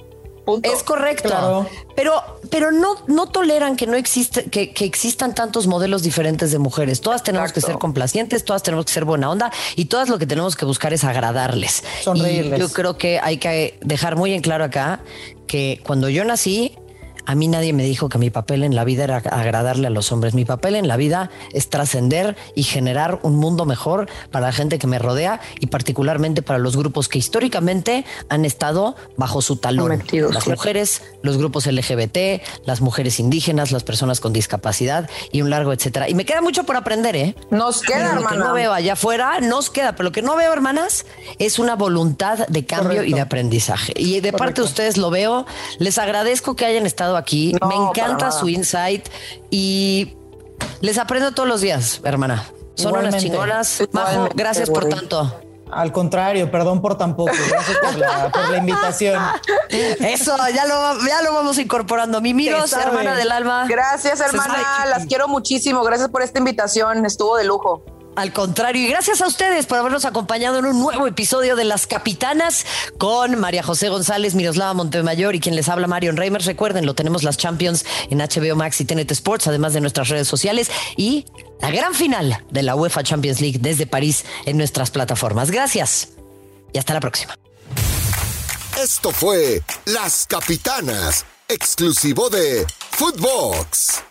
Es 0.63 0.83
correcto. 0.83 1.67
Pero, 1.95 2.13
pero 2.49 2.71
no, 2.71 2.95
no 3.07 3.27
toleran 3.27 3.75
que 3.75 3.85
no 3.85 3.95
existe, 3.95 4.45
que, 4.45 4.73
existan 4.85 5.35
tantos 5.35 5.67
modelos 5.67 6.01
diferentes 6.01 6.51
de 6.51 6.57
mujeres. 6.57 7.01
Todas 7.01 7.23
tenemos 7.23 7.53
que 7.53 7.61
ser 7.61 7.77
complacientes, 7.77 8.43
todas 8.43 8.63
tenemos 8.63 8.85
que 8.85 8.93
ser 8.93 9.05
buena 9.05 9.29
onda 9.29 9.51
y 9.75 9.85
todas 9.85 10.09
lo 10.09 10.17
que 10.17 10.25
tenemos 10.25 10.55
que 10.55 10.65
buscar 10.65 10.93
es 10.93 11.03
agradarles. 11.03 11.83
Sonreírles. 12.03 12.59
yo 12.59 12.69
creo 12.69 12.97
que 12.97 13.19
hay 13.19 13.37
que 13.37 13.77
dejar 13.81 14.15
muy 14.15 14.33
en 14.33 14.41
claro 14.41 14.63
acá 14.63 15.01
que 15.47 15.81
cuando 15.83 16.09
yo 16.09 16.23
nací, 16.23 16.77
a 17.25 17.35
mí 17.35 17.47
nadie 17.47 17.73
me 17.73 17.83
dijo 17.83 18.09
que 18.09 18.17
mi 18.17 18.29
papel 18.29 18.63
en 18.63 18.75
la 18.75 18.83
vida 18.83 19.03
era 19.03 19.17
agradarle 19.17 19.87
a 19.87 19.89
los 19.89 20.11
hombres. 20.11 20.33
Mi 20.33 20.45
papel 20.45 20.75
en 20.75 20.87
la 20.87 20.97
vida 20.97 21.29
es 21.53 21.69
trascender 21.69 22.35
y 22.55 22.63
generar 22.63 23.19
un 23.23 23.35
mundo 23.35 23.65
mejor 23.65 24.09
para 24.31 24.47
la 24.47 24.51
gente 24.51 24.79
que 24.79 24.87
me 24.87 24.99
rodea 24.99 25.41
y 25.59 25.67
particularmente 25.67 26.41
para 26.41 26.59
los 26.59 26.77
grupos 26.77 27.07
que 27.07 27.19
históricamente 27.19 28.05
han 28.29 28.45
estado 28.45 28.95
bajo 29.17 29.41
su 29.41 29.57
talón. 29.57 30.03
las 30.11 30.47
mujeres, 30.47 31.01
los 31.21 31.37
grupos 31.37 31.67
LGBT, 31.67 32.41
las 32.65 32.81
mujeres 32.81 33.19
indígenas, 33.19 33.71
las 33.71 33.83
personas 33.83 34.19
con 34.19 34.33
discapacidad 34.33 35.09
y 35.31 35.41
un 35.41 35.49
largo 35.49 35.73
etcétera. 35.73 36.09
Y 36.09 36.15
me 36.15 36.25
queda 36.25 36.41
mucho 36.41 36.63
por 36.63 36.75
aprender, 36.75 37.15
¿eh? 37.15 37.35
Nos 37.49 37.81
queda, 37.81 38.15
Lo 38.15 38.27
que 38.27 38.37
no 38.37 38.53
veo 38.53 38.73
allá 38.73 38.93
afuera, 38.93 39.39
nos 39.41 39.69
queda. 39.69 39.93
Pero 39.93 40.05
lo 40.05 40.11
que 40.11 40.21
no 40.21 40.35
veo, 40.35 40.51
hermanas, 40.53 41.05
es 41.39 41.59
una 41.59 41.75
voluntad 41.75 42.47
de 42.47 42.65
cambio 42.65 43.03
y 43.03 43.13
de 43.13 43.21
aprendizaje. 43.21 43.93
Y 43.95 44.19
de 44.19 44.33
parte 44.33 44.61
de 44.61 44.67
ustedes 44.67 44.97
lo 44.97 45.09
veo. 45.09 45.45
Les 45.79 45.97
agradezco 45.97 46.55
que 46.55 46.65
hayan 46.65 46.85
estado 46.85 47.10
aquí. 47.17 47.55
Me 47.67 47.75
encanta 47.75 48.31
su 48.31 48.49
insight 48.49 49.07
y 49.49 50.15
les 50.81 50.97
aprendo 50.97 51.31
todos 51.31 51.47
los 51.47 51.61
días, 51.61 52.01
hermana. 52.03 52.45
Son 52.75 52.95
unas 52.95 53.17
chingonas. 53.17 53.83
Majo, 53.91 54.29
gracias 54.33 54.69
por 54.69 54.87
tanto. 54.89 55.41
Al 55.71 55.93
contrario, 55.93 56.51
perdón 56.51 56.81
por 56.81 56.97
tan 56.97 57.15
poco. 57.15 57.31
Gracias 57.49 57.77
por 57.77 57.97
la, 58.49 58.57
invitación. 58.57 59.23
Eso, 59.69 60.35
ya 60.53 60.65
lo, 60.65 61.07
ya 61.07 61.21
lo 61.21 61.33
vamos 61.33 61.57
incorporando. 61.59 62.19
Mi 62.19 62.33
Miros, 62.33 62.73
hermana 62.73 63.15
del 63.15 63.31
alma. 63.31 63.65
Gracias, 63.69 64.19
hermana. 64.19 64.85
Las 64.89 65.05
quiero 65.05 65.29
muchísimo. 65.29 65.81
Gracias 65.83 66.09
por 66.09 66.23
esta 66.23 66.39
invitación. 66.39 67.05
Estuvo 67.05 67.37
de 67.37 67.45
lujo. 67.45 67.85
Al 68.15 68.33
contrario. 68.33 68.85
Y 68.85 68.89
gracias 68.89 69.21
a 69.21 69.27
ustedes 69.27 69.65
por 69.65 69.77
habernos 69.77 70.05
acompañado 70.05 70.59
en 70.59 70.65
un 70.65 70.79
nuevo 70.79 71.07
episodio 71.07 71.55
de 71.55 71.63
Las 71.63 71.87
Capitanas 71.87 72.65
con 72.97 73.39
María 73.39 73.63
José 73.63 73.89
González, 73.89 74.35
Miroslava 74.35 74.73
Montemayor 74.73 75.35
y 75.35 75.39
quien 75.39 75.55
les 75.55 75.69
habla 75.69 75.87
Marion 75.87 76.17
Reimers. 76.17 76.45
Recuerden, 76.45 76.85
lo 76.85 76.93
tenemos 76.93 77.23
las 77.23 77.37
Champions 77.37 77.85
en 78.09 78.19
HBO 78.19 78.55
Max 78.55 78.81
y 78.81 78.85
TNT 78.85 79.11
Sports, 79.11 79.47
además 79.47 79.73
de 79.73 79.81
nuestras 79.81 80.09
redes 80.09 80.27
sociales 80.27 80.71
y 80.97 81.25
la 81.61 81.71
gran 81.71 81.93
final 81.93 82.43
de 82.49 82.63
la 82.63 82.75
UEFA 82.75 83.03
Champions 83.03 83.41
League 83.41 83.59
desde 83.61 83.85
París 83.85 84.25
en 84.45 84.57
nuestras 84.57 84.91
plataformas. 84.91 85.51
Gracias 85.51 86.09
y 86.73 86.77
hasta 86.77 86.93
la 86.93 86.99
próxima. 86.99 87.35
Esto 88.81 89.11
fue 89.11 89.61
Las 89.85 90.25
Capitanas, 90.27 91.25
exclusivo 91.47 92.29
de 92.29 92.65
Footbox. 92.91 94.10